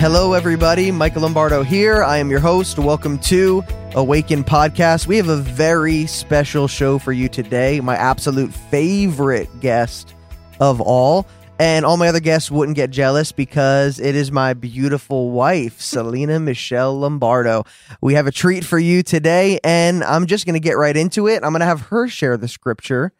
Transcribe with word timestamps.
Hello, 0.00 0.32
everybody. 0.32 0.90
Michael 0.90 1.20
Lombardo 1.20 1.62
here. 1.62 2.02
I 2.02 2.16
am 2.16 2.30
your 2.30 2.40
host. 2.40 2.78
Welcome 2.78 3.18
to 3.18 3.62
Awaken 3.94 4.42
Podcast. 4.42 5.06
We 5.06 5.18
have 5.18 5.28
a 5.28 5.36
very 5.36 6.06
special 6.06 6.68
show 6.68 6.98
for 6.98 7.12
you 7.12 7.28
today. 7.28 7.80
My 7.80 7.96
absolute 7.96 8.50
favorite 8.50 9.50
guest 9.60 10.14
of 10.58 10.80
all. 10.80 11.26
And 11.58 11.84
all 11.84 11.98
my 11.98 12.08
other 12.08 12.18
guests 12.18 12.50
wouldn't 12.50 12.76
get 12.76 12.88
jealous 12.90 13.30
because 13.30 14.00
it 14.00 14.14
is 14.14 14.32
my 14.32 14.54
beautiful 14.54 15.32
wife, 15.32 15.82
Selina 15.82 16.40
Michelle 16.40 16.98
Lombardo. 16.98 17.66
We 18.00 18.14
have 18.14 18.26
a 18.26 18.32
treat 18.32 18.64
for 18.64 18.78
you 18.78 19.02
today, 19.02 19.60
and 19.62 20.02
I'm 20.02 20.24
just 20.24 20.46
going 20.46 20.54
to 20.54 20.60
get 20.60 20.78
right 20.78 20.96
into 20.96 21.28
it. 21.28 21.44
I'm 21.44 21.52
going 21.52 21.60
to 21.60 21.66
have 21.66 21.82
her 21.88 22.08
share 22.08 22.38
the 22.38 22.48
scripture, 22.48 23.12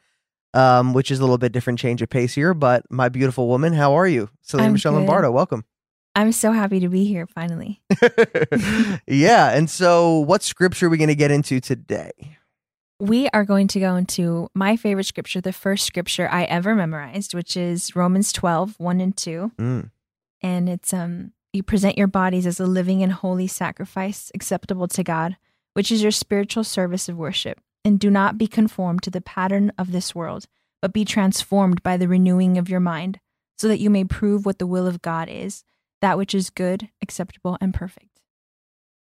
um, 0.54 0.94
which 0.94 1.10
is 1.10 1.18
a 1.18 1.24
little 1.24 1.36
bit 1.36 1.52
different 1.52 1.78
change 1.78 2.00
of 2.00 2.08
pace 2.08 2.32
here. 2.34 2.54
But 2.54 2.90
my 2.90 3.10
beautiful 3.10 3.48
woman, 3.48 3.74
how 3.74 3.92
are 3.92 4.08
you? 4.08 4.30
Selina 4.40 4.68
I'm 4.68 4.72
Michelle 4.72 4.92
good. 4.92 5.00
Lombardo, 5.00 5.30
welcome. 5.30 5.66
I'm 6.14 6.32
so 6.32 6.52
happy 6.52 6.80
to 6.80 6.88
be 6.88 7.04
here 7.04 7.26
finally. 7.26 7.82
yeah. 9.06 9.52
And 9.52 9.70
so, 9.70 10.18
what 10.18 10.42
scripture 10.42 10.86
are 10.86 10.88
we 10.88 10.98
going 10.98 11.08
to 11.08 11.14
get 11.14 11.30
into 11.30 11.60
today? 11.60 12.10
We 12.98 13.28
are 13.32 13.44
going 13.44 13.68
to 13.68 13.80
go 13.80 13.96
into 13.96 14.48
my 14.54 14.76
favorite 14.76 15.06
scripture, 15.06 15.40
the 15.40 15.52
first 15.52 15.86
scripture 15.86 16.28
I 16.30 16.44
ever 16.44 16.74
memorized, 16.74 17.32
which 17.32 17.56
is 17.56 17.96
Romans 17.96 18.32
12, 18.32 18.74
1 18.78 19.00
and 19.00 19.16
2. 19.16 19.52
Mm. 19.58 19.90
And 20.42 20.68
it's 20.68 20.92
um 20.92 21.32
you 21.52 21.62
present 21.62 21.98
your 21.98 22.06
bodies 22.06 22.46
as 22.46 22.60
a 22.60 22.66
living 22.66 23.02
and 23.02 23.12
holy 23.12 23.46
sacrifice 23.46 24.30
acceptable 24.34 24.86
to 24.88 25.02
God, 25.02 25.36
which 25.74 25.90
is 25.90 26.02
your 26.02 26.12
spiritual 26.12 26.64
service 26.64 27.08
of 27.08 27.16
worship. 27.16 27.60
And 27.84 27.98
do 27.98 28.10
not 28.10 28.36
be 28.36 28.46
conformed 28.46 29.02
to 29.04 29.10
the 29.10 29.22
pattern 29.22 29.72
of 29.78 29.90
this 29.90 30.14
world, 30.14 30.46
but 30.82 30.92
be 30.92 31.04
transformed 31.04 31.82
by 31.82 31.96
the 31.96 32.08
renewing 32.08 32.58
of 32.58 32.68
your 32.68 32.80
mind, 32.80 33.20
so 33.58 33.68
that 33.68 33.80
you 33.80 33.88
may 33.88 34.04
prove 34.04 34.44
what 34.44 34.58
the 34.58 34.66
will 34.66 34.86
of 34.86 35.02
God 35.02 35.28
is, 35.30 35.64
that 36.00 36.18
which 36.18 36.34
is 36.34 36.50
good, 36.50 36.88
acceptable, 37.02 37.56
and 37.60 37.72
perfect. 37.74 38.20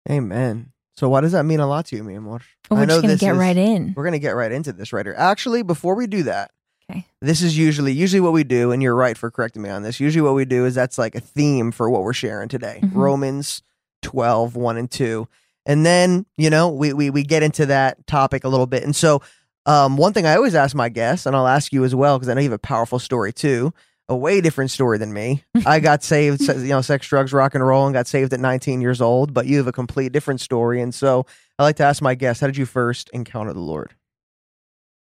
Amen. 0.10 0.72
So, 0.96 1.10
why 1.10 1.22
does 1.22 1.32
that 1.32 1.44
mean 1.44 1.60
a 1.60 1.68
lot 1.68 1.86
to 1.88 1.96
you, 1.96 2.04
mi 2.04 2.16
amor? 2.16 2.42
We're 2.70 2.80
know 2.82 2.86
just 2.88 3.02
gonna 3.02 3.14
this 3.14 3.22
get 3.22 3.34
is- 3.34 3.38
right 3.40 3.58
in. 3.58 3.94
We're 3.96 4.04
going 4.04 4.14
to 4.14 4.20
get 4.20 4.32
right 4.36 4.52
into 4.52 4.74
this 4.74 4.92
right 4.94 5.06
here. 5.06 5.16
Actually, 5.18 5.64
before 5.64 5.96
we 5.96 6.08
do 6.08 6.24
that, 6.24 6.52
Okay. 6.90 7.06
this 7.22 7.42
is 7.42 7.58
usually 7.58 7.94
usually 7.94 8.20
what 8.20 8.34
we 8.34 8.44
do, 8.44 8.72
and 8.72 8.84
you're 8.84 8.96
right 8.96 9.18
for 9.18 9.32
correcting 9.32 9.62
me 9.62 9.70
on 9.70 9.84
this. 9.84 10.00
Usually, 10.00 10.22
what 10.22 10.36
we 10.36 10.46
do 10.46 10.66
is 10.66 10.76
that's 10.76 10.98
like 10.98 11.16
a 11.16 11.20
theme 11.22 11.72
for 11.72 11.90
what 11.90 12.04
we're 12.04 12.14
sharing 12.14 12.50
today. 12.50 12.80
Mhm. 12.84 12.92
Romans 12.94 13.62
12, 14.02 14.56
1 14.56 14.78
and 14.78 14.90
2. 14.92 15.28
And 15.66 15.86
then, 15.86 16.26
you 16.38 16.50
know, 16.50 16.70
we, 16.70 16.92
we 16.92 17.10
we 17.12 17.24
get 17.24 17.44
into 17.44 17.68
that 17.68 18.06
topic 18.08 18.44
a 18.44 18.50
little 18.50 18.66
bit. 18.66 18.84
And 18.84 18.96
so, 18.96 19.22
um, 19.68 19.96
one 19.96 20.12
thing 20.12 20.26
I 20.26 20.36
always 20.36 20.56
ask 20.56 20.76
my 20.76 20.90
guests, 20.90 21.26
and 21.28 21.36
I'll 21.36 21.48
ask 21.48 21.72
you 21.72 21.86
as 21.86 21.94
well, 21.96 22.18
because 22.18 22.28
I 22.30 22.34
know 22.34 22.42
you 22.42 22.50
have 22.50 22.54
a 22.54 22.60
powerful 22.60 22.98
story 23.00 23.32
too, 23.32 23.72
a 24.12 24.16
way 24.16 24.42
different 24.42 24.70
story 24.70 24.98
than 24.98 25.14
me. 25.14 25.44
I 25.66 25.80
got 25.80 26.04
saved, 26.04 26.42
you 26.42 26.68
know, 26.68 26.82
sex, 26.82 27.08
drugs, 27.08 27.32
rock 27.32 27.56
and 27.56 27.66
roll, 27.66 27.86
and 27.86 27.94
got 27.94 28.08
saved 28.08 28.34
at 28.34 28.40
19 28.40 28.82
years 28.82 29.02
old. 29.02 29.34
But 29.34 29.48
you 29.48 29.58
have 29.58 29.68
a 29.68 29.72
complete 29.72 30.12
different 30.12 30.42
story. 30.42 30.82
And 30.82 30.94
so, 30.94 31.26
I 31.58 31.64
like 31.64 31.78
to 31.78 31.84
ask 31.84 32.02
my 32.02 32.16
guests, 32.16 32.42
how 32.42 32.48
did 32.48 32.58
you 32.58 32.66
first 32.66 33.10
encounter 33.14 33.54
the 33.54 33.60
Lord? 33.60 33.96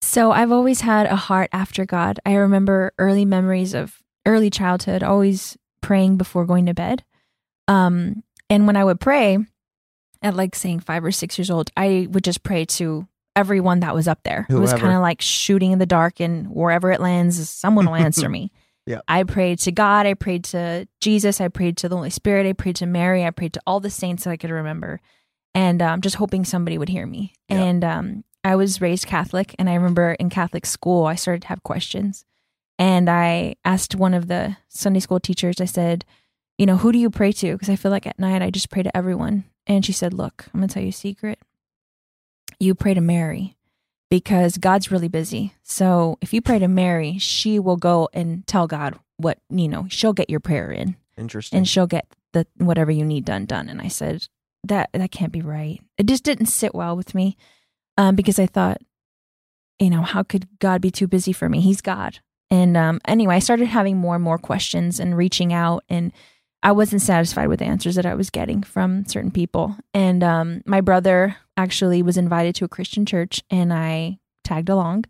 So 0.01 0.31
I've 0.31 0.51
always 0.51 0.81
had 0.81 1.07
a 1.07 1.15
heart 1.15 1.49
after 1.51 1.85
God. 1.85 2.19
I 2.25 2.33
remember 2.35 2.93
early 2.97 3.25
memories 3.25 3.73
of 3.73 4.01
early 4.25 4.49
childhood, 4.49 5.03
always 5.03 5.57
praying 5.81 6.17
before 6.17 6.45
going 6.45 6.65
to 6.65 6.73
bed. 6.73 7.03
Um, 7.67 8.23
and 8.49 8.67
when 8.67 8.75
I 8.75 8.83
would 8.83 8.99
pray, 8.99 9.37
at 10.21 10.35
like 10.35 10.55
saying 10.55 10.79
five 10.79 11.03
or 11.03 11.11
six 11.11 11.37
years 11.37 11.51
old, 11.51 11.69
I 11.77 12.07
would 12.09 12.23
just 12.23 12.43
pray 12.43 12.65
to 12.65 13.07
everyone 13.35 13.81
that 13.81 13.93
was 13.93 14.07
up 14.07 14.23
there. 14.23 14.47
It 14.49 14.55
was 14.55 14.73
kind 14.73 14.95
of 14.95 15.01
like 15.01 15.21
shooting 15.21 15.71
in 15.71 15.79
the 15.79 15.85
dark, 15.85 16.19
and 16.19 16.49
wherever 16.49 16.91
it 16.91 17.01
lands, 17.01 17.49
someone 17.49 17.85
will 17.85 17.95
answer 17.95 18.29
me. 18.29 18.51
Yeah. 18.85 18.99
I 19.07 19.23
prayed 19.23 19.59
to 19.59 19.71
God. 19.71 20.05
I 20.05 20.13
prayed 20.13 20.43
to 20.45 20.87
Jesus. 21.01 21.41
I 21.41 21.47
prayed 21.47 21.77
to 21.77 21.89
the 21.89 21.95
Holy 21.95 22.09
Spirit. 22.09 22.45
I 22.45 22.53
prayed 22.53 22.75
to 22.77 22.85
Mary. 22.85 23.25
I 23.25 23.31
prayed 23.31 23.53
to 23.53 23.61
all 23.65 23.79
the 23.79 23.89
saints 23.89 24.23
that 24.23 24.31
I 24.31 24.37
could 24.37 24.51
remember, 24.51 25.01
and 25.53 25.81
um, 25.81 26.01
just 26.01 26.17
hoping 26.17 26.45
somebody 26.45 26.77
would 26.77 26.89
hear 26.89 27.07
me. 27.07 27.33
Yeah. 27.49 27.63
And 27.63 27.83
um, 27.83 28.23
I 28.43 28.55
was 28.55 28.81
raised 28.81 29.07
Catholic, 29.07 29.55
and 29.57 29.69
I 29.69 29.73
remember 29.73 30.11
in 30.13 30.29
Catholic 30.29 30.65
school, 30.65 31.05
I 31.05 31.15
started 31.15 31.41
to 31.43 31.47
have 31.47 31.63
questions. 31.63 32.25
And 32.77 33.09
I 33.09 33.55
asked 33.63 33.95
one 33.95 34.13
of 34.13 34.27
the 34.27 34.57
Sunday 34.67 34.99
school 34.99 35.19
teachers, 35.19 35.61
I 35.61 35.65
said, 35.65 36.05
You 36.57 36.65
know, 36.65 36.77
who 36.77 36.91
do 36.91 36.99
you 36.99 37.09
pray 37.09 37.31
to? 37.31 37.53
Because 37.53 37.69
I 37.69 37.75
feel 37.75 37.91
like 37.91 38.05
at 38.05 38.19
night 38.19 38.41
I 38.41 38.51
just 38.51 38.69
pray 38.69 38.83
to 38.83 38.95
everyone. 38.95 39.45
And 39.65 39.85
she 39.85 39.93
said, 39.93 40.13
Look, 40.13 40.45
I'm 40.53 40.59
going 40.59 40.67
to 40.67 40.73
tell 40.73 40.83
you 40.83 40.89
a 40.89 40.93
secret. 40.93 41.39
You 42.59 42.75
pray 42.75 42.93
to 42.93 43.01
Mary 43.01 43.54
because 44.15 44.57
God's 44.57 44.91
really 44.91 45.09
busy. 45.09 45.53
So 45.63 46.17
if 46.21 46.33
you 46.33 46.41
pray 46.41 46.57
to 46.59 46.69
Mary, 46.69 47.17
she 47.17 47.59
will 47.59 47.75
go 47.75 48.07
and 48.13 48.47
tell 48.47 48.65
God 48.65 48.97
what, 49.17 49.39
you 49.49 49.67
know, 49.67 49.87
she'll 49.89 50.13
get 50.13 50.29
your 50.29 50.39
prayer 50.39 50.71
in. 50.71 50.95
Interesting. 51.17 51.57
and 51.57 51.67
she'll 51.67 51.85
get 51.85 52.07
the 52.31 52.47
whatever 52.55 52.91
you 52.91 53.03
need 53.03 53.25
done 53.25 53.45
done. 53.45 53.67
And 53.67 53.81
i 53.81 53.89
said 53.89 54.25
that 54.63 54.89
that 54.93 55.11
can't 55.11 55.33
be 55.33 55.41
right. 55.41 55.81
It 55.97 56.05
just 56.05 56.23
didn't 56.23 56.45
sit 56.45 56.73
well 56.73 56.95
with 56.95 57.13
me 57.13 57.35
um, 57.97 58.15
because 58.15 58.39
i 58.39 58.45
thought 58.45 58.77
you 59.79 59.89
know 59.89 60.01
how 60.01 60.23
could 60.23 60.47
god 60.59 60.79
be 60.79 60.91
too 60.91 61.07
busy 61.07 61.33
for 61.33 61.49
me? 61.49 61.59
He's 61.59 61.81
god. 61.81 62.19
And 62.49 62.77
um, 62.77 63.01
anyway 63.05 63.35
i 63.35 63.39
started 63.39 63.67
having 63.67 63.97
more 63.97 64.15
and 64.15 64.23
more 64.23 64.37
questions 64.37 64.97
and 65.01 65.17
reaching 65.17 65.51
out 65.51 65.83
and 65.89 66.13
i 66.63 66.71
wasn't 66.71 67.01
satisfied 67.01 67.47
with 67.47 67.59
the 67.59 67.65
answers 67.65 67.95
that 67.95 68.05
i 68.05 68.15
was 68.15 68.29
getting 68.29 68.63
from 68.63 69.05
certain 69.07 69.31
people. 69.31 69.75
And 69.93 70.23
um, 70.23 70.61
my 70.65 70.79
brother 70.79 71.35
actually 71.57 72.01
was 72.01 72.17
invited 72.17 72.53
to 72.55 72.65
a 72.65 72.69
christian 72.69 73.05
church 73.05 73.41
and 73.49 73.73
i 73.73 74.17
tagged 74.43 74.69
along 74.69 75.03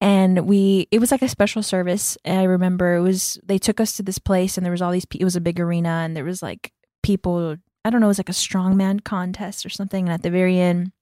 and 0.00 0.46
we 0.46 0.86
it 0.90 0.98
was 0.98 1.10
like 1.10 1.22
a 1.22 1.28
special 1.28 1.62
service 1.62 2.16
and 2.24 2.38
i 2.40 2.44
remember 2.44 2.94
it 2.96 3.00
was 3.00 3.38
they 3.44 3.58
took 3.58 3.80
us 3.80 3.96
to 3.96 4.02
this 4.02 4.18
place 4.18 4.56
and 4.56 4.64
there 4.64 4.70
was 4.72 4.82
all 4.82 4.92
these 4.92 5.06
it 5.14 5.24
was 5.24 5.36
a 5.36 5.40
big 5.40 5.58
arena 5.60 5.88
and 6.04 6.16
there 6.16 6.24
was 6.24 6.42
like 6.42 6.72
people 7.02 7.56
i 7.84 7.90
don't 7.90 8.00
know 8.00 8.06
it 8.06 8.08
was 8.08 8.18
like 8.18 8.28
a 8.28 8.32
strongman 8.32 9.02
contest 9.02 9.64
or 9.64 9.68
something 9.70 10.06
and 10.06 10.12
at 10.12 10.22
the 10.22 10.30
very 10.30 10.58
end 10.58 10.92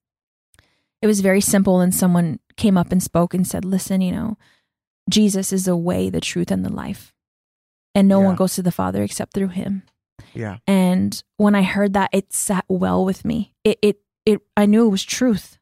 it 1.03 1.07
was 1.07 1.21
very 1.21 1.41
simple 1.41 1.81
and 1.81 1.95
someone 1.95 2.39
came 2.57 2.77
up 2.77 2.93
and 2.93 3.03
spoke 3.03 3.35
and 3.35 3.47
said 3.47 3.65
listen 3.65 4.01
you 4.01 4.13
know 4.13 4.37
jesus 5.09 5.53
is 5.53 5.65
the 5.65 5.77
way 5.77 6.09
the 6.11 6.21
truth 6.21 6.51
and 6.51 6.65
the 6.65 6.73
life 6.73 7.13
and 7.95 8.07
no 8.07 8.21
Yeah. 8.21 8.27
one 8.27 8.37
goes 8.37 8.55
to 8.55 8.63
the 8.63 8.71
father 8.73 9.03
except 9.03 9.35
through 9.35 9.49
him 9.49 9.83
yeah. 10.35 10.59
and 10.67 11.23
when 11.39 11.55
I 11.55 11.63
heard 11.63 11.95
that, 11.95 12.11
it 12.13 12.33
sat 12.35 12.65
well 12.69 13.05
with 13.07 13.25
me. 13.25 13.55
It 13.65 13.79
it 13.83 13.97
it 14.33 14.41
I 14.57 14.67
knew 14.67 14.87
it 14.87 14.91
was 14.91 15.05
truth. 15.05 15.59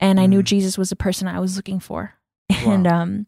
And 0.00 0.18
I 0.18 0.26
knew 0.26 0.40
Mm. 0.42 0.44
Jesus 0.46 0.76
was 0.76 0.90
the 0.90 0.96
person 0.96 1.28
I 1.28 1.38
was 1.40 1.56
looking 1.56 1.80
for. 1.80 2.14
And 2.66 2.86
um 2.86 3.26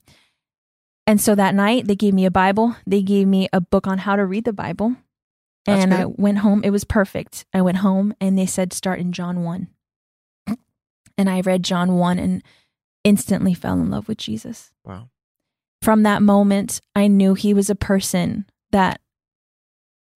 and 1.06 1.20
so 1.20 1.34
that 1.34 1.54
night 1.54 1.86
they 1.86 1.96
gave 1.96 2.14
me 2.14 2.24
a 2.24 2.30
Bible. 2.30 2.76
They 2.86 3.02
gave 3.02 3.26
me 3.28 3.48
a 3.52 3.60
book 3.60 3.86
on 3.86 3.98
how 3.98 4.16
to 4.16 4.24
read 4.24 4.44
the 4.44 4.52
Bible. 4.52 4.96
That's 5.66 5.82
and 5.82 5.94
I 5.94 6.04
went 6.06 6.38
home. 6.38 6.62
It 6.64 6.70
was 6.70 6.84
perfect. 6.84 7.44
I 7.54 7.62
went 7.62 7.78
home 7.78 8.14
and 8.20 8.38
they 8.38 8.46
said 8.46 8.72
start 8.72 9.00
in 9.00 9.12
John 9.12 9.42
1. 9.44 9.68
And 11.16 11.30
I 11.30 11.40
read 11.42 11.62
John 11.62 11.96
1 11.96 12.18
and 12.18 12.42
instantly 13.04 13.54
fell 13.54 13.74
in 13.80 13.88
love 13.90 14.08
with 14.08 14.18
Jesus 14.18 14.72
Wow. 14.84 15.08
from 15.82 16.02
that 16.02 16.22
moment, 16.22 16.80
I 16.94 17.06
knew 17.06 17.34
he 17.34 17.54
was 17.54 17.70
a 17.70 17.74
person 17.76 18.46
that 18.72 19.00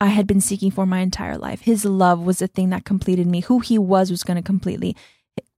I 0.00 0.06
had 0.06 0.26
been 0.26 0.40
seeking 0.40 0.70
for 0.70 0.86
my 0.86 1.00
entire 1.00 1.36
life. 1.36 1.62
His 1.62 1.84
love 1.84 2.20
was 2.20 2.38
the 2.38 2.46
thing 2.46 2.70
that 2.70 2.84
completed 2.84 3.26
me. 3.26 3.40
Who 3.40 3.58
he 3.58 3.78
was 3.78 4.10
was 4.10 4.22
going 4.24 4.36
to 4.36 4.42
completely 4.42 4.96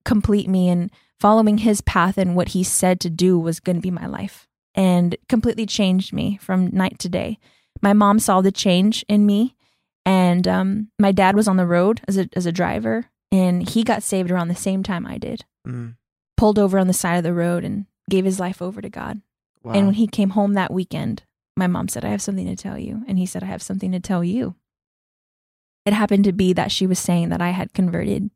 complete 0.05 0.49
me, 0.49 0.69
and 0.69 0.91
following 1.19 1.59
his 1.59 1.81
path 1.83 2.17
and 2.17 2.35
what 2.35 2.49
he 2.49 2.65
said 2.65 3.01
to 3.01 3.11
do 3.11 3.39
was 3.39 3.61
going 3.61 3.77
to 3.77 3.83
be 3.83 3.91
my 3.91 4.07
life, 4.07 4.49
and 4.75 5.17
completely 5.29 5.67
changed 5.67 6.13
me 6.13 6.39
from 6.41 6.71
night 6.73 6.99
to 7.01 7.09
day. 7.09 7.39
My 7.83 7.93
mom 7.93 8.19
saw 8.19 8.41
the 8.41 8.53
change 8.53 9.05
in 9.09 9.27
me, 9.27 9.57
and 10.07 10.49
um, 10.49 10.91
my 10.99 11.13
dad 11.13 11.37
was 11.37 11.49
on 11.49 11.57
the 11.57 11.67
road 11.67 12.01
as 12.09 12.17
a 12.17 12.29
as 12.35 12.47
a 12.47 12.53
driver, 12.53 13.07
and 13.31 13.69
he 13.69 13.85
got 13.85 14.03
saved 14.03 14.31
around 14.31 14.49
the 14.49 14.55
same 14.55 14.83
time 14.83 15.07
I 15.07 15.19
did. 15.19 15.45
Mm. 15.67 15.97
Pulled 16.37 16.59
over 16.59 16.79
on 16.79 16.87
the 16.87 16.95
side 16.95 17.17
of 17.17 17.25
the 17.25 17.35
road 17.35 17.65
and 17.65 17.85
gave 18.09 18.25
his 18.25 18.41
life 18.41 18.63
over 18.63 18.81
to 18.81 18.89
God. 18.89 19.21
Wow. 19.63 19.73
And 19.73 19.87
when 19.87 19.95
he 19.95 20.07
came 20.07 20.31
home 20.31 20.55
that 20.55 20.73
weekend, 20.73 21.23
my 21.61 21.69
mom 21.69 21.87
said, 21.89 22.05
I 22.05 22.09
have 22.09 22.23
something 22.23 22.47
to 22.47 22.57
tell 22.57 22.77
you. 22.79 23.03
And 23.07 23.19
he 23.19 23.27
said, 23.27 23.45
I 23.45 23.47
have 23.47 23.63
something 23.63 23.93
to 23.93 24.01
tell 24.01 24.25
you. 24.25 24.57
It 25.87 25.93
happened 25.93 26.25
to 26.25 26.33
be 26.33 26.53
that 26.55 26.73
she 26.73 26.87
was 26.87 26.99
saying 26.99 27.29
that 27.29 27.41
I 27.41 27.51
had 27.51 27.73
converted 27.73 28.31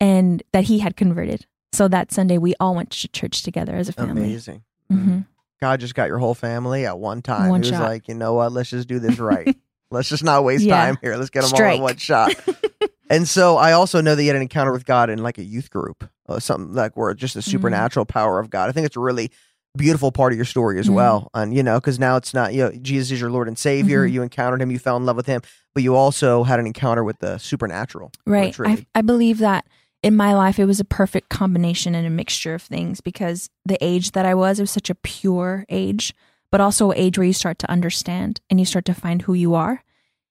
and 0.00 0.42
that 0.52 0.64
he 0.64 0.78
had 0.78 0.96
converted. 0.96 1.46
So 1.72 1.88
that 1.88 2.12
Sunday, 2.12 2.38
we 2.38 2.54
all 2.60 2.74
went 2.74 2.90
to 2.90 3.08
church 3.08 3.42
together 3.42 3.74
as 3.74 3.88
a 3.88 3.92
family. 3.92 4.22
Amazing. 4.22 4.62
hmm 4.88 5.20
God 5.60 5.78
just 5.80 5.94
got 5.94 6.08
your 6.08 6.18
whole 6.18 6.34
family 6.34 6.86
at 6.86 6.98
one 6.98 7.22
time. 7.22 7.48
One 7.48 7.62
he 7.62 7.68
was 7.70 7.78
shot. 7.78 7.82
like, 7.88 8.08
you 8.08 8.14
know 8.14 8.34
what? 8.34 8.50
Let's 8.52 8.70
just 8.70 8.88
do 8.88 8.98
this 8.98 9.18
right. 9.18 9.54
Let's 9.92 10.08
just 10.08 10.24
not 10.24 10.42
waste 10.44 10.64
Yeah. 10.64 10.76
time 10.82 10.98
here. 11.00 11.16
Let's 11.16 11.30
get 11.30 11.42
them 11.42 11.54
all 11.54 11.74
in 11.74 11.80
one 11.82 11.96
shot. 11.98 12.34
and 13.10 13.28
so 13.28 13.58
I 13.58 13.72
also 13.72 14.00
know 14.00 14.14
that 14.16 14.22
you 14.22 14.28
had 14.28 14.36
an 14.36 14.42
encounter 14.42 14.72
with 14.72 14.84
God 14.84 15.08
in 15.08 15.22
like 15.22 15.38
a 15.38 15.44
youth 15.44 15.70
group, 15.70 16.08
uh, 16.28 16.40
something 16.40 16.74
like 16.74 16.96
where 16.96 17.14
just 17.14 17.34
the 17.34 17.40
Mm-hmm. 17.40 17.50
supernatural 17.50 18.06
power 18.06 18.40
of 18.40 18.50
God. 18.50 18.68
I 18.68 18.72
think 18.72 18.86
it's 18.86 18.96
really 18.96 19.30
beautiful 19.76 20.12
part 20.12 20.32
of 20.32 20.36
your 20.36 20.44
story 20.44 20.78
as 20.78 20.88
Mhm. 20.88 20.94
well. 20.94 21.30
And 21.34 21.54
you 21.54 21.62
know, 21.62 21.78
because 21.80 21.98
now 21.98 22.16
it's 22.16 22.34
not 22.34 22.52
you 22.54 22.64
know 22.64 22.72
Jesus 22.82 23.10
is 23.10 23.20
your 23.20 23.30
Lord 23.30 23.48
and 23.48 23.58
Savior. 23.58 24.06
Mhm. 24.06 24.12
You 24.12 24.22
encountered 24.22 24.60
Him, 24.60 24.70
you 24.70 24.78
fell 24.78 24.96
in 24.96 25.06
love 25.06 25.16
with 25.16 25.26
Him, 25.26 25.40
but 25.74 25.82
you 25.82 25.94
also 25.94 26.44
had 26.44 26.60
an 26.60 26.66
encounter 26.66 27.02
with 27.04 27.18
the 27.20 27.38
supernatural. 27.38 28.12
Right. 28.26 28.54
I, 28.60 28.84
I 28.94 29.02
believe 29.02 29.38
that 29.38 29.66
in 30.02 30.16
my 30.16 30.34
life, 30.34 30.58
it 30.58 30.64
was 30.66 30.80
a 30.80 30.84
perfect 30.84 31.28
combination 31.28 31.94
and 31.94 32.06
a 32.06 32.10
mixture 32.10 32.54
of 32.54 32.62
things 32.62 33.00
because 33.00 33.48
the 33.64 33.78
age 33.80 34.12
that 34.12 34.26
I 34.26 34.34
was, 34.34 34.58
it 34.58 34.62
was 34.64 34.70
such 34.72 34.90
a 34.90 34.96
pure 34.96 35.64
age, 35.68 36.12
but 36.50 36.60
also 36.60 36.90
an 36.90 36.98
age 36.98 37.16
where 37.16 37.26
you 37.26 37.32
start 37.32 37.58
to 37.60 37.70
understand 37.70 38.40
and 38.50 38.58
you 38.58 38.66
start 38.66 38.84
to 38.86 38.94
find 38.94 39.22
who 39.22 39.32
you 39.34 39.54
are. 39.54 39.84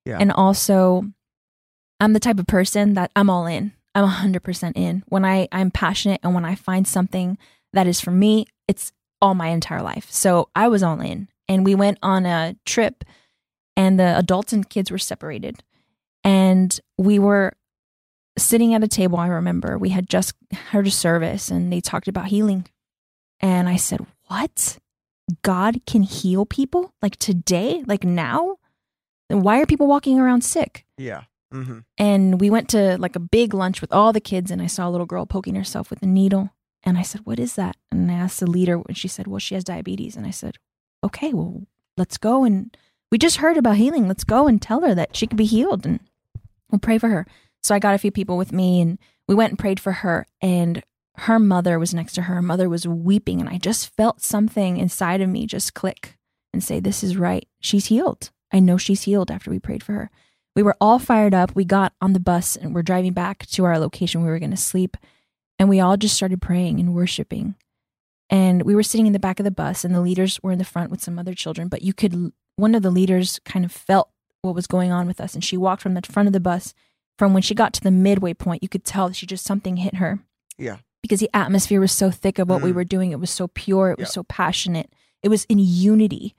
Yeah. 0.06 0.18
And 0.20 0.32
also, 0.32 1.06
I'm 2.02 2.14
the 2.14 2.20
type 2.20 2.38
of 2.38 2.48
person 2.48 2.96
that 2.96 3.12
I'm 3.16 3.30
all 3.30 3.46
in. 3.48 3.72
I'm 3.96 4.04
100% 4.04 4.74
in. 4.76 5.04
When 5.08 5.24
I, 5.24 5.48
I'm 5.52 5.72
passionate 5.72 6.20
and 6.24 6.34
when 6.34 6.44
I 6.46 6.56
find 6.56 6.86
something 6.88 7.38
that 7.74 7.88
is 7.88 8.02
for 8.02 8.12
me, 8.12 8.48
it's 8.68 8.92
all 9.22 9.36
my 9.36 9.48
entire 9.48 9.82
life. 9.82 10.08
So 10.10 10.50
I 10.56 10.68
was 10.68 10.84
all 10.84 11.00
in. 11.00 11.28
And 11.48 11.66
we 11.66 11.76
went 11.76 11.98
on 12.02 12.26
a 12.26 12.56
trip, 12.66 13.04
and 13.76 14.00
the 14.00 14.18
adults 14.18 14.54
and 14.54 14.70
kids 14.70 14.90
were 14.90 14.98
separated. 14.98 15.64
And 16.24 16.80
we 16.98 17.20
were 17.20 17.54
sitting 18.38 18.74
at 18.74 18.84
a 18.84 18.88
table. 18.88 19.18
I 19.18 19.28
remember 19.28 19.78
we 19.78 19.90
had 19.90 20.10
just 20.10 20.34
heard 20.70 20.88
a 20.88 20.92
service 20.92 21.50
and 21.50 21.72
they 21.72 21.82
talked 21.82 22.08
about 22.08 22.28
healing. 22.28 22.68
And 23.40 23.68
I 23.68 23.76
said, 23.76 24.06
What? 24.28 24.78
God 25.44 25.82
can 25.86 26.04
heal 26.04 26.46
people 26.46 26.94
like 27.02 27.16
today, 27.18 27.84
like 27.86 28.04
now? 28.04 28.58
Then 29.30 29.42
why 29.42 29.62
are 29.62 29.66
people 29.66 29.88
walking 29.88 30.20
around 30.20 30.44
sick? 30.44 30.86
Yeah. 30.98 31.24
Mm-hmm. 31.54 31.80
And 31.98 32.40
we 32.40 32.50
went 32.50 32.70
to 32.70 32.98
like 32.98 33.16
a 33.16 33.20
big 33.20 33.54
lunch 33.54 33.82
with 33.82 33.92
all 33.92 34.14
the 34.14 34.22
kids, 34.22 34.52
and 34.52 34.62
I 34.62 34.68
saw 34.68 34.88
a 34.88 34.92
little 34.92 35.06
girl 35.06 35.26
poking 35.26 35.56
herself 35.56 35.90
with 35.90 36.02
a 36.02 36.06
needle. 36.06 36.52
And 36.84 36.98
I 36.98 37.02
said, 37.02 37.22
What 37.24 37.40
is 37.40 37.56
that? 37.56 37.78
And 37.92 38.12
I 38.12 38.16
asked 38.16 38.40
the 38.40 38.50
leader, 38.50 38.82
and 38.88 38.98
she 38.98 39.08
said, 39.08 39.28
Well, 39.28 39.40
she 39.40 39.56
has 39.56 39.64
diabetes. 39.64 40.16
And 40.16 40.26
I 40.26 40.32
said, 40.32 40.58
Okay, 41.04 41.34
well, 41.34 41.64
let's 41.98 42.18
go. 42.18 42.44
And 42.44 42.76
we 43.12 43.18
just 43.18 43.38
heard 43.38 43.58
about 43.58 43.78
healing. 43.78 44.08
Let's 44.08 44.24
go 44.24 44.48
and 44.48 44.62
tell 44.62 44.82
her 44.82 44.96
that 44.96 45.16
she 45.16 45.28
could 45.28 45.38
be 45.38 45.46
healed 45.46 45.86
and 45.86 46.00
we'll 46.70 46.80
pray 46.80 46.98
for 46.98 47.10
her. 47.10 47.26
So 47.62 47.76
I 47.76 47.80
got 47.80 47.94
a 47.94 48.00
few 48.00 48.12
people 48.12 48.38
with 48.38 48.52
me, 48.52 48.82
and 48.82 48.98
we 49.28 49.36
went 49.36 49.52
and 49.52 49.60
prayed 49.60 49.80
for 49.80 49.92
her. 49.92 50.26
And 50.42 50.84
her 51.16 51.40
mother 51.40 51.78
was 51.78 51.94
next 51.94 52.14
to 52.14 52.24
her. 52.24 52.36
Her 52.36 52.42
mother 52.42 52.70
was 52.70 52.88
weeping, 52.88 53.40
and 53.40 53.50
I 53.50 53.58
just 53.58 53.96
felt 53.96 54.22
something 54.22 54.78
inside 54.78 55.22
of 55.22 55.30
me 55.30 55.46
just 55.46 55.74
click 55.74 56.18
and 56.54 56.64
say, 56.64 56.80
This 56.80 57.04
is 57.04 57.18
right. 57.18 57.48
She's 57.60 57.88
healed. 57.88 58.32
I 58.52 58.60
know 58.60 58.78
she's 58.78 59.04
healed 59.04 59.32
after 59.32 59.50
we 59.50 59.60
prayed 59.60 59.84
for 59.84 59.94
her. 59.94 60.12
We 60.56 60.64
were 60.64 60.76
all 60.82 61.00
fired 61.00 61.34
up. 61.34 61.56
We 61.56 61.64
got 61.64 61.94
on 62.02 62.14
the 62.14 62.20
bus 62.20 62.58
and 62.58 62.76
we're 62.76 62.82
driving 62.82 63.14
back 63.14 63.46
to 63.48 63.64
our 63.64 63.80
location. 63.80 64.22
We 64.22 64.30
were 64.30 64.40
going 64.40 64.52
to 64.52 64.58
sleep. 64.58 64.98
And 65.62 65.70
we 65.70 65.80
all 65.80 65.96
just 65.96 66.16
started 66.16 66.42
praying 66.42 66.80
and 66.80 66.96
worshiping. 66.96 67.54
And 68.32 68.64
we 68.64 68.74
were 68.74 68.82
sitting 68.82 69.06
in 69.06 69.14
the 69.14 69.20
back 69.20 69.40
of 69.40 69.44
the 69.44 69.52
bus, 69.52 69.86
and 69.86 69.94
the 69.94 70.02
leaders 70.02 70.40
were 70.42 70.52
in 70.52 70.58
the 70.58 70.64
front 70.66 70.90
with 70.90 71.04
some 71.04 71.20
other 71.20 71.36
children. 71.36 71.68
But 71.68 71.84
you 71.84 71.94
could, 71.94 72.32
one 72.56 72.74
of 72.74 72.82
the 72.82 72.90
leaders 72.90 73.40
kind 73.46 73.64
of 73.64 73.72
felt 73.72 74.10
what 74.42 74.56
was 74.56 74.66
going 74.66 74.92
on 74.92 75.06
with 75.06 75.22
us. 75.22 75.36
And 75.36 75.44
she 75.44 75.58
walked 75.58 75.84
from 75.84 75.94
the 75.94 76.02
front 76.02 76.26
of 76.26 76.34
the 76.34 76.40
bus. 76.40 76.74
From 77.20 77.36
when 77.36 77.44
she 77.44 77.54
got 77.54 77.74
to 77.74 77.82
the 77.82 77.92
midway 77.92 78.34
point, 78.34 78.64
you 78.64 78.70
could 78.70 78.84
tell 78.84 79.12
she 79.12 79.28
just 79.28 79.46
something 79.46 79.78
hit 79.78 79.98
her. 79.98 80.18
Yeah. 80.58 80.78
Because 81.04 81.20
the 81.20 81.30
atmosphere 81.32 81.80
was 81.80 81.92
so 81.92 82.10
thick 82.10 82.40
of 82.40 82.50
what 82.50 82.64
we 82.64 82.72
Mm. 82.72 82.76
were 82.76 82.84
doing. 82.84 83.12
It 83.12 83.20
was 83.20 83.30
so 83.30 83.48
pure. 83.48 83.92
It 83.92 84.00
was 84.00 84.12
so 84.12 84.24
passionate. 84.24 84.92
It 85.22 85.30
was 85.30 85.44
in 85.46 85.60
unity. 85.60 86.34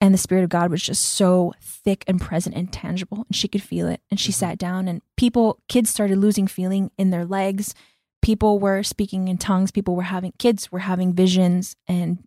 And 0.00 0.14
the 0.14 0.18
Spirit 0.18 0.42
of 0.44 0.48
God 0.48 0.70
was 0.70 0.82
just 0.82 1.04
so 1.04 1.52
thick 1.60 2.02
and 2.06 2.18
present 2.18 2.56
and 2.56 2.72
tangible. 2.72 3.26
And 3.28 3.36
she 3.36 3.46
could 3.46 3.62
feel 3.62 3.88
it. 3.88 4.00
And 4.10 4.18
she 4.18 4.32
Mhm. 4.32 4.36
sat 4.36 4.58
down, 4.58 4.88
and 4.88 5.02
people, 5.18 5.60
kids 5.68 5.90
started 5.90 6.16
losing 6.16 6.46
feeling 6.46 6.90
in 6.96 7.10
their 7.10 7.26
legs. 7.26 7.74
People 8.22 8.58
were 8.58 8.82
speaking 8.82 9.28
in 9.28 9.36
tongues. 9.36 9.70
People 9.70 9.96
were 9.96 10.02
having, 10.02 10.32
kids 10.38 10.70
were 10.70 10.78
having 10.78 11.12
visions. 11.12 11.76
And 11.88 12.24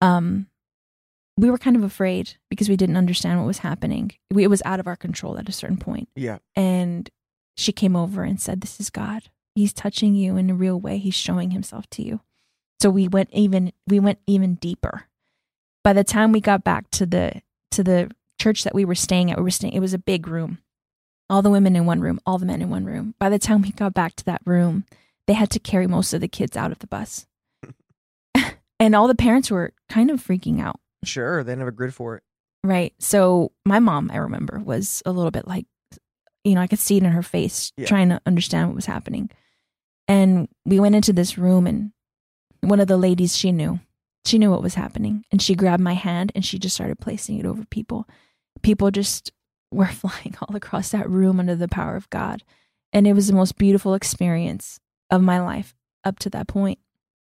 um, 0.00 0.46
we 1.36 1.50
were 1.50 1.58
kind 1.58 1.76
of 1.76 1.82
afraid 1.82 2.36
because 2.48 2.68
we 2.68 2.76
didn't 2.76 2.96
understand 2.96 3.38
what 3.38 3.46
was 3.46 3.58
happening. 3.58 4.12
We, 4.30 4.44
it 4.44 4.50
was 4.50 4.62
out 4.64 4.80
of 4.80 4.86
our 4.86 4.96
control 4.96 5.38
at 5.38 5.48
a 5.48 5.52
certain 5.52 5.76
point. 5.76 6.08
Yeah. 6.16 6.38
And 6.56 7.08
she 7.56 7.72
came 7.72 7.96
over 7.96 8.22
and 8.22 8.40
said, 8.40 8.60
This 8.60 8.80
is 8.80 8.90
God. 8.90 9.24
He's 9.54 9.72
touching 9.72 10.14
you 10.14 10.36
in 10.36 10.48
a 10.48 10.54
real 10.54 10.80
way. 10.80 10.98
He's 10.98 11.14
showing 11.14 11.50
himself 11.50 11.88
to 11.90 12.02
you. 12.02 12.20
So 12.80 12.88
we 12.88 13.08
went 13.08 13.28
even 13.32 13.72
we 13.86 14.00
went 14.00 14.18
even 14.26 14.54
deeper. 14.54 15.04
By 15.84 15.92
the 15.92 16.04
time 16.04 16.32
we 16.32 16.40
got 16.40 16.64
back 16.64 16.90
to 16.92 17.06
the 17.06 17.42
to 17.72 17.82
the 17.82 18.10
church 18.40 18.64
that 18.64 18.74
we 18.74 18.84
were 18.84 18.94
staying 18.94 19.30
at, 19.30 19.36
we 19.36 19.44
were 19.44 19.50
staying 19.50 19.74
it 19.74 19.80
was 19.80 19.94
a 19.94 19.98
big 19.98 20.26
room. 20.26 20.58
All 21.28 21.42
the 21.42 21.50
women 21.50 21.76
in 21.76 21.86
one 21.86 22.00
room, 22.00 22.20
all 22.26 22.38
the 22.38 22.46
men 22.46 22.62
in 22.62 22.70
one 22.70 22.84
room. 22.84 23.14
By 23.18 23.28
the 23.28 23.38
time 23.38 23.62
we 23.62 23.70
got 23.70 23.94
back 23.94 24.16
to 24.16 24.24
that 24.24 24.40
room, 24.44 24.84
they 25.30 25.34
had 25.34 25.50
to 25.50 25.60
carry 25.60 25.86
most 25.86 26.12
of 26.12 26.20
the 26.20 26.26
kids 26.26 26.56
out 26.56 26.72
of 26.72 26.80
the 26.80 26.88
bus. 26.88 27.24
and 28.80 28.96
all 28.96 29.06
the 29.06 29.14
parents 29.14 29.48
were 29.48 29.72
kind 29.88 30.10
of 30.10 30.20
freaking 30.20 30.60
out. 30.60 30.80
Sure. 31.04 31.44
They 31.44 31.52
didn't 31.52 31.60
have 31.60 31.68
a 31.68 31.72
grid 31.72 31.94
for 31.94 32.16
it. 32.16 32.24
Right. 32.64 32.92
So 32.98 33.52
my 33.64 33.78
mom, 33.78 34.10
I 34.12 34.16
remember, 34.16 34.58
was 34.58 35.02
a 35.06 35.12
little 35.12 35.30
bit 35.30 35.46
like, 35.46 35.66
you 36.42 36.56
know, 36.56 36.60
I 36.60 36.66
could 36.66 36.80
see 36.80 36.96
it 36.96 37.04
in 37.04 37.12
her 37.12 37.22
face, 37.22 37.72
Yeah. 37.76 37.86
trying 37.86 38.08
to 38.08 38.20
understand 38.26 38.68
what 38.68 38.74
was 38.74 38.86
happening. 38.86 39.30
And 40.08 40.48
we 40.64 40.80
went 40.80 40.96
into 40.96 41.12
this 41.12 41.38
room, 41.38 41.68
and 41.68 41.92
one 42.62 42.80
of 42.80 42.88
the 42.88 42.96
ladies 42.96 43.36
she 43.36 43.52
knew, 43.52 43.78
she 44.24 44.36
knew 44.36 44.50
what 44.50 44.62
was 44.62 44.74
happening, 44.74 45.24
and 45.30 45.40
she 45.40 45.54
grabbed 45.54 45.82
my 45.82 45.92
hand 45.94 46.32
and 46.34 46.44
she 46.44 46.58
just 46.58 46.74
started 46.74 46.98
placing 46.98 47.38
it 47.38 47.46
over 47.46 47.64
people. 47.66 48.08
People 48.62 48.90
just 48.90 49.30
were 49.70 49.86
flying 50.02 50.34
all 50.42 50.56
across 50.56 50.90
that 50.90 51.08
room 51.08 51.38
under 51.38 51.54
the 51.54 51.68
power 51.68 51.94
of 51.94 52.10
God, 52.10 52.42
and 52.92 53.06
it 53.06 53.12
was 53.12 53.28
the 53.28 53.34
most 53.34 53.56
beautiful 53.56 53.94
experience 53.94 54.80
of 55.10 55.22
my 55.22 55.40
life 55.40 55.74
up 56.04 56.18
to 56.20 56.30
that 56.30 56.46
point. 56.48 56.78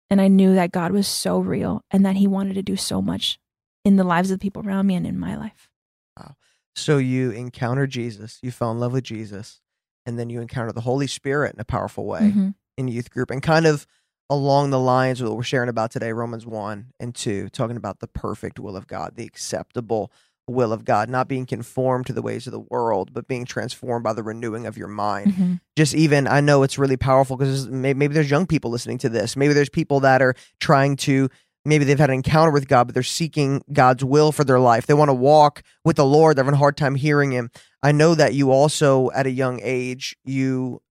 And 0.09 0.21
I 0.21 0.27
knew 0.27 0.55
that 0.55 0.71
God 0.71 0.91
was 0.91 1.07
so 1.07 1.39
real 1.39 1.83
and 1.91 2.05
that 2.05 2.15
He 2.15 2.27
wanted 2.27 2.53
to 2.55 2.63
do 2.63 2.75
so 2.75 3.01
much 3.01 3.39
in 3.83 3.95
the 3.97 4.03
lives 4.03 4.31
of 4.31 4.39
the 4.39 4.41
people 4.43 4.65
around 4.65 4.87
me 4.87 4.95
and 4.95 5.05
in 5.05 5.19
my 5.19 5.35
life. 5.35 5.69
Wow. 6.17 6.35
So 6.75 6.97
you 6.97 7.31
encounter 7.31 7.87
Jesus, 7.87 8.39
you 8.41 8.51
fell 8.51 8.71
in 8.71 8.79
love 8.79 8.93
with 8.93 9.03
Jesus, 9.03 9.61
and 10.05 10.17
then 10.17 10.29
you 10.29 10.41
encounter 10.41 10.71
the 10.71 10.81
Holy 10.81 11.07
Spirit 11.07 11.53
in 11.55 11.59
a 11.59 11.65
powerful 11.65 12.05
way 12.05 12.31
Mhm. 12.33 12.55
in 12.77 12.87
youth 12.87 13.09
group, 13.09 13.31
and 13.31 13.41
kind 13.41 13.65
of 13.65 13.85
along 14.29 14.69
the 14.69 14.79
lines 14.79 15.21
of 15.21 15.27
what 15.27 15.37
we're 15.37 15.43
sharing 15.43 15.69
about 15.69 15.89
today, 15.91 16.11
Romans 16.11 16.45
one 16.45 16.91
and 16.99 17.15
two, 17.15 17.49
talking 17.49 17.77
about 17.77 17.99
the 17.99 18.07
perfect 18.07 18.59
will 18.59 18.75
of 18.75 18.87
God, 18.87 19.15
the 19.15 19.25
acceptable 19.25 20.11
will 20.47 20.71
of 20.71 20.85
God, 20.85 21.09
not 21.09 21.27
being 21.27 21.45
conformed 21.45 22.05
to 22.07 22.13
the 22.13 22.21
ways 22.21 22.47
of 22.47 22.53
the 22.53 22.59
world, 22.59 23.13
but 23.13 23.27
being 23.27 23.45
transformed 23.45 24.03
by 24.03 24.13
the 24.13 24.23
renewing 24.23 24.65
of 24.65 24.77
your 24.77 24.87
mind. 24.87 25.33
Mhm. 25.33 25.59
just 25.75 25.93
even 25.93 26.27
I 26.27 26.41
know 26.41 26.63
it's 26.63 26.77
really 26.79 26.97
powerful 26.97 27.37
because 27.37 27.67
maybe, 27.67 27.97
maybe 27.99 28.13
there's 28.15 28.31
young 28.31 28.47
people 28.47 28.71
listening 28.71 28.97
to 28.99 29.09
this. 29.09 29.35
Maybe 29.35 29.53
there's 29.53 29.69
people 29.69 29.99
that 29.99 30.21
are 30.23 30.33
trying 30.59 30.95
to 30.97 31.29
maybe 31.65 31.83
they've 31.83 31.99
had 31.99 32.09
an 32.09 32.15
encounter 32.15 32.49
with 32.49 32.67
God, 32.69 32.85
but 32.87 32.93
they're 32.93 33.03
seeking 33.03 33.61
God's 33.73 34.03
will 34.03 34.31
for 34.31 34.43
their 34.45 34.59
life. 34.59 34.87
They 34.87 34.93
want 34.93 35.09
to 35.09 35.13
walk 35.13 35.61
with 35.83 35.97
the 35.97 36.05
Lord. 36.05 36.35
They're 36.37 36.45
having 36.45 36.55
a 36.55 36.57
hard 36.57 36.77
time 36.77 36.95
hearing 36.95 37.31
Him. 37.31 37.51
I 37.83 37.91
know 37.91 38.15
that 38.15 38.33
you 38.33 38.51
also, 38.51 39.11
at 39.13 39.27
a 39.27 39.31
young 39.31 39.59
age, 39.61 40.15
you 40.23 40.81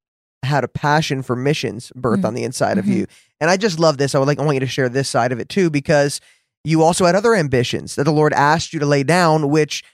had 0.43 0.63
a 0.65 0.69
passion 0.69 1.23
for 1.23 1.35
missions 1.35 1.91
birth 1.97 2.21
Mm. 2.21 2.25
on 2.27 2.35
the 2.35 2.45
inside 2.45 2.77
of 2.79 2.85
Mhm. 2.85 2.95
you, 2.95 3.07
and 3.41 3.51
I 3.51 3.57
just 3.57 3.79
love 3.81 3.97
this. 3.97 4.15
I 4.15 4.19
would 4.19 4.29
like 4.29 4.39
I 4.39 4.43
want 4.45 4.55
you 4.57 4.61
to 4.61 4.67
share 4.67 4.89
this 4.91 5.09
side 5.09 5.33
of 5.33 5.41
it 5.41 5.49
too 5.49 5.71
because 5.71 6.21
you 6.67 6.83
also 6.83 7.05
had 7.07 7.15
other 7.15 7.35
ambitions 7.35 7.95
that 7.95 8.05
the 8.05 8.13
Lord 8.13 8.33
asked 8.33 8.73
you 8.73 8.81
to 8.81 8.87
lay 8.87 9.03
down, 9.03 9.49
which 9.51 9.85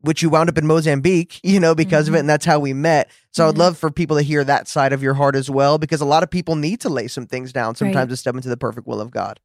which 0.00 0.22
you 0.22 0.30
wound 0.30 0.48
up 0.48 0.56
in 0.56 0.66
Mozambique, 0.66 1.38
you 1.44 1.60
know, 1.60 1.74
because 1.74 2.08
of 2.08 2.14
it, 2.14 2.18
Mhm. 2.18 2.20
and 2.20 2.30
that's 2.30 2.46
how 2.46 2.58
we 2.58 2.72
met. 2.72 3.10
So 3.32 3.46
I'd 3.48 3.56
Mhm. 3.56 3.58
love 3.58 3.76
for 3.78 3.90
people 3.90 4.16
to 4.16 4.22
hear 4.22 4.42
that 4.44 4.68
side 4.68 4.92
of 4.94 5.02
your 5.02 5.12
heart 5.14 5.36
as 5.36 5.50
well, 5.50 5.76
because 5.76 6.00
a 6.00 6.06
lot 6.06 6.22
of 6.22 6.30
people 6.30 6.56
need 6.56 6.80
to 6.80 6.88
lay 6.88 7.08
some 7.08 7.26
things 7.26 7.52
down 7.52 7.74
sometimes 7.74 7.96
Right. 7.96 8.08
to 8.10 8.16
step 8.16 8.34
into 8.34 8.48
the 8.48 8.56
perfect 8.56 8.86
will 8.86 9.00
of 9.00 9.10
God. 9.10 9.38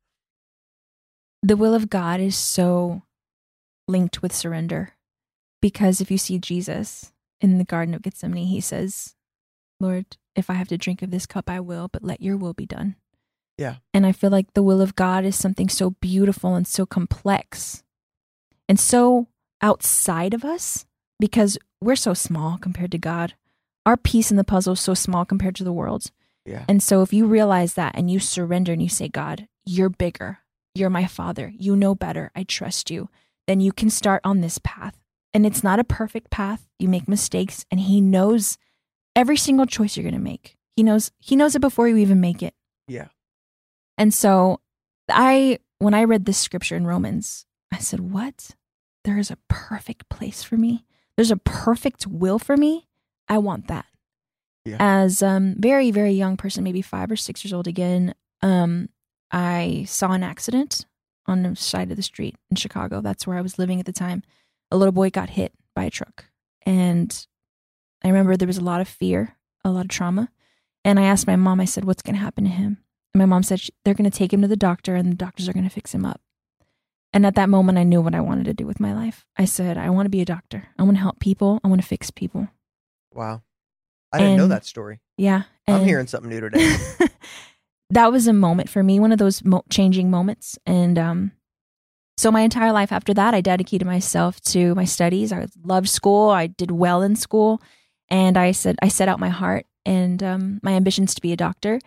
The 1.43 1.57
will 1.57 1.73
of 1.73 1.89
God 1.89 2.19
is 2.21 2.37
so 2.37 3.01
linked 3.87 4.21
with 4.21 4.33
surrender 4.33 4.93
because 5.61 5.99
if 5.99 6.09
you 6.09 6.17
see 6.17 6.39
Jesus 6.39 7.11
in 7.41 7.57
the 7.57 7.65
Garden 7.65 7.93
of 7.93 8.01
Gethsemane, 8.01 8.47
he 8.47 8.61
says, 8.61 9.15
Lord, 9.81 10.17
if 10.35 10.49
I 10.49 10.53
have 10.53 10.69
to 10.69 10.77
drink 10.77 11.01
of 11.01 11.11
this 11.11 11.25
cup, 11.25 11.49
I 11.49 11.59
will, 11.59 11.89
but 11.89 12.03
let 12.03 12.21
your 12.21 12.37
will 12.37 12.53
be 12.53 12.65
done. 12.65 12.95
Yeah. 13.57 13.75
And 13.93 14.05
I 14.05 14.11
feel 14.11 14.29
like 14.29 14.53
the 14.53 14.63
will 14.63 14.81
of 14.81 14.95
God 14.95 15.25
is 15.25 15.35
something 15.35 15.69
so 15.69 15.91
beautiful 16.01 16.55
and 16.55 16.67
so 16.67 16.85
complex 16.85 17.83
and 18.67 18.79
so 18.79 19.27
outside 19.61 20.33
of 20.33 20.43
us 20.43 20.85
because 21.19 21.57
we're 21.81 21.95
so 21.95 22.13
small 22.13 22.57
compared 22.57 22.91
to 22.91 22.97
God. 22.97 23.35
Our 23.85 23.97
piece 23.97 24.31
in 24.31 24.37
the 24.37 24.43
puzzle 24.43 24.73
is 24.73 24.79
so 24.79 24.93
small 24.93 25.25
compared 25.25 25.55
to 25.55 25.63
the 25.63 25.73
world's. 25.73 26.11
Yeah. 26.45 26.65
And 26.67 26.81
so 26.81 27.01
if 27.01 27.13
you 27.13 27.25
realize 27.25 27.75
that 27.75 27.95
and 27.95 28.09
you 28.09 28.19
surrender 28.19 28.73
and 28.73 28.81
you 28.81 28.89
say, 28.89 29.07
God, 29.07 29.47
you're 29.65 29.89
bigger, 29.89 30.39
you're 30.73 30.89
my 30.89 31.05
father, 31.05 31.53
you 31.57 31.75
know 31.75 31.95
better, 31.95 32.31
I 32.35 32.43
trust 32.43 32.91
you, 32.91 33.09
then 33.47 33.59
you 33.59 33.71
can 33.71 33.89
start 33.89 34.21
on 34.23 34.41
this 34.41 34.59
path. 34.63 34.99
And 35.33 35.45
it's 35.45 35.63
not 35.63 35.79
a 35.79 35.83
perfect 35.83 36.29
path. 36.29 36.67
You 36.79 36.87
make 36.87 37.07
mistakes 37.07 37.65
and 37.69 37.79
he 37.79 38.01
knows 38.01 38.57
every 39.15 39.37
single 39.37 39.65
choice 39.65 39.95
you're 39.95 40.03
going 40.03 40.13
to 40.13 40.19
make. 40.19 40.57
He 40.75 40.83
knows 40.83 41.11
he 41.19 41.35
knows 41.35 41.55
it 41.55 41.61
before 41.61 41.87
you 41.87 41.97
even 41.97 42.19
make 42.19 42.43
it. 42.43 42.53
Yeah. 42.87 43.07
And 43.97 44.13
so 44.13 44.61
I 45.09 45.59
when 45.79 45.93
I 45.93 46.03
read 46.03 46.25
this 46.25 46.37
scripture 46.37 46.75
in 46.75 46.87
Romans, 46.87 47.45
I 47.71 47.77
said, 47.77 47.99
"What? 47.99 48.51
There 49.03 49.17
is 49.17 49.29
a 49.31 49.37
perfect 49.47 50.09
place 50.09 50.43
for 50.43 50.57
me. 50.57 50.85
There's 51.15 51.31
a 51.31 51.37
perfect 51.37 52.07
will 52.07 52.39
for 52.39 52.57
me. 52.57 52.87
I 53.27 53.37
want 53.37 53.67
that." 53.67 53.85
Yeah. 54.65 54.77
As 54.79 55.21
um 55.21 55.55
very 55.57 55.91
very 55.91 56.13
young 56.13 56.37
person, 56.37 56.63
maybe 56.63 56.81
5 56.81 57.11
or 57.11 57.15
6 57.15 57.45
years 57.45 57.53
old 57.53 57.67
again, 57.67 58.15
um 58.41 58.89
I 59.31 59.85
saw 59.87 60.11
an 60.11 60.23
accident 60.23 60.85
on 61.27 61.43
the 61.43 61.55
side 61.55 61.91
of 61.91 61.97
the 61.97 62.03
street 62.03 62.35
in 62.49 62.55
Chicago. 62.55 63.01
That's 63.01 63.25
where 63.25 63.37
I 63.37 63.41
was 63.41 63.59
living 63.59 63.79
at 63.79 63.85
the 63.85 63.91
time. 63.91 64.23
A 64.71 64.77
little 64.77 64.91
boy 64.91 65.09
got 65.09 65.31
hit 65.31 65.53
by 65.75 65.85
a 65.85 65.89
truck. 65.89 66.25
And 66.65 67.27
I 68.03 68.07
remember 68.07 68.37
there 68.37 68.47
was 68.47 68.57
a 68.57 68.63
lot 68.63 68.81
of 68.81 68.87
fear, 68.87 69.35
a 69.63 69.71
lot 69.71 69.85
of 69.85 69.89
trauma. 69.89 70.29
And 70.83 70.99
I 70.99 71.03
asked 71.03 71.27
my 71.27 71.35
mom, 71.35 71.59
I 71.59 71.65
said, 71.65 71.85
What's 71.85 72.01
going 72.03 72.15
to 72.15 72.21
happen 72.21 72.43
to 72.43 72.49
him? 72.49 72.77
My 73.15 73.25
mom 73.25 73.43
said, 73.43 73.59
"Sh- 73.59 73.69
They're 73.83 73.93
going 73.93 74.09
to 74.09 74.17
take 74.17 74.33
him 74.33 74.41
to 74.41 74.47
the 74.47 74.55
doctor 74.55 74.95
and 74.95 75.11
the 75.11 75.15
doctors 75.15 75.47
are 75.49 75.53
going 75.53 75.63
to 75.63 75.69
fix 75.69 75.93
him 75.93 76.05
up. 76.05 76.21
And 77.13 77.25
at 77.25 77.35
that 77.35 77.49
moment, 77.49 77.77
I 77.77 77.83
knew 77.83 78.01
what 78.01 78.13
I 78.13 78.19
wanted 78.19 78.45
to 78.45 78.53
do 78.53 78.67
with 78.67 78.79
my 78.79 78.93
life. 78.93 79.25
I 79.37 79.45
said, 79.45 79.77
I 79.77 79.89
want 79.89 80.05
to 80.05 80.09
be 80.09 80.21
a 80.21 80.25
doctor. 80.25 80.67
I 80.77 80.83
want 80.83 80.97
to 80.97 81.01
help 81.01 81.19
people. 81.19 81.61
I 81.63 81.69
want 81.69 81.81
to 81.81 81.87
fix 81.87 82.11
people. 82.11 82.49
Wow. 83.13 83.41
I 84.11 84.19
didn't 84.19 84.37
know 84.37 84.47
that 84.49 84.65
story. 84.65 84.99
Yeah. 85.17 85.43
I'm 85.67 85.83
hearing 85.83 86.07
something 86.07 86.29
new 86.29 86.41
today. 86.41 86.75
that 87.89 88.11
was 88.11 88.27
a 88.27 88.33
moment 88.33 88.69
for 88.69 88.83
me, 88.83 88.99
one 88.99 89.11
of 89.11 89.17
those 89.17 89.43
mo- 89.43 89.63
changing 89.69 90.09
moments. 90.11 90.57
And 90.65 90.97
um, 90.99 91.31
so 92.17 92.31
my 92.31 92.41
entire 92.41 92.71
life 92.71 92.91
after 92.91 93.13
that, 93.13 93.33
I 93.33 93.41
dedicated 93.41 93.85
myself 93.85 94.41
to 94.41 94.75
my 94.75 94.85
studies. 94.85 95.31
I 95.31 95.47
loved 95.63 95.89
school. 95.89 96.29
I 96.29 96.47
did 96.47 96.71
well 96.71 97.01
in 97.01 97.15
school, 97.15 97.61
and 98.09 98.37
I 98.37 98.51
said 98.51 98.77
I 98.81 98.87
set 98.87 99.09
out 99.09 99.19
my 99.19 99.29
heart 99.29 99.65
and 99.85 100.21
um, 100.23 100.59
my 100.63 100.73
ambitions 100.73 101.13
to 101.15 101.21
be 101.21 101.31
a 101.33 101.37
doctor. 101.37 101.79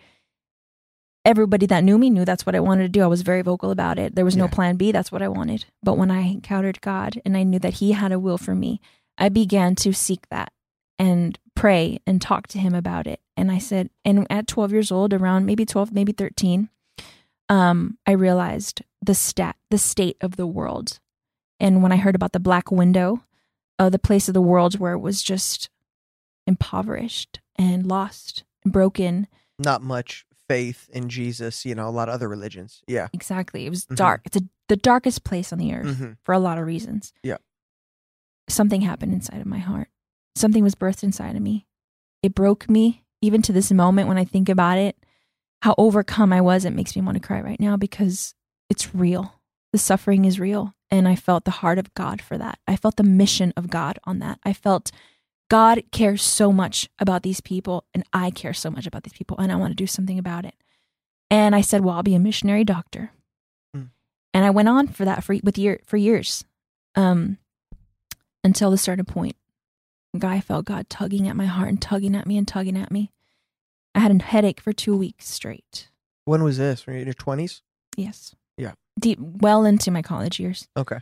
Everybody 1.29 1.67
that 1.67 1.83
knew 1.83 1.99
me 1.99 2.09
knew 2.09 2.25
that's 2.25 2.43
what 2.47 2.55
I 2.55 2.59
wanted 2.59 2.81
to 2.81 2.89
do. 2.89 3.03
I 3.03 3.07
was 3.07 3.21
very 3.21 3.43
vocal 3.43 3.69
about 3.69 3.99
it. 3.99 4.15
There 4.15 4.25
was 4.25 4.35
no 4.35 4.45
Yeah. 4.45 4.49
plan 4.49 4.77
B. 4.77 4.91
That's 4.91 5.11
what 5.11 5.21
I 5.21 5.27
wanted. 5.27 5.65
But 5.83 5.95
when 5.95 6.09
I 6.09 6.21
encountered 6.21 6.81
God 6.81 7.21
and 7.23 7.37
I 7.37 7.43
knew 7.43 7.59
that 7.59 7.75
He 7.75 7.91
had 7.91 8.11
a 8.11 8.17
will 8.17 8.39
for 8.39 8.55
me, 8.55 8.81
I 9.15 9.29
began 9.29 9.75
to 9.75 9.93
seek 9.93 10.27
that 10.29 10.51
and 10.97 11.37
pray 11.53 11.99
and 12.07 12.19
talk 12.19 12.47
to 12.47 12.57
him 12.57 12.73
about 12.73 13.05
it. 13.05 13.19
And 13.37 13.51
I 13.51 13.59
said, 13.59 13.91
and 14.03 14.25
at 14.31 14.47
12 14.47 14.71
years 14.71 14.91
old, 14.91 15.13
around 15.13 15.45
maybe 15.45 15.65
12, 15.67 15.91
maybe 15.91 16.13
13, 16.13 16.69
um, 17.47 17.99
I 18.07 18.11
realized 18.13 18.81
the 18.99 19.13
stat, 19.13 19.55
the 19.69 19.77
state 19.77 20.17
of 20.21 20.35
the 20.35 20.47
world. 20.47 20.99
And 21.59 21.83
when 21.83 21.91
I 21.91 21.97
heard 21.97 22.15
about 22.15 22.31
the 22.31 22.39
black 22.39 22.71
window, 22.71 23.21
uh, 23.77 23.89
the 23.89 23.99
place 23.99 24.27
of 24.27 24.33
the 24.33 24.41
world 24.41 24.79
where 24.79 24.93
it 24.93 24.99
was 24.99 25.21
just 25.21 25.69
impoverished 26.47 27.39
and 27.55 27.85
lost 27.85 28.43
and 28.63 28.73
broken. 28.73 29.27
Not 29.59 29.83
much 29.83 30.25
faith 30.49 30.89
in 30.91 31.07
Jesus, 31.07 31.63
you 31.65 31.75
know, 31.75 31.87
a 31.87 31.91
lot 31.91 32.09
of 32.09 32.15
other 32.15 32.27
religions. 32.27 32.81
Yeah. 32.87 33.07
Exactly. 33.13 33.65
It 33.65 33.69
was 33.69 33.85
Mhm. 33.85 33.95
dark. 33.95 34.21
It's 34.25 34.35
a, 34.35 34.41
the 34.67 34.75
darkest 34.75 35.23
place 35.23 35.53
on 35.53 35.59
the 35.59 35.73
earth 35.73 35.97
hmm 35.97 36.11
for 36.23 36.33
a 36.33 36.39
lot 36.39 36.57
of 36.57 36.65
reasons. 36.65 37.13
Yeah. 37.23 37.37
Something 38.49 38.81
happened 38.81 39.13
inside 39.13 39.41
of 39.41 39.45
my 39.45 39.59
heart. 39.59 39.89
Something 40.35 40.63
was 40.63 40.75
birthed 40.75 41.03
inside 41.03 41.35
of 41.35 41.41
me. 41.41 41.67
It 42.23 42.33
broke 42.35 42.69
me, 42.69 43.05
even 43.21 43.41
to 43.43 43.53
this 43.53 43.71
moment 43.71 44.07
when 44.07 44.17
I 44.17 44.25
think 44.25 44.49
about 44.49 44.77
it. 44.77 44.95
How 45.61 45.75
overcome 45.77 46.33
I 46.33 46.41
was, 46.41 46.65
it 46.65 46.71
makes 46.73 46.95
me 46.95 47.01
want 47.01 47.15
to 47.15 47.25
cry 47.27 47.41
right 47.41 47.59
now 47.59 47.77
because 47.77 48.33
it's 48.69 48.95
real. 48.95 49.35
The 49.71 49.77
suffering 49.77 50.25
is 50.25 50.39
real. 50.39 50.73
And 50.89 51.07
I 51.07 51.15
felt 51.15 51.45
the 51.45 51.51
heart 51.51 51.77
of 51.77 51.93
God 51.93 52.21
for 52.21 52.37
that. 52.39 52.57
I 52.67 52.75
felt 52.75 52.95
the 52.95 53.03
mission 53.03 53.53
of 53.55 53.69
God 53.69 53.99
on 54.05 54.19
that. 54.19 54.39
I 54.43 54.53
felt 54.53 54.89
God 55.49 55.83
cares 55.91 56.21
so 56.21 56.51
much 56.51 56.89
about 56.99 57.23
these 57.23 57.41
people, 57.41 57.85
and 57.93 58.03
I 58.13 58.29
care 58.29 58.53
so 58.53 58.69
much 58.69 58.85
about 58.85 59.03
these 59.03 59.13
people, 59.13 59.37
and 59.37 59.51
I 59.51 59.55
want 59.55 59.71
to 59.71 59.75
do 59.75 59.87
something 59.87 60.19
about 60.19 60.45
it. 60.45 60.53
And 61.31 61.55
I 61.55 61.61
said, 61.61 61.83
Well, 61.83 61.95
I'll 61.95 62.03
be 62.03 62.15
a 62.15 62.19
missionary 62.19 62.63
doctor. 62.63 63.11
Mm. 63.75 63.89
And 64.33 64.45
I 64.45 64.49
went 64.49 64.69
on 64.69 64.87
for 64.87 65.05
that 65.05 65.23
for 65.23 65.35
with 65.43 65.57
year 65.57 65.79
for 65.85 65.97
years. 65.97 66.45
Um 66.95 67.37
until 68.43 68.71
the 68.71 68.77
certain 68.77 69.05
point. 69.05 69.35
I 70.23 70.39
felt 70.39 70.65
God 70.65 70.89
tugging 70.89 71.27
at 71.27 71.35
my 71.35 71.45
heart 71.45 71.69
and 71.69 71.81
tugging 71.81 72.15
at 72.15 72.25
me 72.25 72.37
and 72.37 72.47
tugging 72.47 72.77
at 72.77 72.91
me. 72.91 73.11
I 73.93 73.99
had 73.99 74.11
a 74.11 74.23
headache 74.23 74.59
for 74.59 74.73
two 74.73 74.97
weeks 74.97 75.27
straight. 75.27 75.89
When 76.25 76.43
was 76.43 76.57
this? 76.57 76.87
Were 76.87 76.93
you 76.93 76.99
in 76.99 77.05
your 77.05 77.13
20s? 77.13 77.61
Yes. 77.95 78.33
Yeah. 78.57 78.73
Deep 78.99 79.19
well 79.19 79.65
into 79.65 79.91
my 79.91 80.01
college 80.01 80.39
years. 80.39 80.67
Okay. 80.75 80.99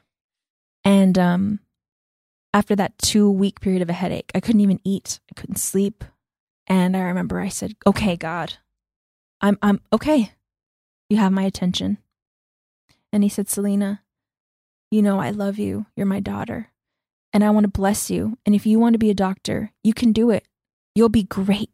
And 0.84 1.18
um 1.18 1.60
after 2.58 2.76
that 2.76 2.98
two 2.98 3.30
week 3.30 3.62
period 3.62 3.84
of 3.84 3.90
a 3.90 3.94
headache, 3.94 4.32
I 4.34 4.40
couldn't 4.40 4.62
even 4.62 4.80
eat. 4.84 5.20
I 5.32 5.40
couldn't 5.40 5.58
sleep. 5.58 6.04
And 6.66 6.98
I 6.98 7.02
remember 7.02 7.40
I 7.40 7.50
said, 7.50 7.76
Okay, 7.86 8.18
God, 8.18 8.56
I'm 9.40 9.60
I'm 9.62 9.80
okay. 9.94 10.34
You 11.08 11.18
have 11.18 11.32
my 11.32 11.44
attention. 11.44 12.00
And 13.14 13.22
he 13.22 13.30
said, 13.30 13.48
Selina, 13.48 14.02
you 14.90 15.04
know 15.04 15.20
I 15.20 15.30
love 15.30 15.60
you. 15.60 15.86
You're 15.96 16.08
my 16.08 16.20
daughter. 16.20 16.72
And 17.32 17.44
I 17.44 17.52
want 17.52 17.66
to 17.66 17.80
bless 17.80 18.10
you. 18.10 18.40
And 18.44 18.56
if 18.56 18.66
you 18.66 18.80
want 18.80 18.94
to 18.94 19.00
be 19.00 19.12
a 19.12 19.16
doctor, 19.16 19.72
you 19.84 19.94
can 19.94 20.12
do 20.12 20.32
it. 20.32 20.48
You'll 20.96 21.10
be 21.10 21.24
great. 21.24 21.70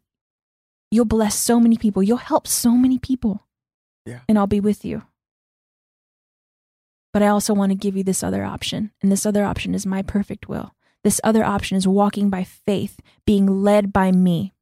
You'll 0.90 1.06
bless 1.06 1.34
so 1.34 1.58
many 1.58 1.78
people. 1.78 2.02
You'll 2.02 2.18
help 2.18 2.46
so 2.46 2.72
many 2.72 2.98
people. 2.98 3.46
Yeah. 4.04 4.20
And 4.28 4.38
I'll 4.38 4.46
be 4.46 4.60
with 4.60 4.84
you. 4.84 5.02
But 7.14 7.22
I 7.22 7.28
also 7.28 7.54
want 7.54 7.70
to 7.70 7.76
give 7.76 7.96
you 7.96 8.04
this 8.04 8.22
other 8.22 8.44
option. 8.44 8.90
And 9.00 9.10
this 9.10 9.24
other 9.24 9.44
option 9.44 9.74
is 9.74 9.86
my 9.86 10.02
perfect 10.02 10.48
will. 10.48 10.73
This 11.04 11.20
other 11.22 11.44
option 11.44 11.76
is 11.76 11.86
walking 11.86 12.30
by 12.30 12.42
faith, 12.44 12.98
being 13.26 13.46
led 13.62 13.92
by 13.92 14.10
me 14.10 14.54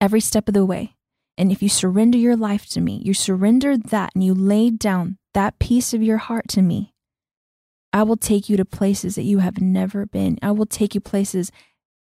every 0.00 0.20
step 0.20 0.46
of 0.48 0.54
the 0.54 0.66
way. 0.66 0.94
And 1.38 1.50
if 1.50 1.62
you 1.62 1.68
surrender 1.68 2.18
your 2.18 2.36
life 2.36 2.66
to 2.70 2.80
me, 2.80 3.00
you 3.02 3.14
surrender 3.14 3.76
that 3.76 4.12
and 4.14 4.22
you 4.22 4.34
lay 4.34 4.70
down 4.70 5.18
that 5.34 5.58
piece 5.58 5.92
of 5.92 6.02
your 6.02 6.18
heart 6.18 6.48
to 6.48 6.62
me, 6.62 6.94
I 7.92 8.02
will 8.02 8.16
take 8.16 8.48
you 8.48 8.56
to 8.58 8.64
places 8.64 9.14
that 9.14 9.22
you 9.22 9.38
have 9.38 9.60
never 9.60 10.06
been. 10.06 10.38
I 10.42 10.52
will 10.52 10.66
take 10.66 10.94
you 10.94 11.00
places 11.00 11.50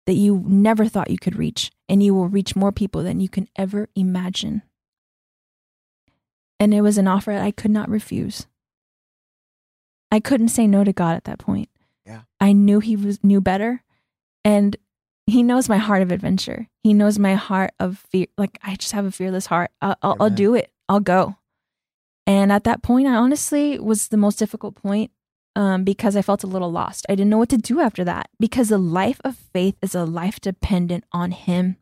that 0.05 0.13
you 0.13 0.43
never 0.47 0.85
thought 0.85 1.11
you 1.11 1.17
could 1.17 1.37
reach, 1.37 1.71
and 1.87 2.03
you 2.03 2.13
will 2.13 2.27
reach 2.27 2.55
more 2.55 2.71
people 2.71 3.03
than 3.03 3.19
you 3.19 3.29
can 3.29 3.47
ever 3.55 3.87
imagine. 3.95 4.63
And 6.59 6.73
it 6.73 6.81
was 6.81 6.97
an 6.97 7.07
offer 7.07 7.31
I 7.31 7.51
could 7.51 7.71
not 7.71 7.89
refuse. 7.89 8.47
I 10.11 10.19
couldn't 10.19 10.49
say 10.49 10.67
no 10.67 10.83
to 10.83 10.93
God 10.93 11.15
at 11.15 11.23
that 11.23 11.39
point. 11.39 11.69
Yeah. 12.05 12.21
I 12.39 12.53
knew 12.53 12.79
He 12.79 12.95
was 12.95 13.23
knew 13.23 13.41
better, 13.41 13.83
and 14.43 14.75
He 15.25 15.43
knows 15.43 15.69
my 15.69 15.77
heart 15.77 16.01
of 16.01 16.11
adventure. 16.11 16.67
He 16.83 16.93
knows 16.93 17.17
my 17.17 17.35
heart 17.35 17.71
of 17.79 18.05
fear. 18.09 18.27
Like 18.37 18.59
I 18.63 18.75
just 18.75 18.91
have 18.93 19.05
a 19.05 19.11
fearless 19.11 19.47
heart. 19.47 19.71
I'll, 19.81 19.95
I'll, 20.01 20.17
I'll 20.19 20.29
do 20.29 20.55
it. 20.55 20.71
I'll 20.89 20.99
go. 20.99 21.37
And 22.25 22.51
at 22.51 22.63
that 22.63 22.83
point, 22.83 23.07
I 23.07 23.15
honestly 23.15 23.79
was 23.79 24.07
the 24.07 24.17
most 24.17 24.39
difficult 24.39 24.75
point 24.75 25.11
um, 25.55 25.83
because 25.83 26.15
I 26.15 26.21
felt 26.21 26.43
a 26.43 26.47
little 26.47 26.71
lost. 26.71 27.05
I 27.09 27.15
didn't 27.15 27.29
know 27.29 27.37
what 27.37 27.49
to 27.49 27.57
do 27.57 27.79
after 27.79 28.03
that 28.05 28.29
because 28.39 28.71
a 28.71 28.77
life 28.77 29.19
of 29.23 29.35
faith 29.35 29.75
is 29.81 29.93
a 29.95 30.05
life 30.05 30.39
dependent 30.39 31.03
on 31.11 31.31
Him. 31.31 31.77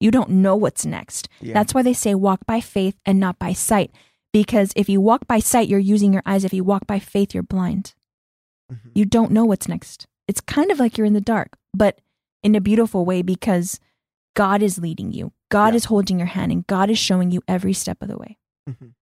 You 0.00 0.10
don't 0.10 0.30
know 0.30 0.54
what's 0.54 0.86
next. 0.86 1.28
Yeah. 1.40 1.54
That's 1.54 1.74
why 1.74 1.82
they 1.82 1.92
say 1.92 2.14
walk 2.14 2.46
by 2.46 2.60
faith 2.60 2.96
and 3.04 3.18
not 3.18 3.38
by 3.38 3.52
sight. 3.52 3.90
Because 4.32 4.72
if 4.76 4.88
you 4.88 5.00
walk 5.00 5.26
by 5.26 5.40
sight, 5.40 5.68
you're 5.68 5.78
using 5.80 6.12
your 6.12 6.22
eyes. 6.24 6.44
If 6.44 6.52
you 6.52 6.62
walk 6.62 6.86
by 6.86 6.98
faith, 6.98 7.34
you're 7.34 7.42
blind. 7.42 7.94
Mhm. 8.72 8.90
You 8.94 9.04
don't 9.04 9.30
know 9.32 9.44
what's 9.44 9.68
next. 9.68 10.06
It's 10.26 10.40
kind 10.40 10.70
of 10.70 10.78
like 10.78 10.98
you're 10.98 11.06
in 11.06 11.12
the 11.14 11.20
dark, 11.20 11.56
but 11.74 12.00
in 12.42 12.54
a 12.54 12.60
beautiful 12.60 13.04
way 13.04 13.22
because 13.22 13.80
God 14.34 14.62
is 14.62 14.78
leading 14.78 15.12
you. 15.12 15.32
God 15.50 15.72
Yeah. 15.72 15.76
is 15.78 15.84
holding 15.86 16.18
your 16.18 16.26
hand 16.28 16.52
and 16.52 16.66
God 16.66 16.90
is 16.90 16.98
showing 16.98 17.30
you 17.30 17.40
every 17.48 17.72
step 17.72 18.02
of 18.02 18.08
the 18.08 18.18
way. 18.18 18.36
Mhm. 18.68 18.92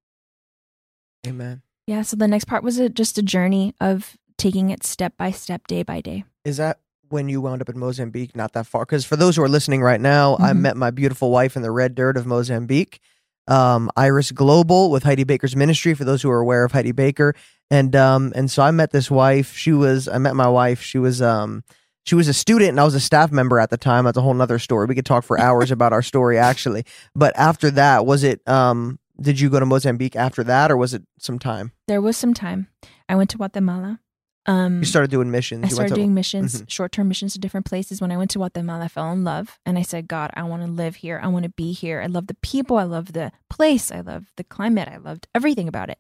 Amen. 1.26 1.62
Yeah. 1.87 2.02
So 2.02 2.16
the 2.16 2.28
next 2.28 2.44
part 2.44 2.62
was 2.62 2.78
a, 2.78 2.88
just 2.88 3.18
a 3.18 3.23
journey 3.23 3.75
of 3.80 4.16
taking 4.38 4.70
it 4.70 4.85
step 4.85 5.16
by 5.16 5.30
step, 5.30 5.66
day 5.66 5.82
by 5.82 6.00
day. 6.00 6.25
Is 6.44 6.56
that 6.58 6.80
when 7.08 7.28
you 7.28 7.40
wound 7.40 7.62
up 7.62 7.68
in 7.68 7.78
Mozambique? 7.78 8.37
Not 8.37 8.52
that 8.52 8.66
far. 8.66 8.85
Because 8.85 9.04
for 9.04 9.16
those 9.16 9.37
who 9.37 9.42
are 9.42 9.49
listening 9.49 9.82
right 9.82 10.00
now, 10.00 10.37
I 10.38 10.52
Mhm. 10.52 10.61
met 10.61 10.76
my 10.76 10.90
beautiful 10.90 11.30
wife 11.30 11.56
in 11.56 11.62
the 11.62 11.70
red 11.70 11.94
dirt 11.94 12.16
of 12.16 12.26
Mozambique. 12.26 13.00
Um, 13.49 13.91
Iris 13.97 14.33
Global 14.33 14.91
with 14.91 15.05
Heidi 15.05 15.25
Baker's 15.25 15.55
ministry. 15.55 15.95
For 15.95 16.05
those 16.05 16.23
who 16.23 16.31
are 16.31 16.41
aware 16.41 16.65
of 16.65 16.73
Heidi 16.73 16.93
Baker, 16.93 17.35
and 17.71 17.95
um, 17.95 18.33
and 18.35 18.50
so 18.50 18.62
I 18.62 18.71
met 18.71 18.91
this 18.91 19.11
wife. 19.11 19.57
She 19.57 19.73
was 19.73 20.09
I 20.09 20.19
met 20.19 20.35
my 20.35 20.49
wife. 20.49 20.83
She 20.83 20.99
was 20.99 21.23
um, 21.23 21.62
she 22.05 22.15
was 22.15 22.29
a 22.29 22.35
student 22.35 22.71
and 22.71 22.81
I 22.81 22.85
was 22.85 22.95
a 22.95 23.00
staff 23.00 23.33
member 23.33 23.59
at 23.59 23.71
the 23.71 23.76
time. 23.76 24.05
That's 24.05 24.17
a 24.17 24.23
whole 24.23 24.35
nother 24.35 24.59
story. 24.59 24.87
We 24.87 24.95
could 24.95 25.07
talk 25.07 25.25
for 25.25 25.38
hours 25.38 25.71
about 25.71 25.93
our 25.93 26.03
story 26.03 26.38
actually. 26.38 26.85
But 27.15 27.37
after 27.37 27.71
that, 27.73 28.07
was 28.07 28.23
it 28.23 28.47
um, 28.49 28.99
did 29.21 29.41
you 29.41 29.50
go 29.50 29.61
to 29.61 29.67
Mozambique 29.67 30.17
after 30.17 30.45
that, 30.45 30.71
or 30.71 30.76
was 30.76 30.95
it 30.95 31.03
some 31.19 31.38
time? 31.38 31.73
There 31.88 32.00
was 32.00 32.17
some 32.17 32.35
time. 32.35 32.69
I 33.09 33.17
went 33.17 33.31
to 33.31 33.37
Guatemala. 33.37 34.00
Um, 34.49 34.79
You 34.79 34.85
started 34.85 35.11
doing 35.11 35.31
missions. 35.31 35.65
I 35.65 35.67
You 35.69 35.75
started 35.75 35.88
to- 35.91 36.00
doing 36.00 36.15
missions, 36.15 36.62
Mhm. 36.62 36.71
short 36.71 36.93
term 36.93 37.09
missions 37.09 37.33
to 37.33 37.41
different 37.41 37.67
places. 37.67 38.00
When 38.00 38.12
I 38.12 38.17
went 38.17 38.31
to 38.33 38.38
Guatemala, 38.38 38.85
I 38.85 38.88
fell 38.88 39.11
in 39.12 39.25
love 39.25 39.59
and 39.67 39.76
I 39.76 39.83
said, 39.83 40.07
God, 40.07 40.31
I 40.35 40.45
want 40.45 40.62
to 40.62 40.69
live 40.71 40.97
here. 40.97 41.19
I 41.23 41.26
want 41.26 41.43
to 41.43 41.49
be 41.49 41.73
here. 41.73 42.00
I 42.00 42.07
love 42.07 42.29
the 42.29 42.35
people. 42.43 42.76
I 42.79 42.85
love 42.85 43.12
the 43.12 43.33
place. 43.50 43.91
I 43.91 44.00
love 44.00 44.26
the 44.37 44.45
climate. 44.45 44.88
I 44.88 44.99
loved 44.99 45.26
everything 45.35 45.67
about 45.67 45.91
it. 45.91 45.99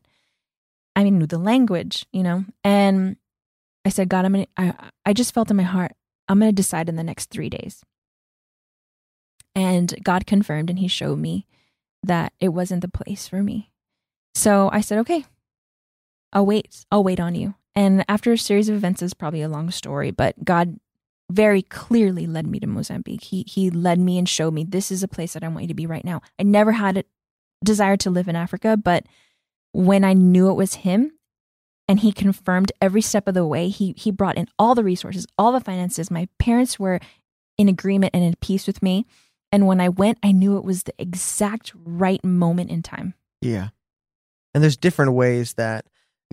I 0.94 1.02
mean, 1.02 1.18
knew 1.18 1.26
the 1.26 1.38
language, 1.38 2.06
you 2.12 2.22
know? 2.22 2.44
And 2.62 3.16
I 3.84 3.88
said, 3.88 4.08
God, 4.08 4.24
I'm 4.24 4.32
going 4.32 4.46
to, 4.46 4.50
I, 4.56 4.90
I 5.06 5.12
just 5.12 5.34
felt 5.34 5.50
in 5.50 5.56
my 5.56 5.62
heart, 5.64 5.92
I'm 6.28 6.38
going 6.38 6.50
to 6.50 6.54
decide 6.54 6.88
in 6.88 6.96
the 6.96 7.02
next 7.04 7.30
three 7.30 7.50
days. 7.50 7.82
And 9.54 9.94
God 10.04 10.26
confirmed 10.26 10.70
and 10.70 10.78
He 10.78 10.88
showed 10.88 11.18
me 11.18 11.46
that 12.02 12.32
it 12.40 12.50
wasn't 12.50 12.82
the 12.82 12.88
place 12.88 13.26
for 13.26 13.42
me. 13.42 13.72
So 14.34 14.70
I 14.72 14.80
said, 14.82 14.98
okay, 14.98 15.24
I'll 16.32 16.46
wait. 16.46 16.84
I'll 16.92 17.02
wait 17.04 17.18
on 17.20 17.34
you. 17.34 17.54
And 17.76 18.04
after 18.08 18.32
a 18.32 18.38
series 18.38 18.68
of 18.68 18.74
events, 18.74 19.02
is 19.02 19.14
probably 19.14 19.42
a 19.42 19.48
long 19.48 19.70
story, 19.70 20.10
but 20.10 20.42
God 20.44 20.80
very 21.30 21.62
clearly 21.62 22.26
led 22.26 22.46
me 22.46 22.58
to 22.60 22.66
Mozambique. 22.66 23.24
He 23.24 23.44
He 23.46 23.70
led 23.70 24.00
me 24.00 24.18
and 24.18 24.28
showed 24.28 24.54
me 24.54 24.64
this 24.64 24.90
is 24.90 25.02
a 25.02 25.08
place 25.08 25.34
that 25.34 25.44
I 25.44 25.48
want 25.48 25.62
you 25.62 25.68
to 25.68 25.74
be 25.74 25.86
right 25.86 26.04
now. 26.04 26.22
I 26.38 26.42
never 26.42 26.72
had 26.72 26.96
a 26.96 27.04
desire 27.62 27.96
to 27.98 28.10
live 28.10 28.28
in 28.28 28.36
Africa, 28.36 28.76
but 28.76 29.04
when 29.72 30.04
I 30.04 30.14
knew 30.14 30.50
it 30.50 30.54
was 30.54 30.76
Him, 30.76 31.12
and 31.86 32.00
He 32.00 32.12
confirmed 32.12 32.72
every 32.80 33.02
step 33.02 33.28
of 33.28 33.34
the 33.34 33.46
way, 33.46 33.68
He 33.68 33.94
He 33.96 34.10
brought 34.10 34.38
in 34.38 34.48
all 34.58 34.74
the 34.74 34.84
resources, 34.84 35.26
all 35.36 35.52
the 35.52 35.60
finances. 35.60 36.10
My 36.10 36.28
parents 36.38 36.80
were 36.80 36.98
in 37.58 37.68
agreement 37.68 38.14
and 38.14 38.24
in 38.24 38.34
peace 38.40 38.66
with 38.66 38.82
me. 38.82 39.06
And 39.52 39.66
when 39.66 39.80
I 39.80 39.88
went, 39.88 40.18
I 40.22 40.32
knew 40.32 40.56
it 40.56 40.64
was 40.64 40.82
the 40.82 40.94
exact 40.98 41.72
right 41.84 42.22
moment 42.24 42.70
in 42.70 42.82
time. 42.82 43.14
Yeah. 43.40 43.68
And 44.54 44.62
there's 44.62 44.76
different 44.76 45.12
ways 45.12 45.54
that 45.54 45.86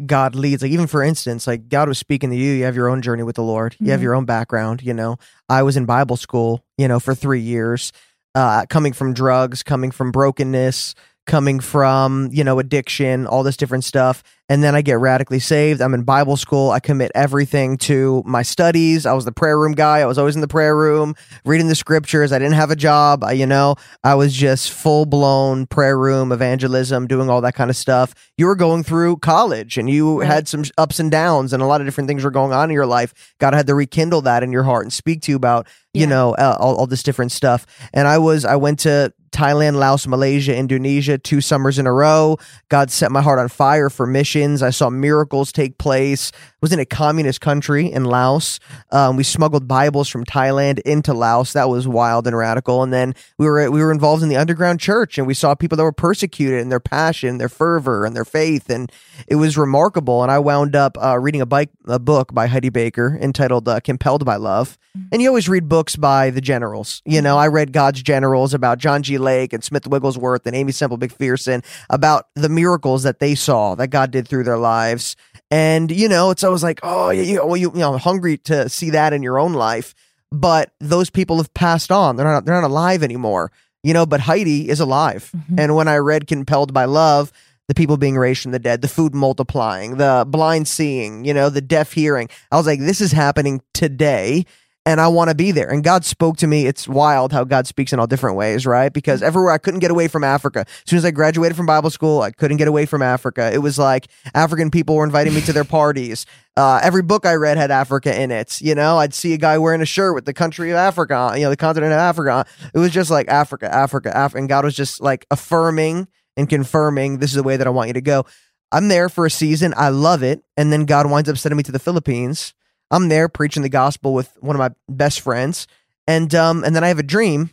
God 0.06 0.36
leads. 0.36 0.62
Like 0.62 0.72
even 0.72 0.88
for 0.88 1.04
instance, 1.04 1.46
like 1.48 1.70
God 1.70 1.88
was 1.88 1.98
speaking 1.98 2.30
to 2.32 2.36
you. 2.36 2.54
You 2.54 2.64
have 2.66 2.76
your 2.76 2.90
own 2.90 3.02
journey 3.02 3.24
with 3.24 3.36
the 3.36 3.44
Lord. 3.44 3.76
You 3.80 3.92
have 3.92 4.00
Mhm. 4.00 4.04
your 4.04 4.16
own 4.16 4.26
background. 4.26 4.82
You 4.82 4.94
know, 4.94 5.18
I 5.50 5.62
was 5.64 5.78
in 5.78 5.86
Bible 5.86 6.18
school. 6.18 6.64
You 6.78 6.88
know, 6.88 7.00
for 7.00 7.14
three 7.14 7.40
years, 7.42 7.92
uh, 8.36 8.66
coming 8.70 8.94
from 8.94 9.14
drugs, 9.14 9.62
coming 9.62 9.92
from 9.92 10.12
brokenness, 10.12 10.96
coming 11.26 11.60
from 11.60 12.30
you 12.32 12.44
know 12.44 12.60
addiction, 12.60 13.26
all 13.28 13.44
this 13.44 13.58
different 13.58 13.84
stuff. 13.84 14.24
And 14.50 14.62
then 14.62 14.76
I 14.76 14.82
get 14.82 15.00
radically 15.00 15.40
saved. 15.40 15.82
I'm 15.82 15.94
in 15.94 16.04
Bible 16.04 16.36
school. 16.36 16.70
I 16.70 16.82
commit 16.82 17.14
everything 17.16 17.78
to 17.78 18.22
my 18.26 18.42
studies. 18.44 19.06
I 19.06 19.14
was 19.14 19.24
the 19.24 19.32
prayer 19.32 19.58
room 19.58 19.72
guy. 19.72 20.00
I 20.00 20.06
was 20.06 20.18
always 20.18 20.36
in 20.36 20.42
the 20.42 20.50
prayer 20.50 20.76
room 20.76 21.16
reading 21.46 21.70
the 21.70 21.76
scriptures. 21.76 22.34
I 22.34 22.40
didn't 22.40 22.56
have 22.56 22.70
a 22.70 22.76
job. 22.76 23.24
I, 23.24 23.32
you 23.32 23.46
know, 23.48 23.76
I 24.04 24.16
was 24.16 24.34
just 24.34 24.72
full 24.72 25.06
blown 25.06 25.66
prayer 25.66 25.98
room 25.98 26.34
evangelism, 26.34 27.08
doing 27.08 27.30
all 27.30 27.40
that 27.42 27.56
kind 27.56 27.70
of 27.70 27.78
stuff. 27.78 28.14
You 28.38 28.46
were 28.48 28.58
going 28.58 28.84
through 28.84 29.18
college 29.18 29.78
and 29.78 29.90
you 29.90 30.20
Right. 30.20 30.28
had 30.28 30.48
some 30.50 30.66
ups 30.78 31.00
and 31.00 31.10
downs, 31.10 31.54
and 31.54 31.64
a 31.64 31.66
lot 31.66 31.80
of 31.80 31.88
different 31.88 32.10
things 32.10 32.24
were 32.26 32.30
going 32.32 32.52
on 32.52 32.70
in 32.70 32.74
your 32.74 32.86
life. 32.86 33.14
God 33.40 33.54
had 33.54 33.66
to 33.68 33.76
rekindle 33.76 34.22
that 34.24 34.44
in 34.44 34.52
your 34.52 34.64
heart 34.64 34.84
and 34.84 34.92
speak 34.92 35.22
to 35.24 35.32
you 35.32 35.38
about, 35.38 35.68
you 35.94 36.06
know, 36.06 36.36
uh, 36.36 36.58
all, 36.60 36.76
all 36.76 36.86
this 36.88 37.02
different 37.02 37.32
stuff. 37.32 37.66
And 37.94 38.10
I 38.10 38.18
was, 38.18 38.44
I 38.44 38.58
went 38.58 38.80
to 38.80 39.14
Thailand, 39.34 39.76
Laos, 39.76 40.08
Malaysia, 40.08 40.56
Indonesia 40.56 41.18
two 41.18 41.42
summers 41.42 41.80
in 41.80 41.88
a 41.88 41.92
row. 41.92 42.38
God 42.70 42.92
set 42.92 43.12
my 43.12 43.22
heart 43.22 43.40
on 43.40 43.50
fire 43.50 43.90
for 43.90 44.06
missions. 44.06 44.62
I 44.62 44.70
saw 44.70 44.90
miracles 44.90 45.52
take 45.52 45.78
place. 45.78 46.32
I 46.34 46.38
was 46.62 46.72
in 46.72 46.80
a 46.80 46.86
communist 46.86 47.42
country 47.42 47.92
in 47.92 48.06
Laos. 48.06 48.60
Um, 48.92 49.18
we 49.18 49.24
smuggled 49.24 49.68
Bibles 49.68 50.08
from 50.08 50.24
Thailand 50.24 50.80
into 50.80 51.14
Laos. 51.14 51.54
That 51.54 51.68
was 51.68 51.88
wild 51.88 52.28
and 52.28 52.38
radical. 52.38 52.84
And 52.84 52.94
then 52.94 53.16
we 53.38 53.46
were 53.46 53.70
we 53.70 53.82
were 53.82 53.92
involved 53.92 54.24
in 54.24 54.30
the 54.30 54.38
underground 54.38 54.80
church, 54.80 55.18
and 55.18 55.28
we 55.28 55.34
saw 55.34 55.56
people 55.56 55.76
that 55.76 55.84
were 55.84 55.92
persecuted 55.92 56.62
and 56.62 56.72
their 56.72 56.80
passion, 56.80 57.40
their 57.40 57.50
fervor, 57.50 58.06
and 58.06 58.16
their 58.16 58.26
faith, 58.26 58.70
and 58.70 58.92
it 59.28 59.36
was 59.36 59.58
remarkable. 59.58 60.24
And 60.24 60.32
I 60.32 60.40
wound 60.40 60.76
up 60.76 60.98
uh, 61.02 61.20
reading 61.20 61.42
a 61.42 61.46
bike 61.46 61.72
a 61.86 62.00
book 62.00 62.34
by 62.34 62.48
Heidi 62.48 62.70
Baker 62.70 63.18
entitled 63.20 63.68
uh, 63.68 63.80
"Compelled 63.80 64.24
by 64.24 64.36
Love." 64.36 64.78
And 65.12 65.22
you 65.22 65.28
always 65.28 65.50
read 65.50 65.68
books 65.68 65.96
by 65.96 66.30
the 66.30 66.42
generals. 66.42 67.02
You 67.04 67.22
know, 67.22 67.36
I 67.38 67.48
read 67.48 67.74
God's 67.74 68.04
Generals 68.04 68.54
about 68.54 68.78
John 68.78 69.02
G. 69.02 69.18
Lake 69.24 69.54
and 69.54 69.64
Smith 69.64 69.88
Wigglesworth 69.88 70.46
and 70.46 70.56
Aimee 70.56 70.72
Semple 70.72 70.98
McPherson 70.98 71.64
about 71.90 72.28
the 72.36 72.50
miracles 72.50 73.04
that 73.04 73.20
they 73.20 73.34
saw 73.36 73.76
that 73.76 73.88
God 73.88 74.12
did 74.12 74.28
through 74.28 74.44
their 74.44 74.58
lives. 74.58 75.16
And 75.50 75.90
you 75.92 76.08
know, 76.10 76.30
it's 76.32 76.44
always 76.44 76.64
like, 76.64 76.80
oh, 76.84 77.10
you, 77.10 77.24
you, 77.24 77.46
well, 77.46 77.58
you, 77.58 77.72
you 77.74 77.80
know, 77.80 77.98
hungry 77.98 78.38
to 78.40 78.70
see 78.70 78.92
that 78.92 79.14
in 79.14 79.24
your 79.24 79.40
own 79.40 79.54
life. 79.54 79.96
But 80.32 80.74
those 80.80 81.10
people 81.10 81.38
have 81.38 81.54
passed 81.54 81.92
on; 81.92 82.16
they're 82.16 82.26
not 82.26 82.46
they're 82.46 82.60
not 82.60 82.68
alive 82.70 83.04
anymore. 83.04 83.52
You 83.84 83.94
know, 83.94 84.06
but 84.06 84.22
Heidi 84.22 84.70
is 84.70 84.80
alive. 84.80 85.30
Mhm. 85.36 85.60
And 85.60 85.76
when 85.76 85.88
I 85.88 85.98
read 85.98 86.26
Compelled 86.26 86.74
by 86.74 86.86
Love, 86.86 87.32
the 87.68 87.76
people 87.76 87.98
being 87.98 88.18
raised 88.18 88.42
from 88.42 88.52
the 88.52 88.60
dead, 88.60 88.82
the 88.82 88.88
food 88.88 89.14
multiplying, 89.14 89.98
the 89.98 90.26
blind 90.28 90.68
seeing, 90.68 91.24
you 91.24 91.34
know, 91.34 91.50
the 91.50 91.62
deaf 91.62 91.94
hearing, 91.94 92.30
I 92.52 92.58
was 92.58 92.66
like, 92.66 92.80
this 92.80 93.00
is 93.00 93.12
happening 93.12 93.62
today. 93.74 94.46
And 94.86 95.00
I 95.00 95.08
want 95.08 95.30
to 95.30 95.36
be 95.36 95.52
there. 95.52 95.70
And 95.70 95.82
God 95.82 96.04
spoke 96.04 96.36
to 96.38 96.48
me. 96.48 96.66
It's 96.68 96.90
wild 96.90 97.32
how 97.32 97.46
God 97.46 97.68
speaks 97.68 97.94
in 97.94 98.00
all 98.00 98.08
different 98.08 98.36
ways, 98.36 98.66
right? 98.66 98.92
Because 98.92 99.24
everywhere 99.24 99.54
I 99.54 99.58
couldn't 99.58 99.80
get 99.80 99.92
away 99.92 100.10
from 100.10 100.26
Africa. 100.26 100.66
As 100.68 100.90
soon 100.90 100.98
as 100.98 101.06
I 101.06 101.12
graduated 101.12 101.56
from 101.56 101.66
Bible 101.66 101.90
school, 101.90 102.22
I 102.22 102.32
couldn't 102.32 102.58
get 102.58 102.68
away 102.68 102.86
from 102.86 103.02
Africa. 103.02 103.50
It 103.54 103.60
was 103.60 103.80
like 103.80 104.10
African 104.36 104.72
people 104.72 104.96
were 104.96 105.06
inviting 105.06 105.34
me 105.34 105.42
to 105.42 105.54
their 105.54 105.64
parties. 105.64 106.26
Uh, 106.58 106.82
every 106.84 107.02
book 107.02 107.26
I 107.26 107.36
read 107.36 107.58
had 107.58 107.72
Africa 107.72 108.20
in 108.20 108.30
it. 108.30 108.60
You 108.60 108.76
know, 108.76 108.98
I'd 108.98 109.14
see 109.14 109.34
a 109.34 109.38
guy 109.38 109.58
wearing 109.58 109.82
a 109.82 109.86
shirt 109.86 110.16
with 110.16 110.26
the 110.26 110.34
country 110.34 110.70
of 110.70 110.76
Africa, 110.76 111.32
you 111.36 111.44
know, 111.44 111.50
the 111.50 111.56
continent 111.56 111.94
of 111.94 112.00
Africa. 112.00 112.46
It 112.74 112.80
was 112.80 112.92
just 112.92 113.10
like 113.10 113.30
Africa, 113.30 113.74
Africa, 113.74 114.16
Africa. 114.16 114.40
And 114.40 114.50
God 114.50 114.66
was 114.66 114.76
just 114.76 115.00
like 115.00 115.26
affirming 115.32 116.10
and 116.36 116.50
confirming 116.50 117.20
this 117.20 117.32
is 117.32 117.38
the 117.38 117.44
way 117.44 117.56
that 117.56 117.68
I 117.68 117.70
want 117.70 117.88
you 117.88 117.94
to 117.94 118.02
go. 118.02 118.26
I'm 118.72 118.90
there 118.90 119.08
for 119.08 119.26
a 119.26 119.32
season. 119.32 119.74
I 119.78 119.90
love 119.90 120.24
it. 120.24 120.44
And 120.58 120.74
then 120.74 120.86
God 120.86 121.10
winds 121.10 121.30
up 121.30 121.38
sending 121.38 121.58
me 121.58 121.64
to 121.64 121.72
the 121.72 121.80
Philippines. 121.80 122.54
I'm 122.94 123.10
there 123.10 123.28
preaching 123.28 123.64
the 123.64 123.70
gospel 123.70 124.14
with 124.14 124.38
one 124.40 124.56
of 124.56 124.60
my 124.60 124.70
best 124.88 125.22
friends. 125.22 125.68
And 126.08 126.34
um 126.36 126.64
and 126.64 126.76
then 126.76 126.84
I 126.84 126.90
have 126.90 127.00
a 127.00 127.04
dream 127.04 127.50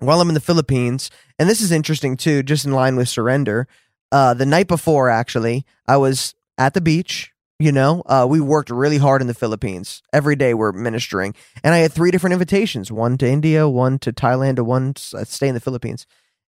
while 0.00 0.20
I'm 0.20 0.28
in 0.28 0.34
the 0.34 0.40
Philippines. 0.40 1.10
And 1.38 1.48
this 1.48 1.62
is 1.62 1.72
interesting 1.72 2.16
too, 2.18 2.42
just 2.42 2.66
in 2.66 2.72
line 2.72 2.96
with 2.96 3.08
surrender. 3.08 3.66
Uh 4.12 4.34
the 4.34 4.44
night 4.46 4.68
before 4.68 5.08
actually, 5.08 5.64
I 5.88 5.96
was 5.96 6.34
at 6.58 6.74
the 6.74 6.82
beach, 6.82 7.32
you 7.58 7.72
know. 7.72 8.02
Uh 8.04 8.26
we 8.28 8.38
worked 8.40 8.68
really 8.68 8.98
hard 8.98 9.22
in 9.22 9.26
the 9.26 9.40
Philippines. 9.42 10.02
Every 10.12 10.36
day 10.36 10.52
we're 10.52 10.72
ministering. 10.72 11.34
And 11.64 11.72
I 11.72 11.78
had 11.78 11.92
three 11.92 12.10
different 12.10 12.34
invitations, 12.34 12.92
one 12.92 13.16
to 13.18 13.26
India, 13.26 13.66
one 13.66 13.98
to 14.00 14.12
Thailand, 14.12 14.58
and 14.58 14.66
one 14.66 14.92
to 14.94 15.24
stay 15.24 15.48
in 15.48 15.54
the 15.54 15.60
Philippines. 15.60 16.06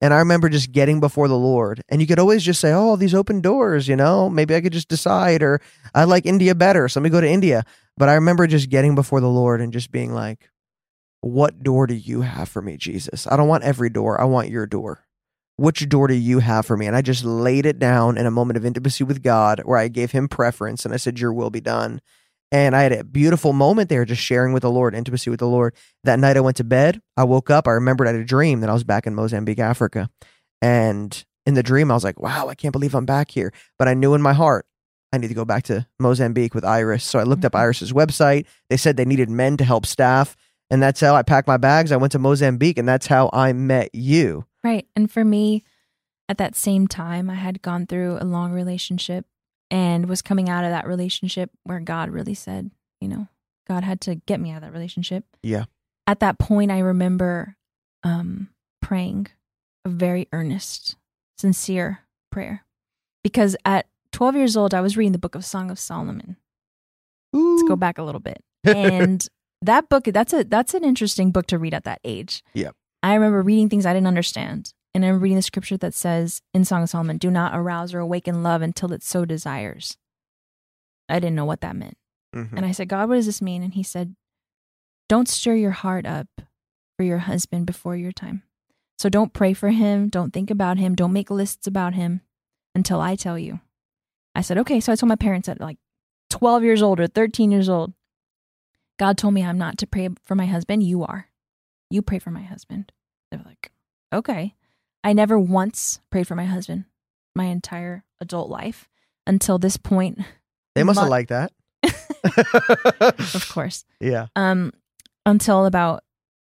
And 0.05 0.13
I 0.13 0.19
remember 0.19 0.51
just 0.51 0.71
getting 0.71 1.01
before 1.01 1.29
the 1.29 1.39
Lord. 1.39 1.81
And 1.89 2.03
you 2.03 2.07
could 2.07 2.19
always 2.19 2.45
just 2.45 2.61
say, 2.61 2.75
Oh, 2.75 2.95
these 2.95 3.15
open 3.15 3.41
doors, 3.41 3.89
you 3.89 3.97
know, 3.97 4.29
maybe 4.29 4.55
I 4.55 4.61
could 4.61 4.75
just 4.75 4.89
decide, 4.89 5.43
or 5.43 5.63
I 5.95 6.05
like 6.05 6.27
India 6.27 6.55
better. 6.55 6.91
So 6.91 7.01
let 7.01 7.05
me 7.05 7.09
go 7.09 7.23
to 7.23 7.27
India. 7.27 7.65
But 7.97 8.11
I 8.11 8.15
remember 8.15 8.47
just 8.47 8.69
getting 8.69 8.95
before 8.95 9.23
the 9.23 9.31
Lord 9.31 9.63
and 9.63 9.73
just 9.73 9.91
being 9.91 10.13
like, 10.13 10.51
What 11.23 11.63
door 11.63 11.87
do 11.87 11.95
you 11.95 12.21
have 12.21 12.51
for 12.51 12.61
me, 12.61 12.77
Jesus? 12.77 13.27
I 13.27 13.39
don't 13.39 13.49
want 13.49 13.65
every 13.65 13.89
door. 13.89 14.21
I 14.21 14.25
want 14.25 14.51
your 14.51 14.67
door. 14.67 15.07
Which 15.57 15.89
door 15.89 16.07
do 16.09 16.15
you 16.15 16.41
have 16.41 16.67
for 16.67 16.77
me? 16.77 16.87
And 16.87 16.95
I 16.95 17.01
just 17.01 17.25
laid 17.25 17.65
it 17.65 17.79
down 17.79 18.19
in 18.19 18.27
a 18.27 18.31
moment 18.31 18.59
of 18.59 18.67
intimacy 18.67 19.05
with 19.05 19.23
God 19.23 19.63
where 19.65 19.79
I 19.79 19.89
gave 19.89 20.11
him 20.11 20.29
preference 20.29 20.85
and 20.85 20.93
I 20.93 20.99
said, 20.99 21.19
Your 21.19 21.33
will 21.33 21.49
be 21.49 21.63
done. 21.63 22.03
And 22.53 22.77
I 22.77 22.83
had 22.83 22.93
a 22.93 23.05
beautiful 23.05 23.53
moment 23.53 23.89
there 23.89 24.05
just 24.05 24.23
sharing 24.23 24.53
with 24.53 24.63
the 24.63 24.71
Lord, 24.71 24.95
intimacy 24.95 25.29
with 25.29 25.41
the 25.41 25.49
Lord. 25.49 25.75
That 26.05 26.19
night 26.21 26.37
I 26.37 26.41
went 26.41 26.57
to 26.59 26.65
bed. 26.65 27.01
I 27.17 27.25
woke 27.25 27.51
up. 27.51 27.67
I 27.67 27.73
remembered 27.73 28.07
I 28.07 28.13
had 28.13 28.21
a 28.21 28.25
dream 28.25 28.61
that 28.61 28.71
I 28.71 28.73
was 28.73 28.85
back 28.85 29.07
in 29.07 29.15
Mozambique, 29.15 29.59
Africa. 29.59 30.09
And 30.63 31.25
in 31.47 31.55
the 31.55 31.63
dream, 31.63 31.91
I 31.91 31.95
was 31.95 32.05
like, 32.05 32.21
wow, 32.21 32.49
I 32.49 32.55
can't 32.55 32.73
believe 32.73 32.95
I'm 32.95 33.07
back 33.07 33.31
here. 33.31 33.53
But 33.79 33.89
I 33.89 33.95
knew 33.95 34.15
in 34.15 34.23
my 34.23 34.33
heart, 34.35 34.67
I 35.13 35.19
need 35.19 35.29
to 35.29 35.35
go 35.35 35.45
back 35.45 35.65
to 35.65 35.87
Mozambique 35.99 36.55
with 36.55 36.65
Iris. 36.65 37.05
So 37.05 37.19
I 37.19 37.25
looked 37.25 37.45
up 37.45 37.53
Mhm. 37.53 37.61
Iris's 37.61 37.93
website. 37.93 38.47
They 38.71 38.77
said 38.77 38.97
they 38.97 39.05
needed 39.05 39.31
men 39.31 39.57
to 39.57 39.65
help 39.65 39.85
staff. 39.87 40.37
And 40.71 40.83
that's 40.83 41.01
how 41.01 41.15
I 41.15 41.23
packed 41.23 41.47
my 41.47 41.57
bags. 41.57 41.93
I 41.93 41.97
went 41.97 42.13
to 42.13 42.19
Mozambique, 42.19 42.79
and 42.79 42.89
that's 42.89 43.07
how 43.07 43.31
I 43.33 43.53
met 43.53 43.95
you. 43.95 44.47
Right. 44.65 44.87
And 44.97 45.11
for 45.11 45.25
me, 45.25 45.63
at 46.29 46.39
that 46.39 46.57
same 46.57 46.89
time, 46.89 47.29
I 47.29 47.35
had 47.35 47.63
gone 47.63 47.87
through 47.87 48.19
a 48.21 48.25
long 48.25 48.53
relationship 48.53 49.27
and 49.71 50.09
was 50.09 50.23
coming 50.23 50.49
out 50.49 50.65
of 50.65 50.71
that 50.71 50.87
relationship 50.87 51.51
where 51.65 51.81
God 51.81 52.11
really 52.11 52.35
said, 52.35 52.71
you 53.01 53.09
know, 53.09 53.29
God 53.67 53.85
had 53.85 54.01
to 54.03 54.17
get 54.17 54.41
me 54.41 54.51
out 54.51 54.59
of 54.59 54.63
that 54.63 54.73
relationship. 54.73 55.25
Yeah. 55.43 55.65
At 56.07 56.21
that 56.21 56.39
point, 56.39 56.71
I 56.71 56.81
remember 56.81 57.57
um, 58.03 58.51
praying 58.83 59.29
a 59.85 59.89
very 59.89 60.29
earnest, 60.33 60.97
sincere 61.39 62.01
prayer. 62.31 62.65
Because 63.23 63.57
at 63.65 63.87
12 64.13 64.37
years 64.37 64.57
old, 64.57 64.75
I 64.75 64.81
was 64.81 64.97
reading 64.97 65.13
the 65.13 65.19
book 65.19 65.35
of 65.35 65.45
Song 65.45 65.71
of 65.71 65.79
Solomon. 65.79 66.37
Let's 67.33 67.63
go 67.65 67.77
back 67.77 67.99
a 67.99 68.03
little 68.03 68.21
bit. 68.21 68.43
And 68.67 69.27
that 69.61 69.91
book, 69.91 70.05
that's 70.05 70.33
a 70.33 70.43
that's 70.45 70.73
an 70.73 70.85
interesting 70.85 71.33
book 71.33 71.47
to 71.49 71.59
read 71.59 71.75
at 71.75 71.85
that 71.85 72.01
age. 72.03 72.43
Yeah. 72.55 72.71
I 73.03 73.13
remember 73.13 73.43
reading 73.43 73.69
things 73.69 73.85
I 73.85 73.93
didn't 73.93 74.07
understand. 74.07 74.73
And 74.95 75.05
I'm 75.05 75.19
reading 75.21 75.37
the 75.37 75.43
scripture 75.43 75.77
that 75.79 75.93
says 75.95 76.41
in 76.53 76.65
Song 76.65 76.85
of 76.85 76.89
Solomon, 76.91 77.19
do 77.19 77.31
not 77.31 77.57
arouse 77.57 77.93
or 77.93 77.99
awaken 77.99 78.43
love 78.43 78.63
until 78.63 78.93
it 78.93 79.03
so 79.03 79.25
desires. 79.25 79.97
I 81.09 81.19
didn't 81.19 81.35
know 81.35 81.45
what 81.45 81.61
that 81.63 81.75
meant. 81.77 81.97
Mhm. 82.35 82.53
And 82.57 82.65
I 82.65 82.71
said, 82.73 82.89
God, 82.89 83.09
what 83.09 83.17
does 83.17 83.27
this 83.27 83.43
mean? 83.43 83.63
And 83.63 83.75
he 83.75 83.83
said, 83.83 84.15
Don't 85.09 85.29
stir 85.29 85.55
your 85.55 85.73
heart 85.73 86.07
up 86.07 86.29
for 86.97 87.03
your 87.05 87.19
husband 87.19 87.67
before 87.67 87.97
your 87.97 88.13
time. 88.13 88.43
So 88.99 89.09
don't 89.09 89.33
pray 89.33 89.53
for 89.53 89.71
him. 89.71 90.09
Don't 90.09 90.33
think 90.33 90.51
about 90.51 90.79
him. 90.79 90.95
Don't 90.95 91.13
make 91.13 91.31
lists 91.31 91.67
about 91.67 91.95
him 91.95 92.21
until 92.75 93.01
I 93.01 93.17
tell 93.17 93.39
you. 93.39 93.61
I 94.35 94.41
said, 94.41 94.59
Okay. 94.59 94.79
So 94.81 94.93
I 94.93 94.97
told 94.97 95.09
my 95.09 95.17
parents 95.17 95.49
at 95.49 95.61
like 95.61 95.79
12 96.31 96.63
years 96.63 96.83
old 96.83 97.01
or 97.01 97.07
13 97.09 97.51
years 97.51 97.69
old, 97.69 97.93
God 98.99 99.19
told 99.19 99.35
me 99.35 99.43
I'm 99.45 99.59
not 99.59 99.77
to 99.79 99.87
pray 99.87 100.09
for 100.25 100.35
my 100.37 100.47
husband. 100.47 100.85
You 100.85 101.03
are. 101.05 101.29
You 101.91 102.01
pray 102.01 102.21
for 102.21 102.31
my 102.31 102.43
husband. 102.43 102.93
They 103.31 103.37
were 103.37 103.45
like, 103.45 103.73
Okay. 104.13 104.55
I 105.05 105.13
never 105.13 105.39
once 105.39 106.01
prayed 106.11 106.27
for 106.27 106.35
my 106.35 106.47
husband 106.47 106.87
my 107.37 107.45
entire 107.45 108.05
adult 108.21 108.49
life 108.49 108.89
until 109.27 109.59
this 109.59 109.77
point. 109.77 110.19
They 110.75 110.83
must 110.83 110.99
have 110.99 111.09
liked 111.09 111.29
that. 111.31 111.53
Of 113.35 113.49
course. 113.51 113.85
Yeah. 114.01 114.27
um, 114.35 114.73
until 115.27 115.67
about 115.67 116.03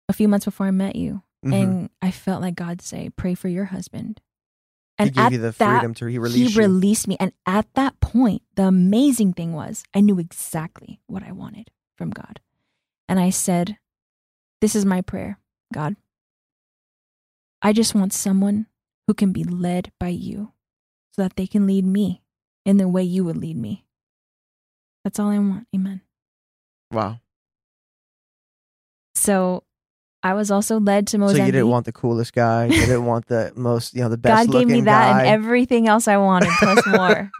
a 0.09 0.13
few 0.13 0.27
months 0.27 0.45
before 0.45 0.67
I 0.67 0.71
met 0.71 0.95
you, 0.95 1.21
Mhm. 1.45 1.53
and 1.53 1.89
I 2.01 2.11
felt 2.11 2.41
like 2.41 2.55
God 2.55 2.81
say, 2.81 3.09
"Pray 3.09 3.35
for 3.35 3.47
your 3.49 3.65
husband." 3.65 4.21
he 4.97 5.03
And 5.03 5.13
gave 5.13 5.25
at 5.25 5.31
you 5.33 5.37
the 5.39 5.51
that, 5.51 5.79
freedom 5.79 5.93
to 5.95 6.05
he 6.05 6.13
he 6.13 6.17
you. 6.47 6.59
released 6.59 7.07
me, 7.07 7.17
and 7.19 7.33
at 7.45 7.67
that 7.73 7.99
point, 7.99 8.41
the 8.55 8.63
amazing 8.67 9.33
thing 9.33 9.51
was, 9.53 9.83
I 9.93 9.99
knew 10.01 10.17
exactly 10.19 11.01
what 11.07 11.23
I 11.23 11.31
wanted 11.33 11.69
from 11.97 12.09
God, 12.11 12.39
and 13.09 13.19
I 13.19 13.29
said, 13.29 13.77
"This 14.61 14.75
is 14.75 14.85
my 14.85 15.01
prayer, 15.01 15.39
God. 15.73 15.95
I 17.65 17.73
just 17.73 17.95
want 17.95 18.13
someone 18.13 18.67
who 19.07 19.13
can 19.13 19.31
be 19.33 19.43
led 19.43 19.91
by 19.99 20.09
you, 20.09 20.51
so 21.13 21.23
that 21.23 21.35
they 21.35 21.47
can 21.47 21.65
lead 21.65 21.85
me 21.85 22.21
in 22.65 22.77
the 22.77 22.87
way 22.87 23.01
you 23.03 23.23
would 23.25 23.37
lead 23.37 23.57
me. 23.57 23.85
That's 25.03 25.19
all 25.19 25.29
I 25.29 25.39
want. 25.39 25.67
Amen." 25.75 26.01
Wow. 26.91 27.19
So 29.15 29.63
I 30.23 30.33
was 30.33 30.51
also 30.51 30.79
led 30.79 31.07
to 31.07 31.11
So 31.13 31.17
Mozambique. 31.19 31.45
you 31.47 31.51
didn't 31.53 31.69
want 31.69 31.85
the 31.85 31.91
coolest 31.91 32.33
guy. 32.33 32.65
You 32.65 32.79
didn't 32.85 33.05
want 33.05 33.27
the 33.27 33.53
most, 33.55 33.93
you 33.95 34.01
know, 34.01 34.09
the 34.09 34.17
best 34.25 34.49
God 34.49 34.59
gave 34.59 34.67
me 34.67 34.81
that 34.81 35.11
guy. 35.11 35.19
and 35.19 35.27
everything 35.29 35.87
else 35.87 36.07
I 36.07 36.17
wanted 36.17 36.49
plus 36.59 36.85
more. 36.97 37.31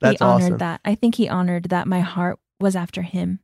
That's 0.00 0.18
he 0.18 0.18
honored 0.18 0.20
awesome. 0.20 0.58
that. 0.58 0.80
I 0.84 0.94
think 0.94 1.14
he 1.14 1.28
honored 1.28 1.64
that 1.70 1.86
my 1.86 2.00
heart 2.00 2.38
was 2.60 2.76
after 2.76 3.02
him, 3.02 3.40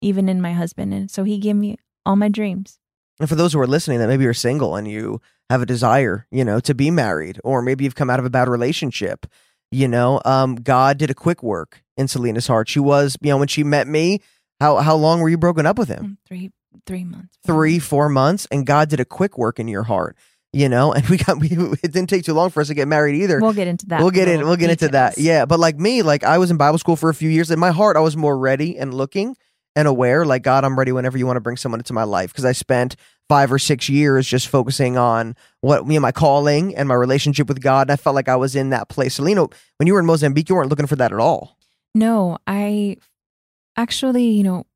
even 0.00 0.28
in 0.28 0.40
my 0.40 0.52
husband. 0.52 0.92
And 0.92 1.10
so 1.10 1.24
he 1.24 1.38
gave 1.38 1.56
me 1.56 1.76
all 2.04 2.16
my 2.16 2.28
dreams. 2.28 2.78
And 3.20 3.28
for 3.28 3.34
those 3.36 3.52
who 3.52 3.60
are 3.60 3.66
listening, 3.66 3.98
that 4.00 4.08
maybe 4.08 4.24
you're 4.24 4.34
single 4.34 4.74
and 4.76 4.88
you 4.88 5.20
have 5.50 5.60
a 5.62 5.66
desire, 5.66 6.26
you 6.30 6.44
know, 6.44 6.58
to 6.60 6.74
be 6.74 6.90
married, 6.90 7.38
or 7.44 7.60
maybe 7.62 7.84
you've 7.84 7.94
come 7.94 8.08
out 8.10 8.18
of 8.18 8.24
a 8.24 8.30
bad 8.30 8.48
relationship, 8.48 9.26
you 9.70 9.86
know, 9.86 10.20
um, 10.24 10.56
God 10.56 10.98
did 10.98 11.10
a 11.10 11.14
quick 11.14 11.42
work 11.42 11.82
in 11.96 12.08
Selina's 12.08 12.46
heart. 12.46 12.68
She 12.68 12.80
was, 12.80 13.16
you 13.20 13.30
know, 13.30 13.36
when 13.36 13.48
she 13.48 13.62
met 13.62 13.86
me, 13.86 14.20
how 14.60 14.76
how 14.78 14.96
long 14.96 15.20
were 15.20 15.28
you 15.28 15.38
broken 15.38 15.66
up 15.66 15.78
with 15.78 15.88
him? 15.88 16.04
Mm, 16.04 16.16
Three 16.26 16.50
three 16.86 17.04
months. 17.04 17.36
four 17.44 17.54
Three, 17.54 17.78
four 17.78 18.08
months, 18.08 18.46
and 18.50 18.66
God 18.66 18.88
did 18.88 19.00
a 19.00 19.04
quick 19.04 19.36
work 19.38 19.58
in 19.60 19.68
your 19.68 19.82
heart, 19.82 20.16
you 20.52 20.68
know. 20.68 20.92
And 20.92 21.06
we 21.08 21.16
got 21.18 21.38
we, 21.40 21.48
it 21.50 21.92
didn't 21.92 22.08
take 22.08 22.24
too 22.24 22.32
long 22.34 22.50
for 22.50 22.60
us 22.60 22.68
to 22.68 22.74
get 22.74 22.88
married 22.88 23.16
either. 23.22 23.38
We'll 23.40 23.52
get 23.52 23.68
into 23.68 23.86
that. 23.86 24.00
we'll 24.00 24.10
get 24.10 24.28
in. 24.28 24.40
We'll 24.46 24.56
get 24.56 24.70
into 24.70 24.88
that. 24.88 25.18
Yeah, 25.18 25.44
but 25.46 25.60
like 25.60 25.76
me, 25.78 26.02
like 26.02 26.24
I 26.24 26.38
was 26.38 26.50
in 26.50 26.56
Bible 26.56 26.78
school 26.78 26.96
for 26.96 27.10
a 27.10 27.14
few 27.14 27.28
years. 27.28 27.50
In 27.50 27.58
my 27.58 27.70
heart, 27.70 27.96
I 27.96 28.00
was 28.00 28.16
more 28.16 28.36
ready 28.38 28.78
and 28.78 28.92
looking 28.94 29.36
and 29.80 29.88
aware. 29.88 30.24
Like 30.24 30.42
God, 30.42 30.64
I'm 30.64 30.78
ready 30.78 30.92
whenever 30.92 31.18
you 31.18 31.26
want 31.26 31.36
to 31.36 31.40
bring 31.40 31.56
someone 31.56 31.80
into 31.80 31.92
my 31.92 32.04
life 32.04 32.30
because 32.30 32.44
I 32.44 32.52
spent 32.52 32.94
five 33.28 33.52
or 33.52 33.58
six 33.58 33.88
years 33.88 34.26
just 34.26 34.48
focusing 34.48 34.96
on 34.96 35.34
what 35.60 35.86
me 35.86 35.96
and 35.96 36.02
my 36.02 36.12
calling 36.12 36.76
and 36.76 36.88
my 36.88 36.94
relationship 36.94 37.48
with 37.48 37.60
God. 37.60 37.82
And 37.82 37.92
I 37.92 37.96
felt 37.96 38.14
like 38.14 38.28
I 38.28 38.36
was 38.36 38.54
in 38.54 38.70
that 38.70 38.88
place. 38.88 39.14
Selina, 39.14 39.46
when 39.76 39.86
you 39.86 39.94
were 39.94 40.00
in 40.00 40.06
Mozambique, 40.06 40.48
you 40.48 40.54
weren't 40.54 40.70
looking 40.70 40.86
for 40.86 40.96
that 40.96 41.12
at 41.12 41.18
all. 41.18 41.56
No, 41.94 42.38
I 42.46 42.96
actually, 43.76 44.24
you 44.24 44.42
know, 44.42 44.66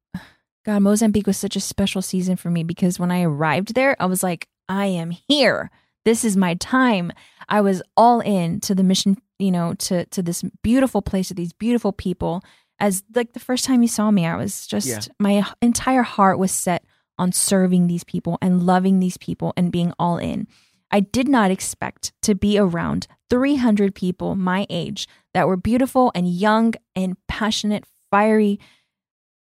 God, 0.64 0.80
Mozambique 0.80 1.26
was 1.26 1.36
such 1.36 1.56
a 1.56 1.60
special 1.60 2.00
season 2.00 2.36
for 2.36 2.50
me 2.50 2.64
because 2.64 2.98
when 2.98 3.10
I 3.10 3.22
arrived 3.22 3.74
there, 3.74 3.96
I 4.00 4.06
was 4.06 4.22
like, 4.22 4.48
I 4.68 4.86
am 4.86 5.10
here. 5.10 5.70
This 6.04 6.24
is 6.24 6.36
my 6.36 6.54
time. 6.54 7.12
I 7.48 7.60
was 7.60 7.82
all 7.96 8.20
in 8.20 8.60
to 8.60 8.74
the 8.74 8.82
mission, 8.82 9.16
you 9.38 9.50
know, 9.50 9.74
to 9.74 10.06
to 10.06 10.22
this 10.22 10.42
beautiful 10.62 11.02
place 11.02 11.28
with 11.28 11.36
these 11.36 11.52
beautiful 11.52 11.92
people. 11.92 12.42
As 12.84 13.02
like 13.14 13.32
the 13.32 13.40
first 13.40 13.64
time 13.64 13.80
you 13.80 13.88
saw 13.88 14.10
me, 14.10 14.26
I 14.26 14.36
was 14.36 14.66
just 14.66 14.86
Yeah. 14.86 15.00
my 15.18 15.46
entire 15.62 16.02
heart 16.02 16.38
was 16.38 16.52
set 16.52 16.84
on 17.18 17.32
serving 17.32 17.86
these 17.86 18.04
people 18.04 18.36
and 18.42 18.62
loving 18.64 19.00
these 19.00 19.16
people 19.16 19.54
and 19.56 19.72
being 19.72 19.92
all 19.98 20.18
in. 20.18 20.46
I 20.90 21.00
did 21.00 21.26
not 21.26 21.50
expect 21.50 22.12
to 22.22 22.34
be 22.34 22.58
around 22.58 23.06
300 23.30 23.94
people 23.94 24.34
my 24.36 24.66
age 24.68 25.08
that 25.32 25.48
were 25.48 25.56
beautiful 25.56 26.12
and 26.14 26.28
young 26.28 26.74
and 26.94 27.16
passionate, 27.26 27.84
fiery 28.10 28.60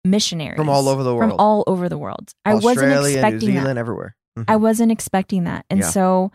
missionaries 0.05 0.57
From 0.57 0.69
all 0.69 0.87
over 0.87 1.03
the 1.03 1.15
world. 1.15 1.31
From 1.31 1.39
all 1.39 1.63
over 1.65 1.89
the 1.89 1.97
world. 1.97 2.33
I 2.45 2.53
wasn't 2.53 2.91
Australia, 2.91 3.17
expecting 3.17 3.49
New 3.49 3.55
that. 3.55 3.61
Zealand, 3.61 3.79
everywhere. 3.79 4.15
Mhm. 4.37 4.45
I 4.47 4.55
wasn't 4.57 4.91
expecting 4.91 5.45
that, 5.45 5.65
and 5.69 5.79
Yeah. 5.79 5.89
so 5.89 6.31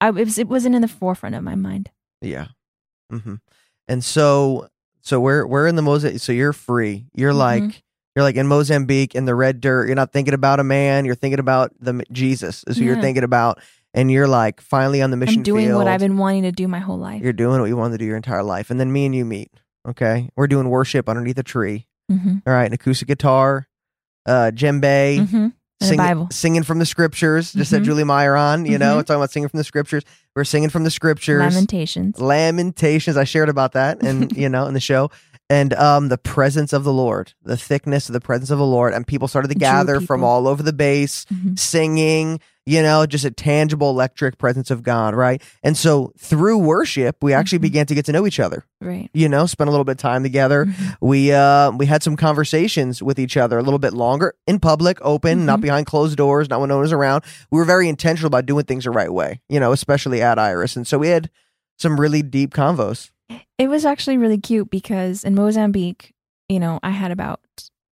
I 0.00 0.08
it, 0.08 0.12
was, 0.14 0.38
it 0.38 0.48
wasn't 0.48 0.74
in 0.76 0.82
the 0.82 0.88
forefront 0.88 1.34
of 1.34 1.42
my 1.44 1.56
mind. 1.56 1.90
Yeah. 2.22 2.48
hmm 3.10 3.34
And 3.86 4.02
so, 4.04 4.68
so 5.02 5.20
we're 5.20 5.46
we're 5.46 5.66
in 5.66 5.76
the 5.76 5.82
Mozambique. 5.82 6.20
So 6.20 6.32
you're 6.32 6.52
free. 6.52 7.06
You're 7.14 7.32
Mhm. 7.32 7.36
like 7.38 7.82
you're 8.16 8.22
like 8.24 8.36
in 8.36 8.46
Mozambique 8.46 9.14
in 9.14 9.24
the 9.24 9.34
red 9.34 9.60
dirt. 9.60 9.86
You're 9.86 9.94
not 9.96 10.12
thinking 10.12 10.34
about 10.34 10.60
a 10.60 10.64
man. 10.64 11.04
You're 11.04 11.14
thinking 11.14 11.38
about 11.40 11.72
the 11.80 12.02
Jesus. 12.12 12.64
Is 12.66 12.76
who 12.78 12.84
you're 12.84 13.00
thinking 13.00 13.22
about. 13.24 13.60
And 13.94 14.10
you're 14.10 14.28
like 14.28 14.60
finally 14.60 15.02
on 15.02 15.10
the 15.10 15.16
mission 15.16 15.38
I'm 15.40 15.42
doing 15.42 15.66
field. 15.66 15.78
what 15.78 15.88
I've 15.88 16.00
been 16.00 16.16
wanting 16.16 16.42
to 16.44 16.52
do 16.52 16.68
my 16.68 16.78
whole 16.78 16.98
life. 16.98 17.22
You're 17.22 17.32
doing 17.32 17.60
what 17.60 17.66
you 17.66 17.76
wanted 17.76 17.92
to 17.94 17.98
do 17.98 18.04
your 18.04 18.16
entire 18.16 18.42
life. 18.44 18.70
And 18.70 18.78
then 18.78 18.92
me 18.92 19.04
and 19.06 19.14
you 19.14 19.24
meet. 19.24 19.50
Okay, 19.88 20.28
we're 20.36 20.46
doing 20.46 20.68
worship 20.68 21.08
underneath 21.08 21.38
a 21.38 21.42
tree. 21.42 21.86
hmm 22.08 22.38
All 22.46 22.52
right, 22.52 22.66
an 22.66 22.72
acoustic 22.72 23.08
guitar, 23.08 23.66
uh, 24.26 24.50
djembe. 24.54 25.26
hmm 25.28 25.46
Bible. 25.96 26.28
singing 26.30 26.62
from 26.62 26.78
the 26.78 26.86
scriptures. 26.86 27.52
Just 27.52 27.70
said 27.70 27.82
Mhm. 27.82 27.86
Julie 27.86 28.04
Meyer 28.04 28.36
on, 28.36 28.66
you 28.66 28.78
know, 28.78 28.96
Mhm. 28.98 29.06
talking 29.06 29.16
about 29.16 29.30
singing 29.30 29.48
from 29.48 29.58
the 29.58 29.64
scriptures. 29.64 30.02
We're 30.36 30.44
singing 30.44 30.68
from 30.68 30.84
the 30.84 30.90
scriptures. 30.90 31.40
Lamentations. 31.54 32.18
Lamentations. 32.20 33.16
I 33.16 33.24
shared 33.24 33.48
about 33.48 33.72
that 33.72 34.02
and 34.02 34.30
you 34.36 34.48
know 34.48 34.66
in 34.66 34.74
the 34.74 34.80
show. 34.80 35.10
And 35.50 35.74
um 35.74 36.08
the 36.08 36.16
presence 36.16 36.72
of 36.72 36.84
the 36.84 36.92
Lord, 36.92 37.34
the 37.42 37.56
thickness 37.56 38.08
of 38.08 38.12
the 38.14 38.20
presence 38.20 38.50
of 38.50 38.58
the 38.58 38.64
Lord, 38.64 38.94
and 38.94 39.04
people 39.06 39.26
started 39.28 39.48
to 39.48 39.54
gather 39.54 40.00
from 40.00 40.22
all 40.24 40.46
over 40.48 40.62
the 40.62 40.72
base, 40.72 41.26
Mhm. 41.26 41.58
singing, 41.58 42.38
you 42.66 42.82
know, 42.82 43.04
just 43.04 43.24
a 43.24 43.32
tangible 43.32 43.90
electric 43.90 44.38
presence 44.38 44.70
of 44.70 44.84
God, 44.84 45.12
right? 45.14 45.42
And 45.64 45.76
so 45.76 46.12
through 46.18 46.58
worship, 46.58 47.16
we 47.20 47.32
actually 47.32 47.58
Mhm. 47.58 47.62
began 47.62 47.86
to 47.86 47.94
get 47.96 48.04
to 48.04 48.12
know 48.12 48.26
each 48.28 48.38
other, 48.38 48.64
Right. 48.80 49.10
you 49.12 49.28
know, 49.28 49.46
spend 49.46 49.66
a 49.66 49.72
little 49.72 49.84
bit 49.84 49.92
of 49.92 49.98
time 49.98 50.22
together. 50.22 50.66
Mhm. 50.66 50.96
We 51.00 51.32
uh 51.32 51.72
we 51.72 51.86
had 51.86 52.04
some 52.04 52.14
conversations 52.16 53.02
with 53.02 53.18
each 53.18 53.36
other 53.36 53.58
a 53.58 53.62
little 53.62 53.80
bit 53.80 53.92
longer 53.92 54.34
in 54.46 54.60
public, 54.60 54.98
open, 55.02 55.46
not 55.46 55.58
Mhm. 55.58 55.62
behind 55.62 55.86
closed 55.86 56.16
doors, 56.16 56.48
not 56.48 56.60
when 56.60 56.68
no 56.68 56.76
one 56.76 56.82
was 56.82 56.92
around. 56.92 57.24
We 57.50 57.58
were 57.58 57.64
very 57.64 57.88
intentional 57.88 58.28
about 58.28 58.46
doing 58.46 58.66
things 58.66 58.84
the 58.84 58.90
right 58.92 59.12
way, 59.12 59.40
you 59.48 59.58
know, 59.58 59.72
especially 59.72 60.22
at 60.22 60.38
Iris. 60.38 60.76
And 60.76 60.86
so 60.86 60.96
we 60.98 61.08
had 61.08 61.28
some 61.76 61.98
really 61.98 62.22
deep 62.22 62.54
convos. 62.54 63.10
It 63.58 63.68
was 63.68 63.84
actually 63.84 64.18
really 64.18 64.38
cute 64.38 64.70
because 64.70 65.24
in 65.24 65.34
Mozambique, 65.34 66.14
you 66.48 66.58
know, 66.58 66.80
I 66.82 66.90
had 66.90 67.10
about 67.10 67.40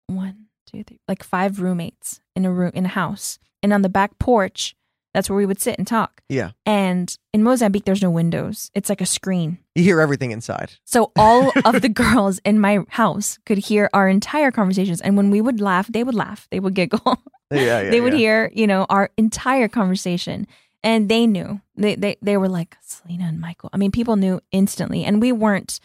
one, 0.07 0.47
two, 0.67 0.83
three, 0.83 0.99
like 1.07 1.23
five 1.23 1.61
roommates 1.61 2.21
in 2.35 2.45
a 2.45 2.51
room 2.51 2.71
in 2.73 2.85
a 2.85 2.89
house, 2.89 3.39
and 3.61 3.73
on 3.73 3.81
the 3.81 3.89
back 3.89 4.19
porch, 4.19 4.75
that's 5.13 5.29
where 5.29 5.37
we 5.37 5.45
would 5.45 5.61
sit 5.61 5.77
and 5.77 5.87
talk. 5.87 6.21
Yeah. 6.27 6.51
And 6.65 7.15
in 7.33 7.43
Mozambique, 7.43 7.85
there's 7.85 8.01
no 8.01 8.09
windows; 8.09 8.71
it's 8.73 8.89
like 8.89 9.01
a 9.01 9.05
screen. 9.05 9.59
You 9.75 9.83
hear 9.83 10.01
everything 10.01 10.31
inside. 10.31 10.73
So 10.85 11.11
all 11.15 11.51
of 11.65 11.81
the 11.81 11.89
girls 11.89 12.39
in 12.45 12.59
my 12.59 12.79
house 12.89 13.39
could 13.45 13.59
hear 13.59 13.89
our 13.93 14.09
entire 14.09 14.51
conversations, 14.51 15.01
and 15.01 15.15
when 15.15 15.29
we 15.31 15.41
would 15.41 15.61
laugh, 15.61 15.87
they 15.87 16.03
would 16.03 16.15
laugh, 16.15 16.47
they 16.51 16.59
would 16.59 16.73
giggle. 16.73 17.21
Yeah, 17.51 17.81
yeah. 17.81 17.89
they 17.91 18.01
would 18.01 18.13
yeah. 18.13 18.19
hear, 18.19 18.51
you 18.53 18.67
know, 18.67 18.85
our 18.89 19.11
entire 19.17 19.67
conversation. 19.67 20.47
And 20.83 21.07
they 21.09 21.25
knew. 21.25 21.61
They 21.75 21.95
they 21.95 22.17
they 22.21 22.37
were 22.37 22.49
like, 22.49 22.77
Selina 22.81 23.25
and 23.25 23.39
Michael. 23.39 23.69
I 23.73 23.77
mean, 23.77 23.91
people 23.91 24.15
knew 24.15 24.41
instantly. 24.51 25.05
And 25.05 25.21
we 25.21 25.31
weren't, 25.31 25.79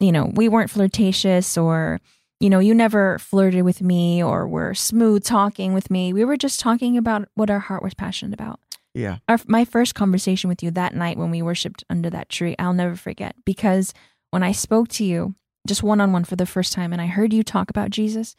you 0.00 0.12
know, 0.12 0.30
we 0.34 0.48
weren't 0.48 0.70
flirtatious 0.70 1.56
or, 1.56 2.00
you 2.40 2.50
know, 2.50 2.58
you 2.58 2.74
never 2.74 3.18
flirted 3.18 3.62
with 3.62 3.80
me 3.80 4.22
or 4.22 4.48
were 4.48 4.74
smooth 4.74 5.24
talking 5.24 5.74
with 5.74 5.90
me. 5.90 6.12
We 6.12 6.24
were 6.24 6.36
just 6.36 6.58
talking 6.58 6.98
about 6.98 7.28
what 7.34 7.50
our 7.50 7.60
heart 7.60 7.82
was 7.82 7.94
passionate 7.94 8.34
about. 8.34 8.58
Yeah. 8.94 9.18
Our 9.28 9.38
my 9.46 9.64
first 9.64 9.94
conversation 9.94 10.48
with 10.48 10.62
you 10.62 10.70
that 10.72 10.94
night 10.94 11.16
when 11.16 11.30
we 11.30 11.40
worshipped 11.40 11.84
under 11.88 12.10
that 12.10 12.28
tree, 12.28 12.56
I'll 12.58 12.74
never 12.74 12.96
forget 12.96 13.36
because 13.44 13.94
when 14.30 14.42
I 14.42 14.52
spoke 14.52 14.88
to 14.88 15.04
you 15.04 15.34
just 15.66 15.82
one 15.82 16.00
on 16.00 16.12
one 16.12 16.24
for 16.24 16.36
the 16.36 16.46
first 16.46 16.72
time 16.72 16.92
and 16.92 17.00
I 17.00 17.06
heard 17.06 17.32
you 17.32 17.42
talk 17.42 17.70
about 17.70 17.90
Jesus, 17.90 18.34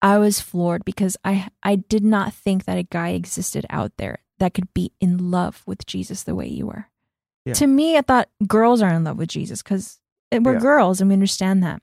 I 0.00 0.18
was 0.18 0.40
floored 0.40 0.84
because 0.84 1.16
I 1.24 1.48
I 1.62 1.76
did 1.76 2.02
not 2.02 2.32
think 2.32 2.64
that 2.64 2.78
a 2.78 2.82
guy 2.82 3.10
existed 3.10 3.66
out 3.70 3.92
there 3.98 4.20
that 4.38 4.54
could 4.54 4.72
be 4.74 4.92
in 5.00 5.30
love 5.30 5.62
with 5.66 5.86
Jesus 5.86 6.22
the 6.22 6.34
way 6.34 6.46
you 6.46 6.66
were. 6.66 6.86
Yeah. 7.44 7.54
To 7.54 7.66
me, 7.66 7.96
I 7.96 8.02
thought 8.02 8.28
girls 8.46 8.82
are 8.82 8.90
in 8.92 9.04
love 9.04 9.18
with 9.18 9.28
Jesus 9.28 9.62
because 9.62 10.00
we're 10.32 10.54
Yeah. 10.54 10.60
girls 10.60 11.00
and 11.00 11.08
we 11.08 11.14
understand 11.14 11.62
that. 11.62 11.82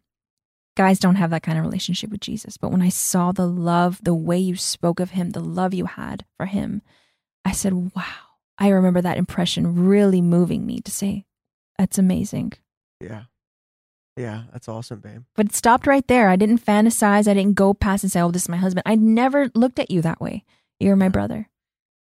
Guys 0.76 1.00
don't 1.00 1.16
have 1.16 1.30
that 1.30 1.44
kind 1.44 1.58
of 1.58 1.64
relationship 1.64 2.10
with 2.10 2.20
Jesus. 2.20 2.58
But 2.58 2.72
when 2.72 2.82
I 2.82 2.90
saw 2.90 3.32
the 3.32 3.48
love, 3.48 4.00
the 4.04 4.16
way 4.16 4.40
you 4.40 4.56
spoke 4.56 5.00
of 5.00 5.12
him, 5.12 5.30
the 5.32 5.40
love 5.40 5.74
you 5.74 5.86
had 5.86 6.26
for 6.36 6.48
him, 6.48 6.82
I 7.46 7.52
said, 7.52 7.74
wow. 7.96 8.04
I 8.58 8.70
remember 8.70 9.02
that 9.02 9.18
impression 9.18 9.86
really 9.88 10.22
moving 10.22 10.66
me 10.66 10.80
to 10.82 10.92
say, 10.92 11.26
that's 11.78 11.98
amazing. 11.98 12.54
Yeah. 13.00 13.24
Yeah. 14.18 14.44
That's 14.52 14.68
awesome, 14.68 15.00
babe. 15.00 15.24
But 15.36 15.48
it 15.48 15.56
stopped 15.56 15.88
right 15.88 16.08
there. 16.08 16.30
I 16.30 16.36
didn't 16.36 16.64
fantasize. 16.66 17.28
I 17.28 17.34
didn't 17.34 17.56
go 17.56 17.74
past 17.74 18.04
and 18.04 18.12
say, 18.12 18.22
oh, 18.22 18.32
this 18.32 18.44
is 18.44 18.50
my 18.50 18.58
husband. 18.58 18.84
I 18.86 18.96
never 18.96 19.50
looked 19.56 19.80
at 19.80 19.90
you 19.92 20.02
that 20.02 20.22
way. 20.22 20.44
You're 20.80 20.96
my 20.96 21.10
brother. 21.10 21.50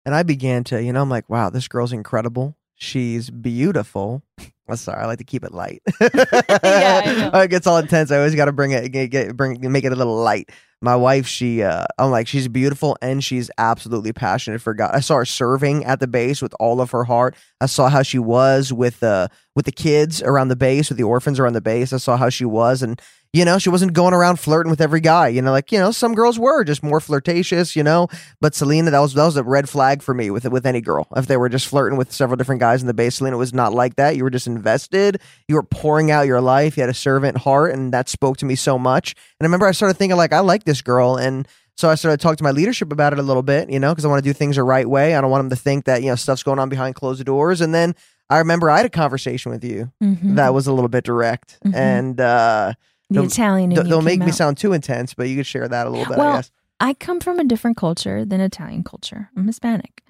And 0.10 0.16
I 0.16 0.24
began 0.24 0.64
to, 0.64 0.82
you 0.82 0.92
know, 0.92 1.04
I'm 1.04 1.10
like, 1.12 1.30
wow, 1.30 1.52
this 1.52 1.68
girl's 1.68 1.94
incredible. 1.94 2.58
She's 2.74 3.30
beautiful. 3.30 4.24
I'm 4.68 4.76
sorry, 4.76 5.04
I 5.04 5.06
like 5.06 5.20
to 5.20 5.24
keep 5.24 5.44
it 5.44 5.54
light. 5.54 5.84
Yeah, 6.02 7.02
I 7.06 7.30
know. 7.32 7.42
it 7.42 7.52
gets 7.52 7.68
all 7.68 7.78
intense. 7.78 8.10
I 8.10 8.18
always 8.18 8.34
got 8.34 8.46
to 8.46 8.52
bring 8.52 8.72
it, 8.72 8.92
get, 8.92 9.12
get, 9.12 9.38
bring, 9.38 9.60
make 9.72 9.84
it 9.84 9.92
a 9.92 9.96
little 9.96 10.16
light. 10.16 10.50
My 10.82 10.96
wife, 10.96 11.28
she, 11.28 11.62
uh, 11.62 11.86
I'm 12.00 12.10
like, 12.10 12.28
she's 12.28 12.48
beautiful 12.48 12.98
and 13.04 13.24
she's 13.24 13.52
absolutely 13.60 14.12
passionate 14.12 14.62
for 14.64 14.74
God. 14.74 14.96
I 14.96 15.00
saw 15.00 15.18
her 15.18 15.26
serving 15.26 15.86
at 15.86 16.00
the 16.00 16.08
base 16.08 16.42
with 16.42 16.56
all 16.60 16.82
of 16.82 16.90
her 16.90 17.04
heart. 17.04 17.36
I 17.62 17.68
saw 17.68 17.88
how 17.88 18.02
she 18.02 18.18
was 18.18 18.74
with, 18.74 19.04
uh, 19.04 19.28
with 19.56 19.66
the 19.66 19.72
kids 19.72 20.24
around 20.24 20.48
the 20.48 20.56
base, 20.56 20.90
with 20.90 20.98
the 20.98 21.04
orphans 21.04 21.40
around 21.40 21.54
the 21.54 21.62
base. 21.62 21.94
I 21.94 21.98
saw 21.98 22.18
how 22.18 22.30
she 22.30 22.46
was, 22.46 22.82
and 22.82 23.00
you 23.32 23.46
know, 23.46 23.60
she 23.60 23.70
wasn't 23.70 23.94
going 23.94 24.14
around 24.16 24.40
flirting 24.40 24.72
with 24.72 24.82
every 24.82 25.02
guy. 25.02 25.28
You 25.28 25.42
know, 25.44 25.52
like 25.52 25.72
you 25.72 25.78
know, 25.80 25.92
some 25.92 26.16
girls 26.16 26.40
were 26.40 26.64
just 26.64 26.82
more 26.82 27.00
flirtatious. 27.00 27.76
You 27.76 27.84
know, 27.84 28.08
but 28.42 28.56
Selina, 28.56 28.90
that 28.92 29.00
was 29.00 29.14
that 29.14 29.24
was 29.26 29.38
a 29.38 29.44
red 29.44 29.70
flag 29.70 30.02
for 30.02 30.14
me 30.16 30.32
with 30.32 30.46
with 30.50 30.66
any 30.66 30.82
girl. 30.82 31.08
If 31.16 31.28
they 31.28 31.38
were 31.38 31.50
just 31.50 31.68
flirting 31.68 31.98
with 31.98 32.12
several 32.12 32.38
different 32.38 32.60
guys 32.60 32.82
in 32.82 32.88
the 32.88 32.94
base, 32.94 33.16
Selina 33.18 33.38
was 33.38 33.54
not 33.54 33.72
like 33.74 33.98
that. 33.98 34.16
You 34.16 34.24
were 34.24 34.30
just 34.32 34.48
invested. 34.48 35.22
You 35.48 35.56
were 35.56 35.64
pouring 35.64 36.10
out 36.10 36.26
your 36.26 36.42
life. 36.42 36.76
You 36.76 36.82
had 36.82 36.90
a 36.90 36.94
servant 36.94 37.38
heart, 37.38 37.74
and 37.74 37.94
that 37.94 38.10
spoke 38.10 38.38
to 38.38 38.46
me 38.46 38.56
so 38.56 38.80
much. 38.80 39.14
And 39.40 39.46
I 39.46 39.48
remember 39.48 39.68
I 39.68 39.72
started 39.74 39.98
thinking 39.98 40.18
like, 40.18 40.34
I 40.34 40.40
like 40.40 40.64
this 40.64 40.82
girl, 40.82 41.16
and 41.16 41.48
so 41.78 41.88
I 41.90 41.96
started 41.96 42.20
talking 42.20 42.38
to 42.38 42.44
my 42.44 42.52
leadership 42.52 42.92
about 42.92 43.14
it 43.14 43.20
a 43.20 43.24
little 43.24 43.44
bit. 43.44 43.70
You 43.70 43.80
know, 43.80 43.92
because 43.92 44.06
I 44.06 44.08
want 44.08 44.24
to 44.24 44.28
do 44.30 44.34
things 44.34 44.56
the 44.56 44.64
right 44.64 44.90
way. 44.90 45.14
I 45.16 45.22
don't 45.22 45.30
want 45.30 45.44
them 45.44 45.50
to 45.52 45.56
think 45.56 45.86
that 45.86 46.02
you 46.02 46.10
know 46.10 46.16
stuff's 46.16 46.42
going 46.42 46.58
on 46.58 46.68
behind 46.70 46.96
closed 46.96 47.24
doors. 47.26 47.62
And 47.62 47.76
then 47.76 47.94
I 48.28 48.40
remember 48.40 48.72
I 48.72 48.78
had 48.78 48.86
a 48.88 48.90
conversation 48.90 49.52
with 49.52 49.64
you 49.64 49.92
Mhm. 50.04 50.36
that 50.36 50.54
was 50.54 50.66
a 50.66 50.74
little 50.74 50.90
bit 50.90 51.04
direct, 51.04 51.60
Mhm. 51.66 51.76
and 51.76 52.20
uh, 52.22 52.74
the 53.10 53.16
don't- 53.16 53.26
Italian. 53.26 53.72
you 53.72 53.84
don't 53.84 54.04
make 54.04 54.20
came 54.20 54.26
me 54.28 54.32
sound 54.32 54.58
too 54.58 54.74
intense, 54.74 55.14
but 55.14 55.28
you 55.30 55.36
could 55.36 55.46
share 55.48 55.68
that 55.68 55.88
a 55.88 55.90
little 55.90 56.06
bit. 56.06 56.16
I 56.16 56.20
Well, 56.20 56.36
guess. 56.38 56.52
I 56.80 56.94
come 56.94 57.20
from 57.20 57.40
a 57.40 57.44
different 57.44 57.76
culture 57.78 58.24
than 58.24 58.40
Italian 58.40 58.84
culture. 58.84 59.30
I'm 59.36 59.48
Hispanic. 59.48 60.02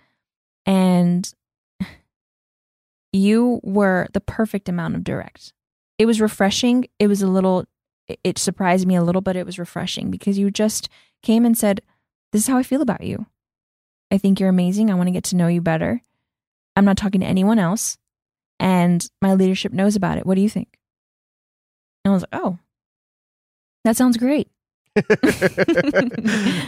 And 0.65 1.31
you 3.11 3.59
were 3.63 4.07
the 4.13 4.21
perfect 4.21 4.69
amount 4.69 4.95
of 4.95 5.03
direct. 5.03 5.53
It 5.97 6.05
was 6.05 6.21
refreshing. 6.21 6.87
It 6.99 7.07
was 7.07 7.21
a 7.21 7.27
little, 7.27 7.65
it 8.23 8.37
surprised 8.37 8.87
me 8.87 8.95
a 8.95 9.03
little, 9.03 9.21
but 9.21 9.35
it 9.35 9.45
was 9.45 9.57
refreshing 9.59 10.11
because 10.11 10.37
you 10.37 10.51
just 10.51 10.89
came 11.23 11.45
and 11.45 11.57
said, 11.57 11.81
This 12.31 12.43
is 12.43 12.47
how 12.47 12.57
I 12.57 12.63
feel 12.63 12.81
about 12.81 13.03
you. 13.03 13.25
I 14.11 14.17
think 14.17 14.39
you're 14.39 14.49
amazing. 14.49 14.89
I 14.89 14.95
want 14.95 15.07
to 15.07 15.11
get 15.11 15.23
to 15.25 15.35
know 15.35 15.47
you 15.47 15.61
better. 15.61 16.01
I'm 16.75 16.85
not 16.85 16.97
talking 16.97 17.21
to 17.21 17.27
anyone 17.27 17.59
else. 17.59 17.97
And 18.59 19.07
my 19.21 19.33
leadership 19.33 19.71
knows 19.73 19.95
about 19.95 20.17
it. 20.17 20.25
What 20.25 20.35
do 20.35 20.41
you 20.41 20.49
think? 20.49 20.77
And 22.05 22.11
I 22.11 22.13
was 22.13 22.23
like, 22.31 22.41
Oh, 22.41 22.59
that 23.83 23.97
sounds 23.97 24.17
great. 24.17 24.49
and 24.95 25.07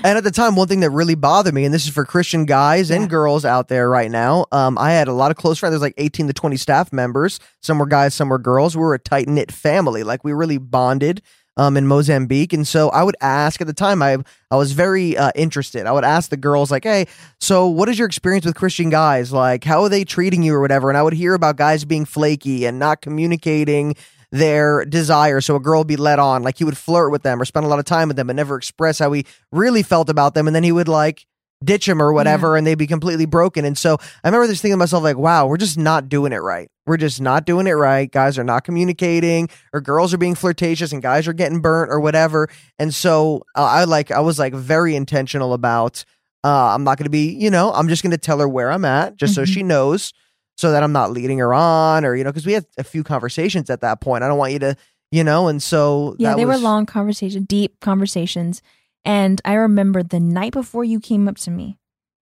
at 0.05 0.23
the 0.23 0.31
time, 0.31 0.55
one 0.55 0.67
thing 0.67 0.81
that 0.81 0.91
really 0.91 1.15
bothered 1.15 1.53
me, 1.53 1.65
and 1.65 1.73
this 1.73 1.85
is 1.85 1.93
for 1.93 2.05
Christian 2.05 2.45
guys 2.45 2.91
and 2.91 3.09
girls 3.09 3.45
out 3.45 3.67
there 3.67 3.89
right 3.89 4.11
now, 4.11 4.45
um, 4.51 4.77
I 4.77 4.91
had 4.91 5.07
a 5.07 5.13
lot 5.13 5.31
of 5.31 5.37
close 5.37 5.57
friends. 5.57 5.71
There's 5.71 5.81
like 5.81 5.95
18 5.97 6.27
to 6.27 6.33
20 6.33 6.55
staff 6.57 6.93
members. 6.93 7.39
Some 7.61 7.79
were 7.79 7.85
guys, 7.85 8.13
some 8.13 8.29
were 8.29 8.39
girls. 8.39 8.77
We 8.77 8.83
were 8.83 8.93
a 8.93 8.99
tight 8.99 9.27
knit 9.27 9.51
family. 9.51 10.03
Like 10.03 10.23
we 10.23 10.33
really 10.33 10.57
bonded 10.57 11.21
um, 11.57 11.77
in 11.77 11.87
Mozambique. 11.87 12.53
And 12.53 12.67
so 12.67 12.89
I 12.89 13.03
would 13.03 13.15
ask 13.21 13.59
at 13.61 13.67
the 13.67 13.73
time, 13.73 14.01
I 14.01 14.17
I 14.49 14.55
was 14.55 14.71
very 14.71 15.17
uh, 15.17 15.31
interested. 15.35 15.85
I 15.85 15.91
would 15.91 16.03
ask 16.03 16.29
the 16.29 16.37
girls, 16.37 16.71
like, 16.71 16.83
hey, 16.83 17.07
so 17.39 17.67
what 17.67 17.89
is 17.89 17.99
your 17.99 18.07
experience 18.07 18.45
with 18.45 18.55
Christian 18.55 18.89
guys? 18.89 19.31
Like, 19.31 19.63
how 19.63 19.81
are 19.83 19.89
they 19.89 20.03
treating 20.03 20.43
you 20.43 20.53
or 20.53 20.61
whatever? 20.61 20.89
And 20.89 20.97
I 20.97 21.03
would 21.03 21.13
hear 21.13 21.33
about 21.33 21.57
guys 21.57 21.85
being 21.85 22.05
flaky 22.05 22.65
and 22.65 22.79
not 22.79 23.01
communicating 23.01 23.95
their 24.31 24.85
desire. 24.85 25.41
So 25.41 25.55
a 25.55 25.59
girl 25.59 25.81
would 25.81 25.87
be 25.87 25.97
led 25.97 26.19
on, 26.19 26.43
like 26.43 26.57
he 26.57 26.63
would 26.63 26.77
flirt 26.77 27.11
with 27.11 27.23
them 27.23 27.41
or 27.41 27.45
spend 27.45 27.65
a 27.65 27.69
lot 27.69 27.79
of 27.79 27.85
time 27.85 28.07
with 28.07 28.17
them, 28.17 28.27
but 28.27 28.35
never 28.35 28.55
express 28.55 28.99
how 28.99 29.11
he 29.11 29.25
really 29.51 29.83
felt 29.83 30.09
about 30.09 30.33
them. 30.35 30.47
And 30.47 30.55
then 30.55 30.63
he 30.63 30.71
would 30.71 30.87
like 30.87 31.25
ditch 31.63 31.87
him 31.87 32.01
or 32.01 32.11
whatever, 32.11 32.57
and 32.57 32.65
they'd 32.65 32.73
be 32.73 32.87
completely 32.87 33.25
broken. 33.27 33.65
And 33.65 33.77
so 33.77 33.97
I 34.23 34.27
remember 34.27 34.47
just 34.47 34.63
thinking 34.63 34.73
to 34.73 34.77
myself, 34.77 35.03
like, 35.03 35.17
wow, 35.17 35.45
we're 35.45 35.57
just 35.57 35.77
not 35.77 36.09
doing 36.09 36.33
it 36.33 36.37
right. 36.41 36.69
We're 36.87 36.97
just 36.97 37.21
not 37.21 37.45
doing 37.45 37.67
it 37.67 37.73
right. 37.73 38.11
Guys 38.11 38.39
are 38.39 38.43
not 38.43 38.63
communicating, 38.63 39.47
or 39.71 39.79
girls 39.79 40.11
are 40.11 40.17
being 40.17 40.33
flirtatious, 40.33 40.91
and 40.91 41.03
guys 41.03 41.27
are 41.27 41.33
getting 41.33 41.61
burnt 41.61 41.91
or 41.91 41.99
whatever. 41.99 42.49
And 42.79 42.91
so 42.91 43.43
uh, 43.55 43.63
I 43.63 43.83
like, 43.83 44.09
I 44.09 44.21
was 44.21 44.39
like 44.39 44.55
very 44.55 44.95
intentional 44.95 45.53
about. 45.53 46.03
Uh, 46.43 46.73
I'm 46.73 46.83
not 46.83 46.97
going 46.97 47.03
to 47.03 47.11
be, 47.11 47.29
you 47.33 47.51
know, 47.51 47.71
I'm 47.71 47.87
just 47.87 48.01
going 48.01 48.09
to 48.09 48.17
tell 48.17 48.39
her 48.39 48.49
where 48.49 48.71
I'm 48.71 48.83
at, 48.83 49.15
just 49.17 49.35
so 49.35 49.43
Mhm. 49.43 49.47
she 49.53 49.61
knows 49.61 50.13
so 50.57 50.71
that 50.71 50.83
I'm 50.83 50.91
not 50.91 51.11
leading 51.11 51.39
her 51.39 51.53
on 51.53 52.05
or, 52.05 52.15
you 52.15 52.23
know, 52.23 52.31
because 52.31 52.45
we 52.45 52.53
had 52.53 52.65
a 52.77 52.83
few 52.83 53.03
conversations 53.03 53.69
at 53.69 53.81
that 53.81 54.01
point. 54.01 54.23
I 54.23 54.27
don't 54.27 54.37
want 54.37 54.53
you 54.53 54.59
to, 54.59 54.75
you 55.11 55.23
know, 55.23 55.47
and 55.47 55.61
so 55.61 56.15
Yeah, 56.19 56.35
they 56.35 56.45
was, 56.45 56.57
were 56.57 56.63
long 56.63 56.85
conversations, 56.85 57.45
deep 57.47 57.79
conversations. 57.79 58.61
And 59.03 59.41
I 59.43 59.53
remember 59.53 60.03
the 60.03 60.19
night 60.19 60.53
before 60.53 60.83
you 60.83 60.99
came 60.99 61.27
up 61.27 61.37
to 61.39 61.51
me, 61.51 61.77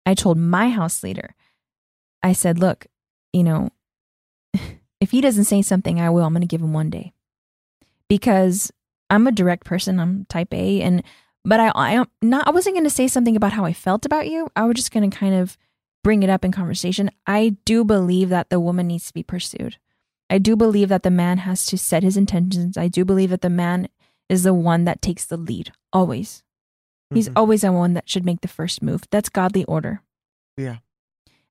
I 0.06 0.14
told 0.14 0.38
my 0.38 0.70
house 0.70 1.04
leader, 1.04 1.36
I 2.24 2.34
said, 2.34 2.60
look, 2.60 2.88
you 3.34 3.44
know, 3.44 3.70
if 5.00 5.12
he 5.12 5.22
doesn't 5.22 5.46
say 5.46 5.62
something, 5.62 6.00
I 6.00 6.10
will. 6.10 6.24
I'm 6.24 6.34
going 6.34 6.42
to 6.42 6.48
give 6.48 6.62
him 6.62 6.74
one 6.74 6.90
day 6.90 7.14
because 8.08 8.72
I'm 9.10 9.28
a 9.28 9.32
direct 9.32 9.66
person. 9.66 10.00
I'm 10.00 10.26
type 10.26 10.54
A. 10.54 10.82
And, 10.82 11.04
but 11.44 11.60
I, 11.60 11.72
I 11.76 12.06
not, 12.22 12.48
I 12.48 12.52
wasn't 12.52 12.76
going 12.76 12.86
to 12.86 12.90
say 12.90 13.08
something 13.08 13.36
about 13.36 13.54
how 13.54 13.66
I 13.66 13.74
felt 13.74 14.06
about 14.06 14.28
you. 14.28 14.50
I 14.56 14.66
was 14.66 14.76
just 14.76 14.92
going 14.92 15.10
to 15.10 15.16
kind 15.16 15.36
of 15.36 15.58
bring 16.04 16.24
it 16.24 16.30
up 16.30 16.46
in 16.46 16.52
conversation. 16.52 17.10
I 17.28 17.58
do 17.66 17.84
believe 17.84 18.30
that 18.30 18.50
the 18.50 18.60
woman 18.60 18.88
needs 18.88 19.08
to 19.08 19.14
be 19.14 19.24
pursued. 19.24 19.78
I 20.30 20.38
do 20.38 20.56
believe 20.56 20.90
that 20.90 21.04
the 21.04 21.10
man 21.12 21.40
has 21.40 21.66
to 21.68 21.78
set 21.78 22.04
his 22.04 22.16
intentions. 22.18 22.78
I 22.78 22.88
do 22.88 23.04
believe 23.04 23.32
that 23.32 23.42
the 23.42 23.50
man 23.50 23.90
is 24.30 24.44
the 24.44 24.54
one 24.54 24.84
that 24.86 25.02
takes 25.02 25.26
the 25.26 25.38
lead 25.38 25.72
always. 25.92 26.44
He's 27.12 27.30
Mhm. 27.30 27.34
always 27.36 27.62
the 27.62 27.72
one 27.72 27.94
that 27.96 28.08
should 28.08 28.24
make 28.26 28.42
the 28.42 28.48
first 28.48 28.84
move. 28.84 29.04
That's 29.10 29.30
godly 29.30 29.66
order. 29.66 30.02
Yeah. 30.56 30.78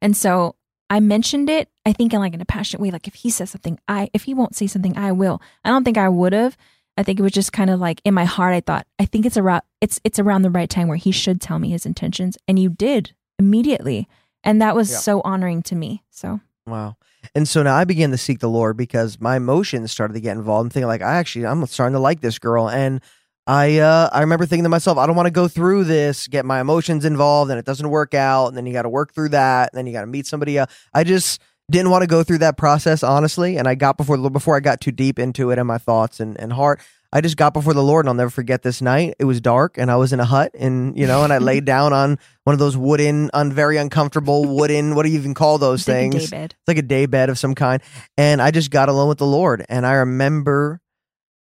And 0.01 0.17
so 0.17 0.55
I 0.89 1.01
mentioned 1.01 1.51
it, 1.51 1.69
I 1.85 1.93
think 1.93 2.15
in 2.15 2.21
like 2.21 2.35
in 2.35 2.41
a 2.41 2.45
passionate 2.47 2.81
way, 2.81 2.91
like 2.93 3.09
if 3.09 3.15
he 3.17 3.31
says 3.31 3.51
something, 3.51 3.79
I 3.89 4.09
if 4.15 4.23
he 4.25 4.35
won't 4.35 4.55
say 4.55 4.69
something, 4.69 4.97
I 4.97 5.11
will. 5.13 5.43
I 5.65 5.71
don't 5.71 5.83
think 5.85 5.99
I 5.99 6.09
would 6.09 6.33
have. 6.33 6.57
I 6.97 7.03
think 7.03 7.19
it 7.19 7.23
was 7.23 7.33
just 7.33 7.53
kind 7.53 7.71
of 7.71 7.81
like 7.81 8.01
in 8.05 8.15
my 8.15 8.25
heart 8.25 8.55
I 8.55 8.61
thought, 8.61 8.87
I 8.99 9.05
think 9.05 9.27
it's 9.27 9.37
around 9.37 9.63
it's 9.81 10.01
it's 10.05 10.21
around 10.21 10.43
the 10.43 10.51
right 10.51 10.71
time 10.71 10.87
where 10.87 10.97
he 10.97 11.11
should 11.11 11.41
tell 11.41 11.59
me 11.59 11.71
his 11.71 11.85
intentions. 11.85 12.39
And 12.47 12.59
you 12.61 12.71
did 12.71 13.13
immediately. 13.41 14.07
And 14.45 14.61
that 14.63 14.75
was 14.75 14.91
Yeah. 14.91 14.99
so 14.99 15.21
honoring 15.25 15.63
to 15.65 15.75
me. 15.75 16.05
So 16.11 16.41
Wow. 16.67 16.97
And 17.35 17.49
so 17.49 17.63
now 17.63 17.75
I 17.75 17.85
began 17.85 18.11
to 18.11 18.19
seek 18.19 18.41
the 18.41 18.49
Lord 18.49 18.77
because 18.77 19.21
my 19.21 19.37
emotions 19.37 19.91
started 19.91 20.15
to 20.15 20.21
get 20.21 20.37
involved 20.37 20.67
and 20.67 20.73
thinking 20.73 20.87
like 20.87 21.03
I 21.03 21.17
actually 21.17 21.47
I'm 21.47 21.65
starting 21.67 21.95
to 21.95 21.99
like 22.01 22.21
this 22.21 22.39
girl 22.39 22.69
and 22.69 23.01
I 23.47 23.79
uh 23.79 24.11
I 24.13 24.21
remember 24.21 24.45
thinking 24.47 24.65
to 24.65 24.69
myself 24.69 24.99
I 24.99 25.07
don't 25.07 25.17
want 25.17 25.27
to 25.27 25.33
go 25.33 25.49
through 25.49 25.85
this 25.85 26.29
get 26.29 26.45
my 26.45 26.61
emotions 26.61 27.05
involved 27.05 27.51
and 27.51 27.59
it 27.59 27.65
doesn't 27.65 27.89
work 27.89 28.15
out 28.15 28.49
and 28.49 28.57
then 28.57 28.67
you 28.67 28.73
got 28.73 28.83
to 28.83 28.89
work 28.89 29.15
through 29.15 29.31
that 29.31 29.71
and 29.73 29.79
then 29.79 29.87
you 29.87 29.93
got 29.93 30.03
to 30.03 30.07
meet 30.07 30.27
somebody 30.27 30.59
else. 30.59 30.71
I 30.95 31.05
just 31.05 31.41
didn't 31.71 31.91
want 31.91 32.03
to 32.03 32.07
go 32.07 32.23
through 32.23 32.39
that 32.39 32.57
process 32.57 33.03
honestly 33.03 33.57
and 33.57 33.67
I 33.67 33.75
got 33.75 33.97
before 33.97 34.19
before 34.31 34.57
I 34.57 34.61
got 34.61 34.81
too 34.81 34.93
deep 34.93 35.19
into 35.19 35.51
it 35.51 35.59
and 35.59 35.67
my 35.67 35.79
thoughts 35.79 36.21
and, 36.21 36.39
and 36.41 36.53
heart 36.53 36.81
I 37.13 37.23
just 37.23 37.39
got 37.39 37.55
before 37.55 37.73
the 37.73 37.83
Lord 37.83 38.05
and 38.05 38.11
I'll 38.11 38.15
never 38.15 38.31
forget 38.31 38.63
this 38.63 38.83
night. 38.83 39.15
It 39.19 39.25
was 39.25 39.41
dark 39.41 39.79
and 39.79 39.91
I 39.91 39.97
was 39.97 40.13
in 40.13 40.21
a 40.21 40.27
hut 40.27 40.53
and 40.55 40.97
you 40.99 41.07
know 41.07 41.25
and 41.25 41.33
I 41.33 41.39
laid 41.39 41.65
down 41.65 41.93
on 41.93 42.19
one 42.45 42.53
of 42.53 42.59
those 42.59 42.77
wooden 42.77 43.31
un, 43.33 43.53
very 43.53 43.79
uncomfortable 43.79 44.45
wooden 44.45 44.95
what 44.95 45.05
do 45.05 45.11
you 45.11 45.19
even 45.19 45.33
call 45.33 45.57
those 45.59 45.81
it's 45.81 45.89
like 45.89 45.97
a 45.97 46.01
things? 46.01 46.31
daybed. 46.31 46.53
It's 46.53 46.69
like 46.69 46.79
a 46.79 46.83
day 46.83 47.07
bed 47.07 47.31
of 47.31 47.39
some 47.39 47.55
kind. 47.55 47.83
And 48.19 48.43
I 48.43 48.51
just 48.51 48.71
got 48.71 48.89
alone 48.89 49.09
with 49.09 49.19
the 49.19 49.27
Lord. 49.27 49.65
And 49.69 49.87
I 49.87 49.95
remember, 49.95 50.81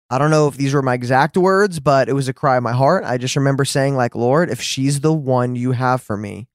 I 0.09 0.16
don't 0.16 0.31
know 0.31 0.48
if 0.48 0.57
these 0.57 0.72
were 0.72 0.83
my 0.83 0.94
exact 0.94 1.37
words, 1.37 1.81
but 1.81 2.09
it 2.09 2.14
was 2.14 2.28
a 2.28 2.33
cry 2.33 2.57
of 2.57 2.62
my 2.62 2.72
heart. 2.72 3.04
I 3.04 3.18
just 3.18 3.37
remember 3.37 3.66
saying, 3.66 3.94
like, 3.94 4.14
Lord, 4.14 4.48
if 4.48 4.62
she's 4.62 5.00
the 5.00 5.12
one 5.12 5.54
you 5.54 5.72
have 5.72 6.00
for 6.00 6.16
me, 6.16 6.48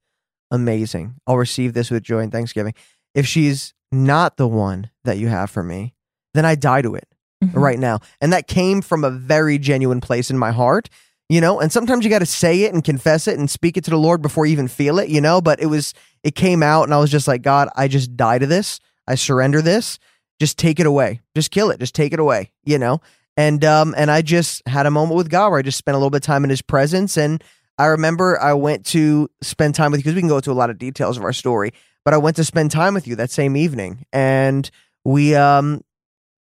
amazing. 0.50 1.16
I'll 1.28 1.38
receive 1.38 1.74
this 1.74 1.92
with 1.92 2.02
joy 2.02 2.20
and 2.20 2.32
thanksgiving. 2.32 2.74
If 3.14 3.28
she's 3.28 3.76
not 3.92 4.38
the 4.38 4.48
one 4.48 4.90
that 5.04 5.20
you 5.20 5.28
have 5.28 5.52
for 5.52 5.62
me, 5.62 5.94
then 6.34 6.46
I 6.46 6.56
die 6.56 6.82
to 6.82 6.96
it 6.96 7.08
Mhm. 7.44 7.52
right 7.54 7.80
now. 7.80 8.00
And 8.22 8.32
that 8.34 8.48
came 8.48 8.82
from 8.82 9.04
a 9.04 9.10
very 9.10 9.58
genuine 9.58 10.02
place 10.02 10.30
in 10.30 10.38
my 10.38 10.52
heart, 10.52 10.90
you 11.30 11.40
know, 11.42 11.60
and 11.60 11.72
sometimes 11.72 12.04
you 12.04 12.10
got 12.10 12.20
to 12.20 12.26
say 12.26 12.64
it 12.64 12.74
and 12.74 12.84
confess 12.84 13.28
it 13.28 13.38
and 13.40 13.50
speak 13.50 13.78
it 13.78 13.84
to 13.86 13.92
the 13.92 13.98
Lord 13.98 14.22
before 14.22 14.46
you 14.46 14.52
even 14.54 14.68
feel 14.68 15.00
it, 15.00 15.10
you 15.10 15.22
know, 15.22 15.42
but 15.42 15.60
it 15.62 15.68
was, 15.68 15.94
it 16.24 16.36
came 16.36 16.62
out 16.64 16.84
and 16.84 16.94
I 16.94 17.00
was 17.00 17.12
just 17.12 17.28
like, 17.28 17.42
God, 17.42 17.70
I 17.76 17.88
just 17.88 18.16
die 18.16 18.38
to 18.40 18.46
this. 18.46 18.80
I 19.08 19.16
surrender 19.16 19.62
this. 19.62 20.00
Just 20.40 20.58
take 20.58 20.80
it 20.80 20.86
away. 20.86 21.22
Just 21.36 21.52
kill 21.52 21.70
it. 21.72 21.80
Just 21.80 21.96
take 21.96 22.14
it 22.14 22.20
away, 22.20 22.52
you 22.66 22.78
know? 22.78 23.00
And, 23.38 23.64
um, 23.66 23.96
and 23.98 24.12
I 24.12 24.22
just 24.22 24.62
had 24.68 24.86
a 24.86 24.92
moment 24.92 25.18
with 25.18 25.30
God 25.30 25.50
where 25.50 25.60
I 25.60 25.64
just 25.64 25.78
spent 25.78 25.96
a 25.96 25.98
little 25.98 26.10
bit 26.10 26.18
of 26.18 26.24
time 26.24 26.44
in 26.44 26.50
his 26.50 26.62
presence. 26.62 27.18
And 27.18 27.44
I 27.78 27.86
remember 27.88 28.40
I 28.40 28.54
went 28.54 28.86
to 28.88 29.30
spend 29.42 29.74
time 29.76 29.92
with 29.92 30.00
you 30.00 30.04
because 30.04 30.16
we 30.16 30.22
can 30.22 30.30
go 30.30 30.36
into 30.38 30.52
a 30.52 30.54
lot 30.54 30.70
of 30.70 30.78
details 30.78 31.18
of 31.18 31.24
our 31.24 31.34
story, 31.34 31.72
but 32.06 32.14
I 32.14 32.18
went 32.18 32.36
to 32.36 32.44
spend 32.44 32.70
time 32.72 32.94
with 32.94 33.08
you 33.08 33.16
that 33.16 33.32
same 33.32 33.58
evening 33.58 34.06
and 34.14 34.70
we, 35.04 35.34
um, 35.36 35.82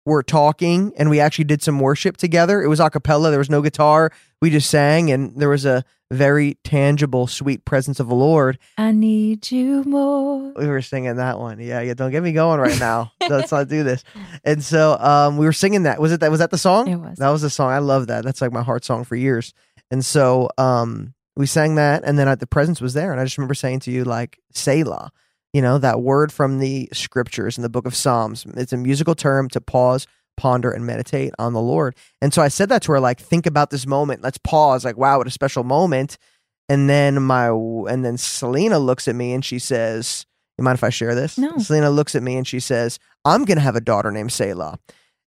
were 0.06 0.22
talking 0.22 0.92
and 0.96 1.10
we 1.10 1.20
actually 1.20 1.44
did 1.44 1.62
some 1.62 1.78
worship 1.78 2.16
together. 2.16 2.62
It 2.62 2.68
was 2.68 2.80
a 2.80 2.90
cappella, 2.90 3.30
there 3.30 3.38
was 3.38 3.50
no 3.50 3.62
guitar. 3.62 4.10
We 4.40 4.50
just 4.50 4.70
sang 4.70 5.10
and 5.10 5.36
there 5.40 5.48
was 5.48 5.64
a 5.66 5.84
very 6.10 6.54
tangible, 6.64 7.26
sweet 7.26 7.64
presence 7.64 8.00
of 8.00 8.08
the 8.08 8.14
Lord. 8.14 8.58
I 8.76 8.90
need 8.90 9.50
you 9.50 9.84
more. 9.84 10.52
We 10.56 10.66
were 10.66 10.82
singing 10.82 11.16
that 11.16 11.38
one. 11.38 11.60
Yeah, 11.60 11.80
yeah, 11.82 11.94
don't 11.94 12.10
get 12.10 12.22
me 12.22 12.32
going 12.32 12.58
right 12.58 12.78
now. 12.80 13.12
Let's 13.28 13.52
not 13.52 13.68
do 13.68 13.84
this. 13.84 14.02
And 14.42 14.64
so 14.64 14.96
um 14.98 15.36
we 15.36 15.46
were 15.46 15.52
singing 15.52 15.84
that. 15.84 16.00
Was 16.00 16.12
it 16.12 16.20
that 16.20 16.30
was 16.30 16.40
that 16.40 16.50
the 16.50 16.58
song? 16.58 16.88
It 16.88 16.96
was. 16.96 17.18
That 17.18 17.28
was 17.30 17.42
the 17.42 17.50
song. 17.50 17.70
I 17.70 17.78
love 17.78 18.08
that. 18.08 18.24
That's 18.24 18.40
like 18.40 18.52
my 18.52 18.62
heart 18.62 18.84
song 18.84 19.04
for 19.04 19.16
years. 19.16 19.52
And 19.90 20.04
so 20.04 20.48
um 20.58 21.14
we 21.36 21.46
sang 21.46 21.76
that 21.76 22.02
and 22.04 22.18
then 22.18 22.26
uh, 22.26 22.34
the 22.34 22.46
presence 22.46 22.80
was 22.80 22.94
there 22.94 23.12
and 23.12 23.20
I 23.20 23.24
just 23.24 23.38
remember 23.38 23.54
saying 23.54 23.80
to 23.80 23.90
you 23.90 24.04
like 24.04 24.38
Selah, 24.52 25.12
you 25.52 25.62
know, 25.62 25.78
that 25.78 26.00
word 26.02 26.32
from 26.32 26.58
the 26.58 26.88
scriptures 26.92 27.56
in 27.56 27.62
the 27.62 27.68
book 27.68 27.86
of 27.86 27.94
Psalms. 27.94 28.46
It's 28.56 28.72
a 28.72 28.76
musical 28.76 29.14
term 29.14 29.48
to 29.50 29.60
pause, 29.60 30.06
ponder 30.36 30.70
and 30.70 30.86
meditate 30.86 31.32
on 31.38 31.52
the 31.52 31.60
Lord. 31.60 31.96
And 32.20 32.32
so 32.32 32.42
I 32.42 32.48
said 32.48 32.68
that 32.68 32.82
to 32.82 32.92
her 32.92 33.00
like 33.00 33.20
think 33.20 33.46
about 33.46 33.70
this 33.70 33.86
moment. 33.86 34.22
Let's 34.22 34.38
pause 34.38 34.84
like 34.84 34.96
wow, 34.96 35.18
what 35.18 35.26
a 35.26 35.30
special 35.30 35.64
moment. 35.64 36.18
And 36.68 36.88
then 36.88 37.22
my 37.22 37.48
and 37.48 38.04
then 38.04 38.16
Selina 38.16 38.78
looks 38.78 39.08
at 39.08 39.16
me 39.16 39.32
and 39.32 39.44
she 39.44 39.58
says, 39.58 40.24
"You 40.56 40.64
mind 40.64 40.76
if 40.76 40.84
I 40.84 40.90
share 40.90 41.14
this?" 41.14 41.36
No. 41.36 41.58
Selina 41.58 41.90
looks 41.90 42.14
at 42.14 42.22
me 42.22 42.36
and 42.36 42.46
she 42.46 42.60
says, 42.60 42.98
"I'm 43.24 43.44
going 43.44 43.56
to 43.56 43.62
have 43.62 43.76
a 43.76 43.80
daughter 43.80 44.12
named 44.12 44.32
Selah." 44.32 44.78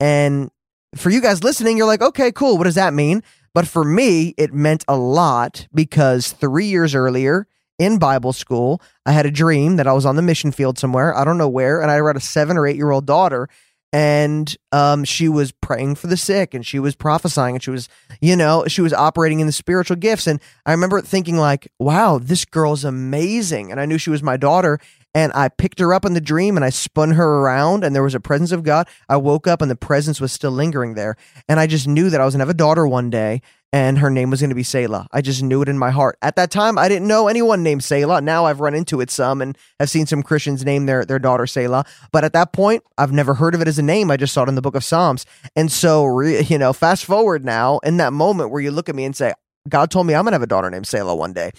And 0.02 0.52
for 0.96 1.10
you 1.10 1.22
guys 1.22 1.44
listening, 1.44 1.78
you're 1.78 1.88
like, 1.88 2.02
okay, 2.02 2.32
cool. 2.32 2.58
What 2.58 2.66
does 2.66 2.76
that 2.76 2.94
mean? 2.94 3.24
But 3.54 3.68
for 3.68 3.84
me, 3.84 4.34
it 4.38 4.54
meant 4.54 4.86
a 4.88 4.98
lot 4.98 5.68
because 5.74 6.32
three 6.32 6.66
years 6.66 6.96
earlier 6.96 7.48
in 7.82 7.98
Bible 7.98 8.32
school, 8.32 8.80
I 9.08 9.12
had 9.12 9.26
a 9.26 9.32
dream 9.32 9.78
that 9.78 9.88
I 9.88 9.94
was 9.94 10.06
on 10.06 10.16
the 10.16 10.22
mission 10.22 10.52
field 10.52 10.78
somewhere. 10.78 11.18
I 11.18 11.26
don't 11.26 11.40
know 11.40 11.50
where. 11.50 11.82
And 11.82 11.90
I 11.90 11.96
had 11.96 12.16
a 12.16 12.20
seven 12.20 12.56
or 12.56 12.68
eight 12.68 12.76
year 12.76 12.92
old 12.92 13.08
daughter. 13.08 13.50
And 13.92 14.56
um, 14.72 15.04
she 15.04 15.28
was 15.28 15.52
praying 15.52 15.96
for 15.96 16.08
the 16.08 16.16
sick 16.16 16.54
and 16.54 16.66
she 16.66 16.80
was 16.80 16.96
prophesying 16.96 17.56
and 17.56 17.64
she 17.64 17.72
was, 17.72 17.90
you 18.22 18.38
know, 18.38 18.66
she 18.68 18.82
was 18.82 18.94
operating 18.94 19.42
in 19.42 19.48
the 19.48 19.52
spiritual 19.52 19.98
gifts. 19.98 20.28
And 20.28 20.40
I 20.66 20.72
remember 20.72 21.02
thinking, 21.02 21.38
like, 21.38 21.70
wow, 21.78 22.20
this 22.20 22.46
girl's 22.46 22.86
amazing. 22.86 23.72
And 23.72 23.82
I 23.82 23.86
knew 23.86 23.98
she 23.98 24.12
was 24.12 24.24
my 24.24 24.38
daughter. 24.38 24.80
And 25.14 25.32
I 25.34 25.50
picked 25.50 25.80
her 25.80 25.94
up 25.94 26.06
in 26.06 26.14
the 26.14 26.22
dream 26.22 26.56
and 26.56 26.64
I 26.64 26.70
spun 26.70 27.12
her 27.12 27.40
around 27.40 27.84
and 27.84 27.94
there 27.94 28.04
was 28.04 28.16
a 28.16 28.20
presence 28.20 28.52
of 28.52 28.64
God. 28.64 28.88
I 29.10 29.18
woke 29.18 29.48
up 29.48 29.62
and 29.62 29.70
the 29.70 29.76
presence 29.76 30.22
was 30.22 30.32
still 30.32 30.52
lingering 30.52 30.94
there. 30.94 31.18
And 31.50 31.60
I 31.60 31.68
just 31.68 31.88
knew 31.88 32.10
that 32.10 32.22
I 32.22 32.26
was 32.26 32.34
going 32.34 32.40
to 32.40 32.46
have 32.46 32.50
a 32.50 32.54
daughter 32.54 32.88
one 32.88 33.10
day 33.10 33.42
and 33.74 34.00
her 34.00 34.10
name 34.10 34.30
was 34.30 34.42
going 34.42 34.50
to 34.50 34.56
be 34.56 34.64
Selah. 34.64 35.08
I 35.12 35.22
just 35.22 35.44
knew 35.44 35.62
it 35.62 35.70
in 35.70 35.78
my 35.78 35.92
heart. 35.92 36.18
At 36.22 36.36
that 36.36 36.52
time, 36.52 36.78
I 36.78 36.88
didn't 36.88 37.08
know 37.08 37.28
anyone 37.28 37.64
named 37.64 37.84
Selah. 37.84 38.22
Now 38.22 38.46
I've 38.46 38.60
run 38.60 38.74
into 38.74 39.02
it 39.02 39.10
some 39.10 39.42
and 39.42 39.58
have 39.80 39.90
seen 39.90 40.06
some 40.06 40.24
Christians 40.24 40.66
name 40.66 40.86
their, 40.86 41.06
their 41.06 41.20
daughter 41.20 41.46
Selah. 41.46 41.86
But 42.12 42.24
at 42.24 42.34
that 42.34 42.54
point, 42.54 42.84
I've 42.98 43.14
never 43.14 43.34
heard 43.34 43.56
of 43.56 43.62
it 43.62 43.68
as 43.68 43.80
a 43.80 43.84
name. 43.84 44.12
I 44.12 44.18
just 44.18 44.34
saw 44.34 44.44
it 44.44 44.50
in 44.50 44.56
the 44.56 44.62
book 44.62 44.76
of 44.76 44.84
Psalms. 44.84 45.26
And 45.56 45.72
so, 45.72 46.20
you 46.22 46.58
know, 46.58 46.74
fast 46.74 47.06
forward 47.06 47.44
now 47.44 47.80
in 47.80 47.98
that 47.98 48.14
moment 48.14 48.52
where 48.52 48.62
you 48.62 48.72
look 48.72 48.90
at 48.90 48.96
me 48.96 49.06
and 49.06 49.16
say, 49.16 49.34
God 49.70 49.92
told 49.92 50.08
me 50.08 50.16
I'm 50.16 50.24
going 50.24 50.32
to 50.32 50.36
have 50.36 50.42
a 50.42 50.48
daughter 50.48 50.70
named 50.70 50.88
Selah 50.88 51.16
one 51.16 51.34
day 51.34 51.52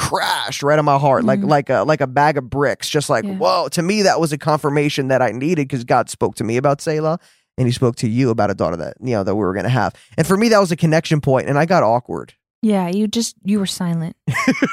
crashed 0.00 0.62
right 0.62 0.78
in 0.78 0.84
my 0.84 0.98
heart 0.98 1.24
like 1.24 1.40
Mhm. 1.40 1.48
like 1.50 1.68
a 1.68 1.82
like 1.84 2.00
a 2.00 2.06
bag 2.06 2.38
of 2.38 2.48
bricks 2.48 2.88
just 2.88 3.10
like 3.10 3.24
Yeah. 3.24 3.34
whoa 3.36 3.68
to 3.68 3.82
me 3.82 4.00
that 4.02 4.18
was 4.18 4.32
a 4.32 4.38
confirmation 4.38 5.08
that 5.08 5.20
i 5.20 5.30
needed 5.30 5.68
because 5.68 5.84
god 5.84 6.08
spoke 6.08 6.34
to 6.36 6.44
me 6.44 6.56
about 6.56 6.80
selah 6.80 7.18
and 7.58 7.68
he 7.68 7.72
spoke 7.72 7.96
to 7.96 8.08
you 8.08 8.30
about 8.30 8.50
a 8.50 8.54
daughter 8.54 8.76
that 8.78 8.94
you 9.02 9.12
know 9.14 9.22
that 9.24 9.34
we 9.34 9.40
were 9.44 9.52
going 9.52 9.64
to 9.64 9.76
have 9.82 9.92
and 10.16 10.26
for 10.26 10.36
me 10.38 10.48
that 10.48 10.58
was 10.58 10.72
a 10.72 10.76
connection 10.76 11.20
point 11.20 11.48
and 11.50 11.58
i 11.58 11.66
got 11.66 11.82
awkward 11.82 12.32
Yeah, 12.62 12.88
you 12.88 13.08
just 13.08 13.36
you 13.44 13.58
were 13.58 13.66
silent. 13.82 14.16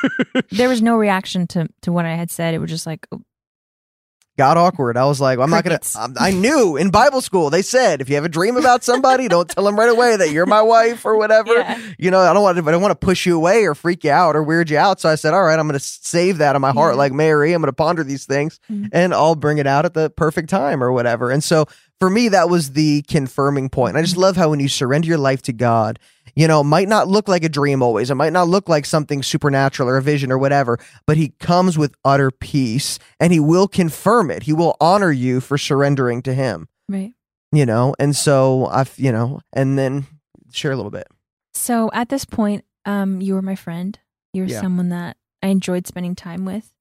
there 0.51 0.67
was 0.69 0.81
no 0.81 0.95
reaction 0.97 1.47
to 1.47 1.67
to 1.83 1.91
what 1.91 2.05
I 2.05 2.15
had 2.15 2.29
said. 2.31 2.53
It 2.53 2.59
was 2.59 2.69
just 2.69 2.85
like, 2.85 3.07
got 4.37 4.55
awkward 4.57 4.97
i 4.97 5.05
was 5.05 5.19
like 5.19 5.39
i'm 5.39 5.49
Crickets. 5.49 5.95
not 5.95 6.13
gonna 6.13 6.19
I'm, 6.19 6.35
i 6.35 6.37
knew 6.37 6.77
in 6.77 6.89
bible 6.91 7.21
school 7.21 7.49
they 7.49 7.61
said 7.61 8.01
if 8.01 8.09
you 8.09 8.15
have 8.15 8.23
a 8.25 8.29
dream 8.29 8.55
about 8.55 8.83
somebody 8.83 9.27
don't 9.27 9.49
tell 9.49 9.63
them 9.63 9.77
right 9.77 9.89
away 9.89 10.15
that 10.15 10.31
you're 10.31 10.45
my 10.45 10.61
wife 10.61 11.05
or 11.05 11.17
whatever 11.17 11.53
Yeah. 11.53 11.79
you 11.97 12.11
know 12.11 12.19
i 12.19 12.33
don't 12.33 12.43
want 12.43 12.57
to 12.57 12.63
i 12.67 12.71
don't 12.71 12.81
want 12.81 12.91
to 12.91 13.05
push 13.05 13.25
you 13.25 13.35
away 13.35 13.65
or 13.65 13.73
freak 13.75 14.03
you 14.03 14.11
out 14.11 14.35
or 14.35 14.43
weird 14.43 14.69
you 14.69 14.77
out 14.77 14.99
so 15.01 15.09
i 15.09 15.15
said 15.15 15.33
all 15.33 15.43
right 15.43 15.57
i'm 15.57 15.67
gonna 15.67 15.79
save 15.79 16.37
that 16.37 16.55
in 16.55 16.61
my 16.61 16.71
heart 16.71 16.95
like 16.97 17.11
mary 17.13 17.53
i'm 17.53 17.61
gonna 17.61 17.73
ponder 17.73 18.03
these 18.03 18.25
things 18.25 18.59
Mhm. 18.71 18.89
and 18.93 19.13
i'll 19.13 19.35
bring 19.35 19.57
it 19.57 19.67
out 19.67 19.85
at 19.85 19.93
the 19.93 20.09
perfect 20.11 20.49
time 20.49 20.83
or 20.83 20.91
whatever 20.91 21.31
and 21.31 21.43
so 21.43 21.65
for 21.99 22.09
me 22.09 22.29
that 22.29 22.49
was 22.49 22.71
the 22.71 23.01
confirming 23.03 23.69
point 23.69 23.89
and 23.91 23.97
i 23.99 24.01
just 24.01 24.17
love 24.17 24.35
how 24.35 24.49
when 24.49 24.59
you 24.59 24.67
surrender 24.67 25.07
your 25.07 25.17
life 25.17 25.41
to 25.41 25.53
god 25.53 25.99
you 26.37 26.47
know, 26.47 26.61
it 26.61 26.65
might 26.65 26.87
not 26.87 27.07
look 27.07 27.27
like 27.27 27.43
a 27.43 27.49
dream 27.49 27.81
always. 27.81 28.11
It 28.11 28.15
might 28.15 28.31
not 28.31 28.47
look 28.47 28.69
like 28.69 28.85
something 28.85 29.23
supernatural 29.23 29.89
or 29.89 29.97
a 29.97 30.03
vision 30.03 30.31
or 30.31 30.37
whatever, 30.37 30.77
but 31.07 31.17
he 31.17 31.29
comes 31.39 31.79
with 31.79 31.95
utter 32.05 32.29
peace 32.29 32.99
and 33.19 33.33
he 33.33 33.39
will 33.39 33.67
confirm 33.67 34.29
it. 34.29 34.43
He 34.43 34.53
will 34.53 34.77
honor 34.79 35.11
you 35.11 35.41
for 35.41 35.57
surrendering 35.57 36.21
to 36.21 36.35
him, 36.35 36.67
right. 36.87 37.13
you 37.51 37.65
know? 37.65 37.95
And 37.97 38.15
so 38.15 38.67
I've, 38.67 38.93
you 38.99 39.11
know, 39.11 39.41
and 39.51 39.79
then 39.79 40.05
share 40.51 40.71
a 40.71 40.75
little 40.75 40.91
bit. 40.91 41.07
So 41.55 41.89
at 41.91 42.09
this 42.09 42.23
point, 42.23 42.65
um, 42.85 43.19
you 43.19 43.33
were 43.33 43.41
my 43.41 43.55
friend. 43.55 43.97
You 44.31 44.43
were 44.43 44.49
Yeah. 44.49 44.61
someone 44.61 44.89
that 44.89 45.17
I 45.41 45.47
enjoyed 45.47 45.87
spending 45.87 46.13
time 46.13 46.45
with, 46.45 46.71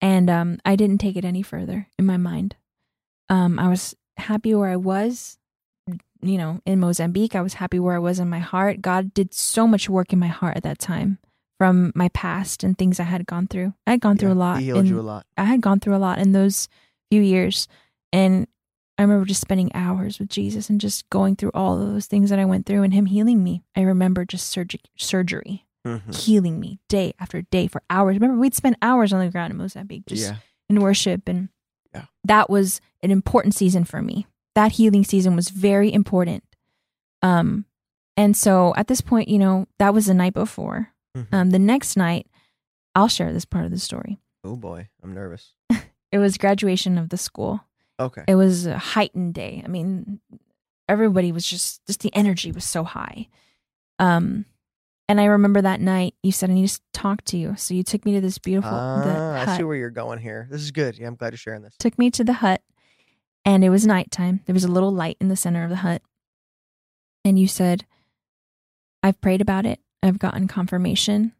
and 0.00 0.30
um, 0.30 0.58
I 0.64 0.74
didn't 0.74 1.02
take 1.02 1.16
it 1.16 1.24
any 1.26 1.42
further 1.42 1.88
in 1.98 2.06
my 2.06 2.16
mind. 2.16 2.56
Um, 3.28 3.58
I 3.58 3.68
was 3.68 3.94
happy 4.16 4.54
where 4.54 4.68
I 4.68 4.76
was. 4.76 5.38
You 6.22 6.38
know, 6.38 6.60
in 6.64 6.80
Mozambique, 6.80 7.34
I 7.36 7.42
was 7.42 7.54
happy 7.54 7.78
where 7.78 7.94
I 7.94 7.98
was 8.00 8.18
in 8.18 8.28
my 8.28 8.38
heart. 8.38 8.80
God 8.80 9.12
did 9.14 9.34
so 9.34 9.66
much 9.66 9.88
work 9.88 10.12
in 10.12 10.18
my 10.18 10.26
heart 10.28 10.56
at 10.56 10.62
that 10.64 10.78
time 10.78 11.18
from 11.58 11.92
my 11.94 12.08
past 12.08 12.64
and 12.64 12.76
things 12.76 12.98
I 12.98 13.04
had 13.04 13.26
gone 13.26 13.46
through. 13.46 13.74
I 13.86 13.92
had 13.92 14.00
gone 14.00 14.16
through 14.16 14.32
a 14.32 14.34
lot. 14.34 14.58
He 14.58 14.64
healed 14.66 14.78
in- 14.80 14.86
you 14.86 14.98
a 14.98 15.02
lot. 15.02 15.26
I 15.36 15.44
had 15.44 15.60
gone 15.60 15.78
through 15.78 15.94
a 15.94 15.98
lot 15.98 16.18
in 16.18 16.32
those 16.32 16.68
few 17.10 17.20
years. 17.22 17.68
And 18.12 18.46
I 18.98 19.02
remember 19.02 19.26
just 19.26 19.42
spending 19.42 19.70
hours 19.74 20.18
with 20.18 20.30
Jesus 20.30 20.70
and 20.70 20.80
just 20.80 21.08
going 21.10 21.36
through 21.36 21.50
all 21.54 21.80
of 21.80 21.86
those 21.92 22.06
things 22.06 22.30
that 22.30 22.38
I 22.38 22.46
went 22.46 22.64
through 22.66 22.82
and 22.82 22.94
him 22.94 23.06
healing 23.06 23.44
me. 23.44 23.62
I 23.76 23.82
remember 23.82 24.24
just 24.24 24.48
surg- 24.48 24.80
surgery, 24.96 25.66
Mhm. 25.86 26.14
healing 26.16 26.58
me 26.58 26.80
day 26.88 27.12
after 27.20 27.42
day 27.42 27.66
for 27.68 27.82
hours. 27.90 28.16
Remember, 28.16 28.38
we'd 28.40 28.54
spend 28.54 28.76
hours 28.80 29.12
on 29.12 29.20
the 29.24 29.30
ground 29.30 29.50
in 29.52 29.58
Mozambique 29.58 30.06
just 30.06 30.22
Yeah. 30.30 30.36
in 30.70 30.80
worship. 30.80 31.28
And 31.28 31.50
Yeah. 31.96 32.04
that 32.24 32.48
was 32.50 32.80
an 33.02 33.10
important 33.10 33.54
season 33.54 33.84
for 33.84 34.00
me. 34.02 34.26
That 34.54 34.72
healing 34.72 35.04
season 35.04 35.36
was 35.36 35.50
very 35.50 35.92
important. 35.92 36.42
Um, 37.22 37.64
and 38.16 38.36
so 38.36 38.72
at 38.76 38.86
this 38.88 39.00
point, 39.00 39.28
you 39.28 39.38
know, 39.38 39.66
that 39.78 39.92
was 39.94 40.06
the 40.06 40.14
night 40.14 40.34
before. 40.34 40.92
Mhm. 41.16 41.26
Um, 41.32 41.50
the 41.50 41.58
next 41.58 41.96
night, 41.96 42.26
I'll 42.94 43.08
share 43.08 43.32
this 43.32 43.44
part 43.44 43.64
of 43.64 43.70
the 43.70 43.78
story. 43.78 44.18
oh 44.44 44.56
boy, 44.56 44.88
I'm 45.02 45.12
nervous. 45.14 45.54
It 46.12 46.18
was 46.18 46.38
graduation 46.38 46.98
of 46.98 47.08
the 47.08 47.16
school. 47.18 47.60
Okay. 47.98 48.22
It 48.28 48.36
was 48.36 48.64
a 48.64 48.78
heightened 48.78 49.34
day. 49.34 49.60
I 49.64 49.68
mean, 49.68 50.20
everybody 50.88 51.32
was 51.32 51.44
just 51.46 51.84
just 51.86 52.00
the 52.00 52.14
energy 52.14 52.52
was 52.52 52.64
so 52.64 52.84
high. 52.84 53.28
Um, 53.98 54.46
and 55.08 55.20
I 55.20 55.24
remember 55.26 55.62
that 55.62 55.80
night 55.80 56.14
you 56.22 56.32
said 56.32 56.50
I 56.50 56.54
need 56.54 56.68
to 56.68 56.80
talk 56.92 57.22
to 57.26 57.36
you, 57.36 57.54
so 57.56 57.74
you 57.74 57.82
took 57.82 58.04
me 58.04 58.12
to 58.14 58.20
this 58.20 58.38
beautiful 58.38 58.70
the 58.70 58.76
Ah, 58.76 59.44
I 59.52 59.56
see 59.56 59.62
where 59.64 59.76
you're 59.76 59.90
going 59.90 60.18
here. 60.18 60.48
This 60.50 60.62
is 60.62 60.70
good. 60.70 60.98
Yeah, 60.98 61.06
I'm 61.06 61.14
glad 61.16 61.32
you're 61.32 61.38
sharing 61.38 61.62
this. 61.62 61.74
Took 61.78 61.98
me 61.98 62.10
to 62.12 62.24
the 62.24 62.34
hut, 62.34 62.62
and 63.44 63.64
it 63.64 63.70
was 63.70 63.86
nighttime. 63.86 64.40
There 64.46 64.54
was 64.54 64.64
a 64.64 64.68
little 64.70 64.92
light 64.92 65.16
in 65.20 65.28
the 65.28 65.36
center 65.36 65.62
of 65.64 65.70
the 65.70 65.76
hut, 65.76 66.02
and 67.24 67.38
you 67.38 67.46
said, 67.48 67.86
"I've 69.02 69.20
prayed 69.20 69.40
about 69.40 69.66
it. 69.66 69.80
I've 70.02 70.18
gotten 70.18 70.48
confirmation. 70.48 71.32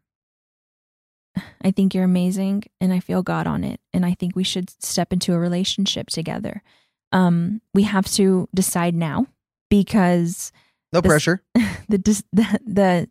I 1.61 1.71
think 1.71 1.93
you're 1.93 2.03
amazing, 2.03 2.63
and 2.81 2.91
I 2.91 2.99
feel 2.99 3.21
God 3.21 3.45
on 3.47 3.63
it, 3.63 3.79
and 3.93 4.05
I 4.05 4.13
think 4.13 4.35
we 4.35 4.43
should 4.43 4.69
step 4.83 5.13
into 5.13 5.33
a 5.33 5.39
relationship 5.39 6.07
together. 6.07 6.63
Um, 7.11 7.61
we 7.73 7.83
have 7.83 8.05
to 8.13 8.47
decide 8.55 8.95
now 8.95 9.27
because." 9.69 10.51
No 10.93 11.01
This- 11.01 11.09
pressure. 11.09 11.43
the, 11.89 11.97
the 12.31 12.59
the 12.65 13.09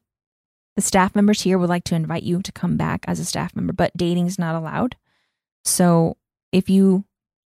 the 0.77 0.83
staff 0.83 1.15
members 1.17 1.41
here 1.43 1.59
would 1.59 1.69
like 1.71 1.85
to 1.85 1.95
invite 1.95 2.23
you 2.23 2.41
to 2.43 2.53
come 2.53 2.77
back 2.77 3.05
as 3.09 3.19
a 3.19 3.25
staff 3.25 3.57
member, 3.57 3.73
but 3.73 3.97
dating 3.97 4.27
is 4.27 4.39
not 4.39 4.55
allowed. 4.55 4.95
So 5.65 6.17
if 6.53 6.69
you 6.71 7.05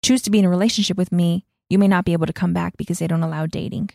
choose 0.05 0.23
to 0.23 0.31
be 0.31 0.39
in 0.39 0.45
a 0.45 0.49
relationship 0.51 0.97
with 0.97 1.12
me, 1.12 1.45
you 1.69 1.79
may 1.79 1.89
not 1.89 2.05
be 2.05 2.12
able 2.12 2.27
to 2.27 2.33
come 2.33 2.53
back 2.53 2.77
because 2.77 2.99
they 3.01 3.07
don't 3.07 3.23
allow 3.25 3.47
dating. 3.47 3.91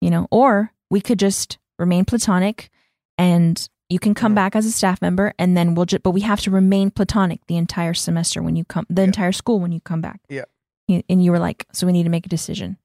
You 0.00 0.10
know, 0.10 0.26
or 0.30 0.72
we 0.90 1.00
could 1.00 1.18
just 1.18 1.58
remain 1.78 2.04
platonic 2.04 2.70
and 3.16 3.68
you 3.88 3.98
can 3.98 4.14
come 4.14 4.32
Mhm. 4.32 4.36
back 4.36 4.56
as 4.56 4.66
a 4.66 4.72
staff 4.72 5.00
member 5.00 5.32
and 5.38 5.56
then 5.56 5.74
we'll 5.74 5.86
just 5.86 6.02
but 6.02 6.10
we 6.10 6.20
have 6.22 6.40
to 6.42 6.50
remain 6.50 6.90
platonic 6.90 7.40
the 7.46 7.56
entire 7.56 7.94
semester 7.94 8.42
when 8.42 8.54
you 8.56 8.64
come 8.64 8.84
the 8.90 9.02
Yeah. 9.02 9.06
entire 9.06 9.32
school 9.32 9.60
when 9.60 9.72
you 9.72 9.80
come 9.80 10.00
back. 10.00 10.20
Yeah. 10.28 10.44
And 10.88 11.22
you 11.24 11.30
were 11.32 11.38
like, 11.38 11.66
so 11.72 11.86
we 11.86 11.92
need 11.92 12.04
to 12.04 12.10
make 12.10 12.26
a 12.26 12.28
decision. 12.30 12.78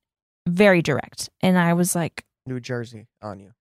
Very 0.48 0.82
direct. 0.82 1.30
And 1.42 1.58
I 1.58 1.74
was 1.74 1.96
like, 1.96 2.26
New 2.46 2.60
Jersey 2.60 3.08
on 3.22 3.40
you. 3.40 3.54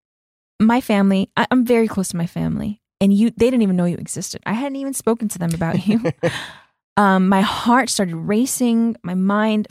My 0.67 0.81
family 0.81 1.31
I, 1.37 1.47
i'm 1.51 1.65
very 1.65 1.89
close 1.89 2.09
to 2.09 2.17
my 2.17 2.27
family 2.27 2.83
and 3.03 3.13
you 3.13 3.31
they 3.31 3.51
didn't 3.51 3.63
even 3.63 3.77
know 3.77 3.85
you 3.85 3.97
existed. 3.97 4.43
I 4.47 4.53
hadn't 4.53 4.77
even 4.77 4.95
spoken 4.95 5.29
to 5.29 5.39
them 5.39 5.53
about 5.53 5.87
you. 5.87 6.01
Um 6.95 7.31
my 7.31 7.41
heart 7.41 7.89
started 7.89 8.15
racing. 8.15 8.97
My 9.03 9.15
mind 9.15 9.67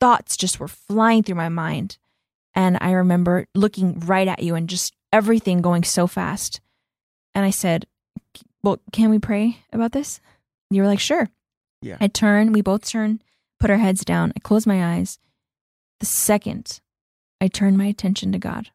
thoughts 0.00 0.38
just 0.38 0.58
were 0.58 0.68
flying 0.68 1.22
through 1.22 1.34
my 1.34 1.50
mind. 1.50 1.98
And 2.54 2.78
i 2.80 2.92
remember 2.92 3.46
looking 3.54 4.00
right 4.00 4.26
at 4.26 4.42
you 4.42 4.54
and 4.54 4.70
just 4.70 4.94
everything 5.12 5.60
going 5.60 5.84
so 5.84 6.06
fast. 6.06 6.62
And 7.34 7.44
i 7.44 7.50
said 7.50 7.86
well 8.62 8.78
can 8.90 9.10
we 9.10 9.18
pray 9.18 9.58
about 9.70 9.92
this? 9.92 10.18
And 10.70 10.76
you 10.76 10.82
were 10.82 10.88
like 10.88 10.98
sure. 10.98 11.28
Yeah. 11.82 11.98
i 12.00 12.06
turn. 12.06 12.52
we 12.52 12.62
both 12.62 12.88
turn, 12.88 13.20
put 13.60 13.68
our 13.68 13.76
heads 13.76 14.02
down 14.02 14.32
i 14.34 14.40
close 14.40 14.66
my 14.66 14.96
eyes. 14.96 15.18
The 16.00 16.06
second 16.06 16.80
i 17.38 17.48
turn 17.48 17.76
my 17.76 17.84
attention 17.84 18.32
to 18.32 18.38
god 18.38 18.70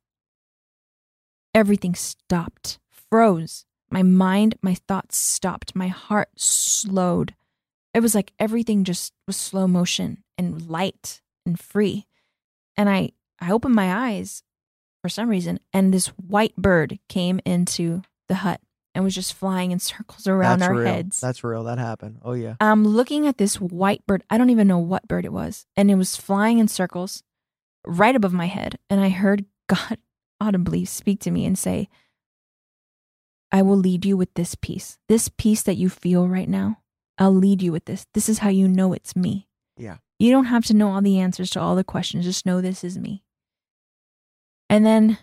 everything 1.57 1.95
stopped, 1.95 2.77
froze. 3.09 3.65
My 3.89 4.03
mind, 4.03 4.55
my 4.61 4.75
thoughts 4.75 5.17
stopped. 5.17 5.75
My 5.75 5.87
heart 5.87 6.29
slowed. 6.37 7.33
It 7.95 8.01
was 8.01 8.13
like 8.13 8.31
everything 8.37 8.83
just 8.83 9.11
was 9.25 9.37
slow 9.37 9.67
motion 9.67 10.23
and 10.37 10.69
light 10.69 11.21
and 11.47 11.59
free. 11.59 12.05
And 12.75 12.87
I, 12.87 13.09
I 13.41 13.51
opened 13.51 13.73
my 13.73 13.91
eyes 14.11 14.43
for 15.01 15.09
some 15.09 15.29
reason, 15.29 15.59
and 15.73 15.91
this 15.91 16.07
white 16.07 16.55
bird 16.57 16.99
came 17.09 17.39
into 17.43 18.03
the 18.27 18.35
hut 18.35 18.61
and 18.93 19.03
was 19.03 19.15
just 19.15 19.33
flying 19.33 19.71
in 19.71 19.79
circles 19.91 20.27
around 20.27 20.59
That's 20.59 20.69
our 20.69 20.75
real. 20.77 20.93
heads. 20.93 21.19
That's 21.19 21.43
real. 21.43 21.63
That 21.63 21.79
happened. 21.79 22.19
Oh 22.23 22.33
yeah. 22.33 22.55
I'm 22.61 22.83
looking 22.83 23.25
at 23.25 23.39
this 23.39 23.59
white 23.59 24.05
bird. 24.05 24.23
I 24.29 24.37
don't 24.37 24.51
even 24.51 24.67
know 24.67 24.77
what 24.79 25.07
bird 25.07 25.25
it 25.25 25.33
was. 25.33 25.65
And 25.75 25.89
it 25.89 25.95
was 25.95 26.15
flying 26.15 26.59
in 26.59 26.67
circles 26.67 27.23
right 27.83 28.15
above 28.15 28.33
my 28.33 28.45
head. 28.45 28.77
And 28.91 29.01
I 29.01 29.09
heard 29.09 29.45
God 29.67 29.97
audibly 30.39 30.85
speak 30.85 31.19
to 31.21 31.31
me 31.31 31.45
and 31.45 31.57
say, 31.57 31.89
I 33.51 33.61
will 33.61 33.77
lead 33.77 34.05
you 34.05 34.17
with 34.17 34.33
this 34.33 34.55
peace. 34.55 34.97
This 35.07 35.29
peace 35.29 35.63
that 35.63 35.77
you 35.77 35.89
feel 35.89 36.27
right 36.27 36.49
now, 36.49 36.79
I'll 37.17 37.33
lead 37.33 37.61
you 37.61 37.71
with 37.71 37.85
this. 37.85 38.05
This 38.13 38.29
is 38.29 38.39
how 38.39 38.49
you 38.49 38.67
know 38.67 38.93
it's 38.93 39.15
me. 39.15 39.47
Yeah. 39.77 39.97
You 40.19 40.31
don't 40.31 40.45
have 40.45 40.65
to 40.65 40.73
know 40.73 40.91
all 40.91 41.01
the 41.01 41.19
answers 41.19 41.49
to 41.51 41.59
all 41.59 41.75
the 41.75 41.83
questions. 41.83 42.25
Just 42.25 42.45
know 42.45 42.61
this 42.61 42.83
is 42.83 42.97
me. 42.97 43.23
And 44.69 44.85
then 44.85 45.17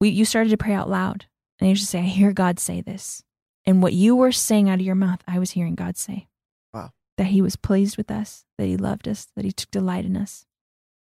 we 0.00 0.10
you 0.10 0.24
started 0.24 0.50
to 0.50 0.56
pray 0.56 0.74
out 0.74 0.90
loud. 0.90 1.26
And 1.60 1.68
you 1.68 1.76
just 1.76 1.90
say, 1.90 2.00
I 2.00 2.02
hear 2.02 2.32
God 2.32 2.58
say 2.58 2.80
this. 2.80 3.22
And 3.66 3.82
what 3.82 3.92
you 3.92 4.16
were 4.16 4.32
saying 4.32 4.68
out 4.68 4.80
of 4.80 4.86
your 4.86 4.94
mouth, 4.94 5.20
I 5.26 5.38
was 5.38 5.52
hearing 5.52 5.74
God 5.74 5.96
say. 5.96 6.28
Wow. 6.72 6.92
That 7.18 7.28
he 7.28 7.42
was 7.42 7.56
pleased 7.56 7.96
with 7.96 8.10
us, 8.10 8.44
that 8.58 8.66
he 8.66 8.76
loved 8.76 9.06
us, 9.06 9.28
that 9.36 9.44
he 9.44 9.52
took 9.52 9.70
delight 9.70 10.06
in 10.06 10.16
us, 10.16 10.46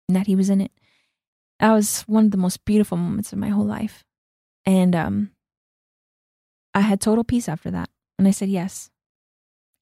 and 0.08 0.16
that 0.16 0.28
he 0.28 0.36
was 0.36 0.50
in 0.50 0.62
it. 0.62 0.72
That 1.62 1.72
was 1.72 2.02
one 2.04 2.26
of 2.26 2.32
the 2.32 2.38
most 2.38 2.66
beautiful 2.66 2.98
moments 2.98 3.32
of 3.32 3.40
my 3.40 3.50
whole 3.50 3.66
life. 3.66 4.04
And 4.66 4.96
um 4.96 5.32
I 6.74 6.82
had 6.82 7.00
total 7.02 7.24
peace 7.24 7.48
after 7.50 7.72
that. 7.72 7.90
And 8.20 8.28
I 8.28 8.32
said 8.32 8.50
yes. 8.50 8.90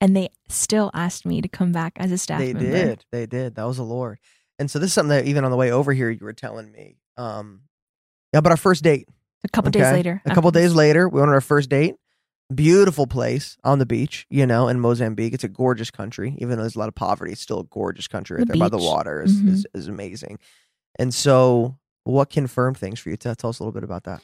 and 0.01 0.15
they 0.15 0.29
still 0.47 0.89
asked 0.93 1.25
me 1.25 1.41
to 1.41 1.47
come 1.49 1.71
back 1.73 1.93
as 1.97 2.11
a 2.11 2.17
staff 2.17 2.39
they 2.39 2.53
member. 2.53 2.71
did. 2.71 3.05
They 3.11 3.25
did. 3.25 3.55
That 3.55 3.65
was 3.65 3.77
the 3.77 3.83
Lord. 3.83 4.17
And 4.57 4.71
so 4.71 4.79
this 4.79 4.87
is 4.87 4.93
something 4.93 5.09
that 5.09 5.25
even 5.25 5.43
on 5.43 5.51
the 5.51 5.57
way 5.57 5.71
over 5.71 5.91
here 5.93 6.09
you 6.09 6.19
were 6.21 6.31
telling 6.33 6.71
me. 6.71 6.97
Um, 7.17 7.63
yeah, 8.33 8.39
but 8.41 8.51
our 8.51 8.57
first 8.57 8.83
date. 8.83 9.07
A 9.43 9.49
couple 9.49 9.71
days 9.71 9.91
later. 9.91 10.21
A 10.25 10.33
couple 10.35 10.51
days 10.51 10.73
later, 10.73 11.07
we 11.09 11.19
went 11.19 11.29
on 11.29 11.33
our 11.33 11.41
first 11.41 11.69
date. 11.69 11.95
Beautiful 12.53 13.07
place 13.07 13.57
on 13.63 13.79
the 13.79 13.85
beach, 13.85 14.25
you 14.29 14.45
know, 14.47 14.67
in 14.69 14.79
Mozambique. 14.79 15.33
It's 15.33 15.43
a 15.43 15.49
gorgeous 15.49 15.91
country, 15.91 16.35
even 16.39 16.57
though 16.57 16.63
there's 16.63 16.75
a 16.75 16.79
lot 16.79 16.87
of 16.89 16.95
poverty. 16.95 17.31
It's 17.33 17.41
still 17.41 17.59
a 17.59 17.63
gorgeous 17.65 18.07
country 18.07 18.37
right 18.37 18.47
The 18.47 18.53
there 18.53 18.59
by 18.59 18.69
the 18.69 18.77
water 18.83 19.21
is, 19.21 19.41
Mhm. 19.41 19.49
is 19.53 19.67
is 19.73 19.87
amazing. 19.87 20.39
And 20.97 21.13
so, 21.13 21.77
what 22.03 22.29
confirmed 22.29 22.77
things 22.77 22.99
for 22.99 23.09
you? 23.09 23.17
Tell, 23.17 23.35
tell 23.35 23.49
us 23.49 23.59
a 23.59 23.63
little 23.63 23.73
bit 23.73 23.83
about 23.83 24.03
that. 24.05 24.21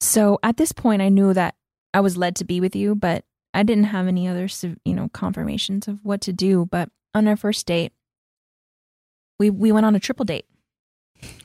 So 0.00 0.38
at 0.42 0.56
this 0.56 0.72
point, 0.72 1.02
I 1.02 1.08
knew 1.08 1.32
that 1.34 1.54
I 1.92 2.00
was 2.00 2.16
led 2.16 2.36
to 2.36 2.44
be 2.44 2.60
with 2.60 2.76
you, 2.76 2.94
but 2.94 3.24
I 3.54 3.62
didn't 3.62 3.84
have 3.84 4.06
any 4.06 4.28
other, 4.28 4.48
you 4.84 4.94
know, 4.94 5.08
confirmations 5.12 5.88
of 5.88 6.04
what 6.04 6.20
to 6.22 6.32
do. 6.32 6.66
But 6.66 6.90
on 7.14 7.26
our 7.26 7.36
first 7.36 7.66
date, 7.66 7.92
we 9.38 9.50
we 9.50 9.72
went 9.72 9.86
on 9.86 9.94
a 9.94 10.00
triple 10.00 10.24
date. 10.24 10.46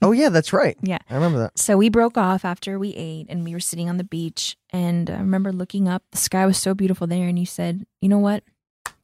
Oh 0.01 0.11
yeah, 0.11 0.29
that's 0.29 0.53
right. 0.53 0.77
Yeah. 0.83 0.99
I 1.09 1.15
remember 1.15 1.39
that. 1.39 1.57
So 1.57 1.77
we 1.77 1.89
broke 1.89 2.17
off 2.17 2.45
after 2.45 2.77
we 2.77 2.93
ate, 2.93 3.27
and 3.29 3.43
we 3.43 3.53
were 3.53 3.59
sitting 3.59 3.89
on 3.89 3.97
the 3.97 4.03
beach. 4.03 4.57
And 4.71 5.09
I 5.09 5.17
remember 5.17 5.51
looking 5.51 5.87
up; 5.87 6.03
the 6.11 6.17
sky 6.17 6.45
was 6.45 6.57
so 6.57 6.73
beautiful 6.73 7.07
there. 7.07 7.27
And 7.27 7.39
you 7.39 7.45
said, 7.45 7.85
"You 8.01 8.09
know 8.09 8.19
what? 8.19 8.43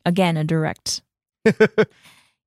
Again, 0.06 0.38
a 0.38 0.44
direct." 0.44 1.02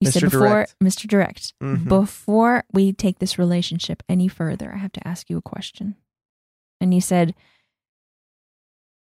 You 0.07 0.11
said 0.13 0.23
before, 0.23 0.41
Direct. 0.49 0.77
Mr. 0.83 1.07
Direct, 1.09 1.55
Mhm. 1.63 1.89
before 1.89 2.65
we 2.73 2.93
take 2.93 3.19
this 3.19 3.39
relationship 3.39 4.03
any 4.09 4.29
further, 4.29 4.73
I 4.75 4.79
have 4.79 4.93
to 4.93 5.07
ask 5.07 5.29
you 5.31 5.37
a 5.39 5.43
question. 5.43 5.97
And 6.81 6.93
you 6.93 7.01
said, 7.01 7.35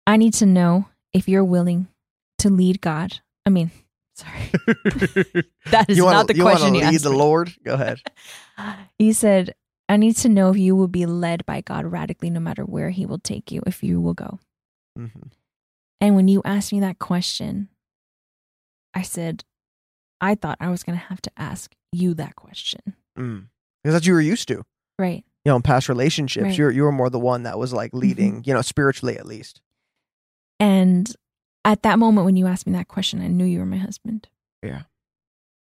I 0.08 0.18
need 0.18 0.34
to 0.36 0.46
know 0.46 0.88
if 1.14 1.28
you're 1.28 1.44
willing 1.44 1.88
to 2.40 2.50
lead 2.50 2.82
God. 2.82 3.20
I 3.46 3.50
mean, 3.52 3.72
sorry, 4.16 4.50
that 5.72 5.86
is 5.90 5.98
you 5.98 6.06
wanna- 6.06 6.18
not 6.18 6.28
the 6.28 6.36
you 6.36 6.42
question 6.44 6.74
you 6.76 6.82
lead 6.82 6.96
asked. 6.96 7.04
the. 7.04 7.12
Lord. 7.12 7.54
Go 7.64 7.74
ahead. 7.74 8.02
You 9.00 9.14
said, 9.14 9.56
I 9.88 9.96
need 9.96 10.18
to 10.18 10.30
know 10.30 10.50
if 10.50 10.58
you 10.58 10.76
will 10.76 10.90
be 10.90 11.06
led 11.06 11.46
by 11.46 11.62
God 11.62 11.86
radically 11.86 12.30
no 12.30 12.42
matter 12.42 12.64
where 12.66 12.90
He 12.90 13.06
will 13.06 13.18
take 13.20 13.52
you, 13.52 13.62
if 13.66 13.82
you 13.84 14.02
will 14.02 14.14
go. 14.14 14.40
Mm-hmm. 14.98 15.30
And 16.02 16.16
when 16.16 16.28
you 16.28 16.42
asked 16.44 16.74
me 16.74 16.82
that 16.82 17.00
question, 17.00 17.70
I 18.94 19.02
said, 19.04 19.46
I 20.22 20.36
thought 20.36 20.58
I 20.60 20.70
was 20.70 20.84
going 20.84 20.98
to 20.98 21.06
have 21.06 21.22
to 21.22 21.32
ask 21.38 21.74
you 21.92 22.14
that 22.16 22.36
question. 22.36 22.82
Mm. 23.18 23.48
Because 23.84 23.94
that's 23.94 24.04
what 24.04 24.08
you 24.08 24.14
were 24.14 24.22
used 24.22 24.48
to. 24.50 24.64
Right. 24.98 25.24
You 25.46 25.52
know, 25.52 25.56
in 25.56 25.62
past 25.62 25.88
relationships, 25.90 26.44
Right. 26.44 26.52
Mm-hmm. 26.52 26.62
you're 26.62 26.72
you 26.72 26.84
were 26.84 26.92
more 26.92 27.10
the 27.10 27.20
one 27.20 27.44
that 27.44 27.58
was 27.58 27.72
like 27.74 27.94
leading. 27.94 28.44
You 28.46 28.54
know, 28.54 28.62
spiritually 28.62 29.18
at 29.18 29.26
least. 29.26 29.62
And 30.60 31.12
at 31.66 31.84
that 31.84 32.00
moment 32.00 32.26
when 32.26 32.36
you 32.36 32.48
asked 32.48 32.68
me 32.68 32.74
that 32.74 32.88
question, 32.88 33.22
I 33.22 33.28
knew 33.28 33.46
you 33.46 33.60
were 33.60 33.66
my 33.66 33.78
husband. 33.78 34.28
Yeah. 34.62 34.84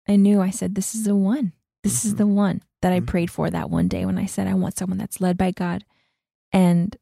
I 0.08 0.16
knew 0.16 0.42
I 0.42 0.50
said, 0.50 0.76
This 0.76 0.96
is 0.96 1.04
the 1.04 1.16
one. 1.16 1.54
This 1.84 2.06
is 2.06 2.14
Mhm. 2.14 2.18
the 2.18 2.28
one 2.28 2.62
that 2.82 2.94
I 2.94 3.00
Mhm. 3.02 3.08
prayed 3.08 3.32
for 3.32 3.50
that 3.50 3.70
one 3.70 3.88
day 3.88 4.06
when 4.06 4.18
I 4.18 4.26
said 4.26 4.48
I 4.48 4.54
want 4.54 4.78
someone 4.78 4.98
that's 4.98 5.22
led 5.22 5.38
by 5.38 5.52
God. 5.52 5.86
And 6.52 6.96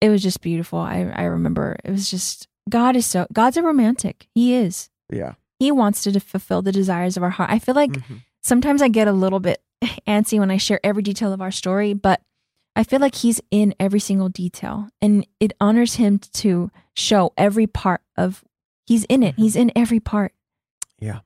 it 0.00 0.08
was 0.10 0.22
just 0.22 0.40
beautiful. 0.40 0.78
I, 0.80 1.02
I 1.14 1.22
remember 1.24 1.76
it 1.84 1.90
was 1.90 2.10
just 2.10 2.48
God 2.68 2.96
is 2.96 3.06
so 3.06 3.26
God's 3.32 3.56
a 3.56 3.62
romantic. 3.62 4.28
He 4.34 4.54
is. 4.54 4.90
Yeah. 5.10 5.34
He 5.62 5.70
wants 5.70 6.02
to 6.02 6.18
fulfill 6.18 6.60
the 6.60 6.72
desires 6.72 7.16
of 7.16 7.22
our 7.22 7.30
heart. 7.30 7.50
I 7.50 7.60
feel 7.60 7.76
like 7.76 7.92
Mhm. 7.92 8.22
sometimes 8.42 8.82
I 8.82 8.88
get 8.88 9.06
a 9.06 9.12
little 9.12 9.38
bit 9.38 9.62
antsy 10.08 10.40
when 10.40 10.50
I 10.50 10.56
share 10.56 10.80
every 10.82 11.02
detail 11.04 11.32
of 11.32 11.40
our 11.40 11.52
story, 11.52 11.94
but 11.94 12.20
I 12.74 12.82
feel 12.82 12.98
like 12.98 13.14
he's 13.14 13.40
in 13.52 13.72
every 13.78 14.00
single 14.00 14.28
detail 14.28 14.88
and 15.00 15.24
it 15.38 15.52
honors 15.60 15.94
him 15.96 16.18
to 16.18 16.70
show 16.96 17.32
every 17.36 17.66
part 17.68 18.00
of 18.16 18.42
he's 18.86 19.04
in 19.04 19.22
it. 19.22 19.36
Mhm. 19.36 19.38
He's 19.38 19.54
in 19.56 19.70
every 19.76 20.00
part. 20.00 20.32
Yeah. 20.98 21.20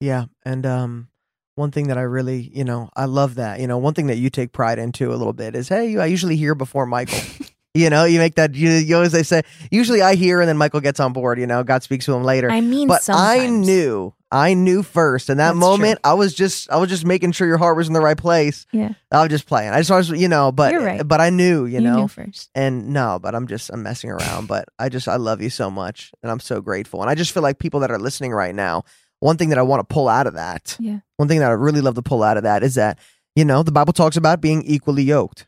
Yeah, 0.00 0.24
and 0.44 0.64
um, 0.66 1.08
one 1.56 1.70
thing 1.70 1.88
that 1.88 1.98
I 1.98 2.02
really, 2.02 2.50
you 2.54 2.64
know, 2.64 2.88
I 2.96 3.04
love 3.04 3.34
that. 3.36 3.60
You 3.60 3.66
know, 3.66 3.78
one 3.78 3.94
thing 3.94 4.06
that 4.08 4.16
you 4.16 4.30
take 4.30 4.50
pride 4.52 4.78
into 4.80 5.10
a 5.12 5.16
little 5.16 5.34
bit 5.34 5.54
is, 5.54 5.68
hey, 5.68 5.96
I 5.98 6.06
usually 6.06 6.36
hear 6.36 6.54
before 6.54 6.86
Michael. 6.86 7.20
you 7.74 7.88
know, 7.90 8.04
you 8.04 8.18
make 8.18 8.34
that. 8.34 8.54
You, 8.54 8.70
you 8.70 8.96
always 8.96 9.12
they 9.12 9.22
say. 9.22 9.42
Usually, 9.70 10.02
I 10.02 10.14
hear, 10.16 10.40
and 10.40 10.48
then 10.48 10.56
Michael 10.56 10.80
gets 10.80 10.98
on 11.00 11.12
board. 11.12 11.38
You 11.38 11.46
know, 11.46 11.62
God 11.62 11.82
speaks 11.82 12.04
to 12.06 12.12
him 12.14 12.24
later. 12.24 12.50
I 12.50 12.60
mean, 12.60 12.88
but 12.88 13.08
I 13.08 13.46
knew, 13.48 14.12
I 14.32 14.54
knew 14.54 14.82
first. 14.82 15.30
In 15.30 15.36
that 15.36 15.48
That's 15.50 15.58
moment, 15.58 16.00
I 16.02 16.14
was 16.14 16.34
just, 16.34 16.68
I 16.70 16.78
was 16.78 16.88
just 16.88 17.04
making 17.04 17.30
sure 17.32 17.46
your 17.46 17.58
heart 17.58 17.76
was 17.76 17.86
in 17.86 17.92
the 17.94 18.00
right 18.00 18.16
place. 18.16 18.66
Yeah. 18.72 18.94
I 19.12 19.20
was 19.22 19.30
just 19.30 19.46
playing. 19.46 19.70
I 19.70 19.78
just 19.80 19.90
was, 19.90 20.10
you 20.10 20.26
know, 20.28 20.50
but 20.50 20.72
You're 20.72 20.82
right. 20.84 21.06
but 21.06 21.20
I 21.20 21.30
knew, 21.30 21.64
you, 21.64 21.74
You 21.74 21.80
know, 21.80 21.96
knew 22.00 22.08
first. 22.08 22.50
and 22.56 22.88
no, 22.92 23.18
but 23.22 23.34
I'm 23.36 23.46
just 23.46 23.70
I'm 23.70 23.82
messing 23.84 24.10
around. 24.10 24.48
But 24.48 24.64
I 24.78 24.88
just 24.88 25.06
I 25.06 25.16
love 25.16 25.40
you 25.40 25.50
so 25.50 25.70
much, 25.70 26.10
and 26.22 26.30
I'm 26.32 26.40
so 26.40 26.60
grateful. 26.60 27.02
And 27.02 27.10
I 27.10 27.14
just 27.14 27.32
feel 27.32 27.42
like 27.44 27.58
people 27.60 27.80
that 27.80 27.90
are 27.92 27.98
listening 28.00 28.32
right 28.32 28.54
now, 28.54 28.82
one 29.20 29.36
thing 29.36 29.50
that 29.50 29.58
I 29.58 29.62
want 29.62 29.86
to 29.88 29.92
pull 29.94 30.08
out 30.08 30.26
of 30.26 30.34
that, 30.34 30.76
Yeah. 30.80 31.00
one 31.18 31.28
thing 31.28 31.38
that 31.38 31.50
I 31.50 31.54
really 31.54 31.80
love 31.82 31.94
to 31.94 32.02
pull 32.02 32.22
out 32.24 32.36
of 32.36 32.42
that 32.42 32.64
is 32.64 32.74
that 32.74 32.98
you 33.36 33.44
know 33.44 33.62
the 33.62 33.70
Bible 33.72 33.92
talks 33.92 34.16
about 34.16 34.40
being 34.40 34.62
equally 34.64 35.04
yoked. 35.04 35.46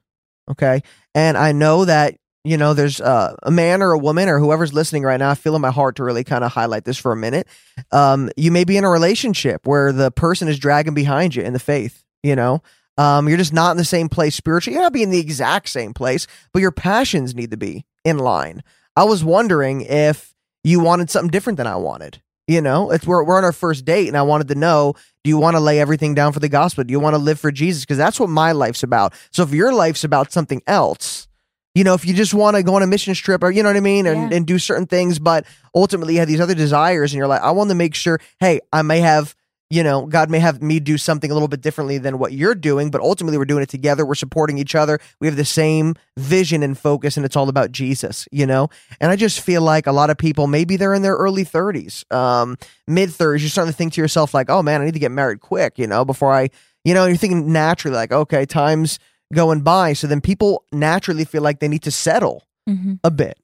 Okay, 0.50 0.82
and 1.14 1.36
I 1.36 1.52
know 1.52 1.84
that 1.84 2.16
you 2.44 2.56
know 2.56 2.74
there's 2.74 3.00
uh, 3.00 3.36
a 3.42 3.50
man 3.50 3.82
or 3.82 3.92
a 3.92 3.98
woman 3.98 4.28
or 4.28 4.38
whoever's 4.38 4.72
listening 4.72 5.02
right 5.02 5.18
now. 5.18 5.30
I 5.30 5.34
feel 5.34 5.54
in 5.54 5.62
my 5.62 5.70
heart 5.70 5.96
to 5.96 6.04
really 6.04 6.24
kind 6.24 6.44
of 6.44 6.52
highlight 6.52 6.84
this 6.84 6.98
for 6.98 7.12
a 7.12 7.16
minute. 7.16 7.46
Um, 7.90 8.30
you 8.36 8.50
may 8.50 8.64
be 8.64 8.76
in 8.76 8.84
a 8.84 8.90
relationship 8.90 9.66
where 9.66 9.92
the 9.92 10.10
person 10.10 10.48
is 10.48 10.58
dragging 10.58 10.94
behind 10.94 11.34
you 11.34 11.42
in 11.42 11.52
the 11.52 11.58
faith. 11.58 12.04
You 12.22 12.36
know, 12.36 12.62
um, 12.98 13.28
you're 13.28 13.38
just 13.38 13.52
not 13.52 13.72
in 13.72 13.76
the 13.76 13.84
same 13.84 14.08
place 14.08 14.34
spiritually. 14.34 14.74
You're 14.74 14.82
not 14.82 14.92
being 14.92 15.04
in 15.04 15.10
the 15.10 15.20
exact 15.20 15.68
same 15.68 15.94
place, 15.94 16.26
but 16.52 16.62
your 16.62 16.72
passions 16.72 17.34
need 17.34 17.50
to 17.50 17.56
be 17.56 17.84
in 18.04 18.18
line. 18.18 18.62
I 18.96 19.04
was 19.04 19.24
wondering 19.24 19.82
if 19.82 20.34
you 20.64 20.80
wanted 20.80 21.10
something 21.10 21.30
different 21.30 21.56
than 21.56 21.66
I 21.66 21.76
wanted. 21.76 22.20
You 22.52 22.60
know, 22.60 22.90
it's 22.90 23.06
we're 23.06 23.24
we're 23.24 23.38
on 23.38 23.44
our 23.44 23.52
first 23.52 23.86
date, 23.86 24.08
and 24.08 24.16
I 24.16 24.20
wanted 24.22 24.48
to 24.48 24.54
know: 24.54 24.92
Do 25.24 25.30
you 25.30 25.38
want 25.38 25.56
to 25.56 25.60
lay 25.60 25.80
everything 25.80 26.14
down 26.14 26.34
for 26.34 26.40
the 26.40 26.50
gospel? 26.50 26.84
Do 26.84 26.92
you 26.92 27.00
want 27.00 27.14
to 27.14 27.18
live 27.18 27.40
for 27.40 27.50
Jesus? 27.50 27.82
Because 27.82 27.96
that's 27.96 28.20
what 28.20 28.28
my 28.28 28.52
life's 28.52 28.82
about. 28.82 29.14
So 29.30 29.42
if 29.42 29.52
your 29.52 29.72
life's 29.72 30.04
about 30.04 30.32
something 30.32 30.60
else, 30.66 31.28
you 31.74 31.82
know, 31.82 31.94
if 31.94 32.04
you 32.04 32.12
just 32.12 32.34
want 32.34 32.56
to 32.56 32.62
go 32.62 32.74
on 32.74 32.82
a 32.82 32.86
mission 32.86 33.14
trip, 33.14 33.42
or 33.42 33.50
you 33.50 33.62
know 33.62 33.70
what 33.70 33.76
I 33.76 33.80
mean, 33.80 34.06
and, 34.06 34.30
Yeah. 34.30 34.36
and 34.36 34.46
do 34.46 34.58
certain 34.58 34.86
things, 34.86 35.18
but 35.18 35.46
ultimately 35.74 36.12
you 36.14 36.20
have 36.20 36.28
these 36.28 36.42
other 36.42 36.54
desires, 36.54 37.12
and 37.12 37.16
you're 37.18 37.26
like, 37.26 37.40
I 37.40 37.52
want 37.52 37.70
to 37.70 37.74
make 37.74 37.94
sure, 37.94 38.20
hey, 38.38 38.60
I 38.70 38.82
may 38.82 39.00
have 39.00 39.34
you 39.72 39.82
know, 39.82 40.04
God 40.04 40.28
may 40.28 40.38
have 40.38 40.60
me 40.60 40.80
do 40.80 40.98
something 40.98 41.30
a 41.30 41.32
little 41.32 41.48
bit 41.48 41.62
differently 41.62 41.96
than 41.96 42.18
what 42.18 42.34
you're 42.34 42.54
doing, 42.54 42.90
but 42.90 43.00
ultimately 43.00 43.38
we're 43.38 43.46
doing 43.46 43.62
it 43.62 43.70
together. 43.70 44.04
We're 44.04 44.14
supporting 44.14 44.58
each 44.58 44.74
other. 44.74 44.98
We 45.18 45.26
have 45.28 45.36
the 45.36 45.46
same 45.46 45.94
vision 46.18 46.62
and 46.62 46.76
focus, 46.76 47.16
and 47.16 47.24
it's 47.24 47.36
all 47.36 47.48
about 47.48 47.72
Jesus, 47.72 48.28
you 48.30 48.44
know? 48.44 48.68
And 49.00 49.10
I 49.10 49.16
just 49.16 49.40
feel 49.40 49.62
like 49.62 49.86
a 49.86 49.92
lot 49.92 50.10
of 50.10 50.18
people, 50.18 50.46
maybe 50.46 50.76
they're 50.76 50.92
in 50.92 51.00
their 51.00 51.14
early 51.14 51.42
30s, 51.42 52.04
um, 52.12 52.58
mid 52.86 53.08
30s, 53.08 53.40
you're 53.40 53.48
starting 53.48 53.72
to 53.72 53.76
think 53.76 53.94
to 53.94 54.02
yourself, 54.02 54.34
like, 54.34 54.50
oh 54.50 54.62
man, 54.62 54.82
I 54.82 54.84
need 54.84 54.92
to 54.92 55.00
get 55.00 55.10
married 55.10 55.40
quick, 55.40 55.78
you 55.78 55.86
know, 55.86 56.04
before 56.04 56.34
I, 56.34 56.50
you 56.84 56.92
know, 56.92 57.06
you're 57.06 57.16
thinking 57.16 57.50
naturally, 57.50 57.96
like, 57.96 58.12
okay, 58.12 58.44
time's 58.44 58.98
going 59.32 59.62
by. 59.62 59.94
So 59.94 60.06
then 60.06 60.20
people 60.20 60.66
naturally 60.70 61.24
feel 61.24 61.40
like 61.40 61.60
they 61.60 61.68
need 61.68 61.84
to 61.84 61.90
settle 61.90 62.46
hmm 62.68 62.96
a 63.02 63.10
bit. 63.10 63.38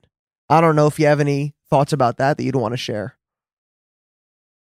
I 0.51 0.61
don't 0.61 0.77
know 0.77 0.89
if 0.89 0.99
you 0.99 1.07
have 1.07 1.21
any 1.21 1.55
thoughts 1.71 1.95
about 1.95 2.19
that 2.19 2.37
that 2.37 2.45
you'd 2.45 2.55
want 2.55 2.75
to 2.75 2.77
share. 2.77 3.17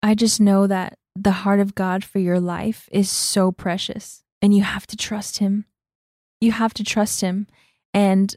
I 0.02 0.16
just 0.16 0.42
know 0.42 0.66
that 0.66 0.98
the 1.16 1.32
heart 1.32 1.60
of 1.60 1.76
God 1.76 2.04
for 2.04 2.20
your 2.20 2.40
life 2.40 2.88
is 2.92 3.10
so 3.10 3.52
precious 3.52 4.24
and 4.42 4.54
you 4.56 4.64
have 4.64 4.88
to 4.88 4.96
trust 4.98 5.38
Him. 5.40 5.66
You 6.40 6.52
have 6.52 6.74
to 6.76 6.84
trust 6.84 7.22
Him. 7.22 7.48
And 7.94 8.36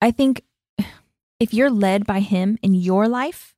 I 0.00 0.10
think 0.10 0.42
if 1.40 1.54
you're 1.54 1.70
led 1.70 2.06
by 2.06 2.20
Him 2.20 2.58
in 2.62 2.74
your 2.74 3.08
life, 3.08 3.54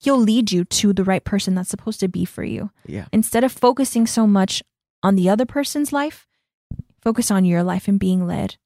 He'll 0.00 0.18
lead 0.18 0.50
you 0.50 0.64
to 0.64 0.92
the 0.92 1.04
right 1.04 1.22
person 1.24 1.54
that's 1.54 1.70
supposed 1.70 2.00
to 2.00 2.08
be 2.08 2.24
for 2.24 2.42
you. 2.42 2.70
Yeah. 2.86 3.06
Instead 3.12 3.44
of 3.44 3.52
focusing 3.52 4.06
so 4.06 4.26
much 4.26 4.62
on 5.02 5.14
the 5.14 5.28
other 5.28 5.46
person's 5.46 5.92
life, 5.92 6.26
focus 7.00 7.30
on 7.30 7.44
your 7.44 7.62
life 7.62 7.86
and 7.88 8.00
being 8.00 8.26
led. 8.26 8.56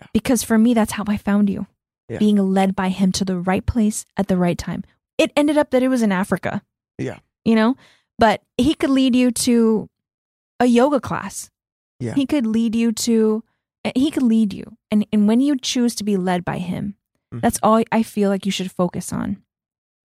Yeah. 0.00 0.06
Because 0.14 0.42
for 0.42 0.56
me, 0.58 0.72
that's 0.74 0.92
how 0.92 1.04
I 1.06 1.16
found 1.18 1.48
you 1.50 1.66
Yeah. 2.08 2.18
being 2.18 2.36
led 2.38 2.74
by 2.74 2.88
Him 2.88 3.12
to 3.12 3.24
the 3.26 3.38
right 3.38 3.64
place 3.64 4.04
at 4.16 4.28
the 4.28 4.36
right 4.38 4.56
time. 4.58 4.84
It 5.18 5.32
ended 5.36 5.56
up 5.58 5.70
that 5.70 5.82
it 5.82 5.88
was 5.88 6.02
in 6.02 6.12
Africa. 6.12 6.62
Yeah. 6.98 7.18
You 7.44 7.54
know, 7.54 7.76
but 8.18 8.42
he 8.56 8.74
could 8.74 8.90
lead 8.90 9.14
you 9.16 9.30
to 9.30 9.88
a 10.60 10.66
yoga 10.66 11.00
class. 11.00 11.50
Yeah. 12.00 12.14
He 12.14 12.26
could 12.26 12.46
lead 12.46 12.74
you 12.74 12.92
to 12.92 13.42
he 13.94 14.10
could 14.10 14.22
lead 14.24 14.52
you. 14.52 14.76
And 14.90 15.06
and 15.12 15.28
when 15.28 15.40
you 15.40 15.56
choose 15.56 15.94
to 15.96 16.04
be 16.04 16.16
led 16.16 16.44
by 16.44 16.58
him, 16.58 16.96
Mhm. 17.32 17.40
that's 17.40 17.58
all 17.62 17.82
I 17.92 18.02
feel 18.02 18.30
like 18.30 18.44
you 18.46 18.52
should 18.52 18.70
focus 18.72 19.12
on. 19.12 19.42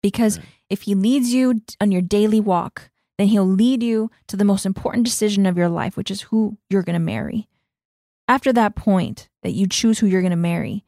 Because 0.02 0.38
Right. 0.38 0.46
if 0.70 0.82
he 0.82 0.94
leads 0.94 1.32
you 1.32 1.60
on 1.80 1.90
your 1.92 2.02
daily 2.02 2.40
walk, 2.40 2.90
then 3.18 3.28
he'll 3.28 3.46
lead 3.46 3.82
you 3.82 4.10
to 4.26 4.36
the 4.36 4.44
most 4.44 4.66
important 4.66 5.04
decision 5.04 5.46
of 5.46 5.56
your 5.56 5.68
life, 5.68 5.96
which 5.96 6.10
is 6.10 6.22
who 6.22 6.58
you're 6.70 6.82
going 6.82 6.94
to 6.94 6.98
marry. 7.14 7.48
After 8.28 8.52
that 8.52 8.74
point 8.74 9.28
that 9.42 9.52
you 9.52 9.66
choose 9.66 9.98
who 10.00 10.06
you're 10.06 10.22
going 10.22 10.30
to 10.30 10.36
marry, 10.36 10.84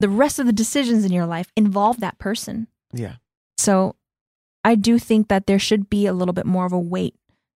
the 0.00 0.08
rest 0.08 0.38
of 0.38 0.46
the 0.46 0.52
decisions 0.52 1.04
in 1.04 1.12
your 1.12 1.26
life 1.26 1.50
involve 1.56 2.00
that 2.00 2.18
person. 2.18 2.68
Yeah. 2.92 3.16
So 3.58 3.96
I 4.68 4.74
do 4.74 4.98
think 4.98 5.28
that 5.28 5.46
there 5.46 5.58
should 5.58 5.88
be 5.88 6.04
a 6.04 6.12
little 6.12 6.34
bit 6.34 6.44
more 6.44 6.66
of 6.66 6.74
a 6.74 6.78
weight, 6.78 7.14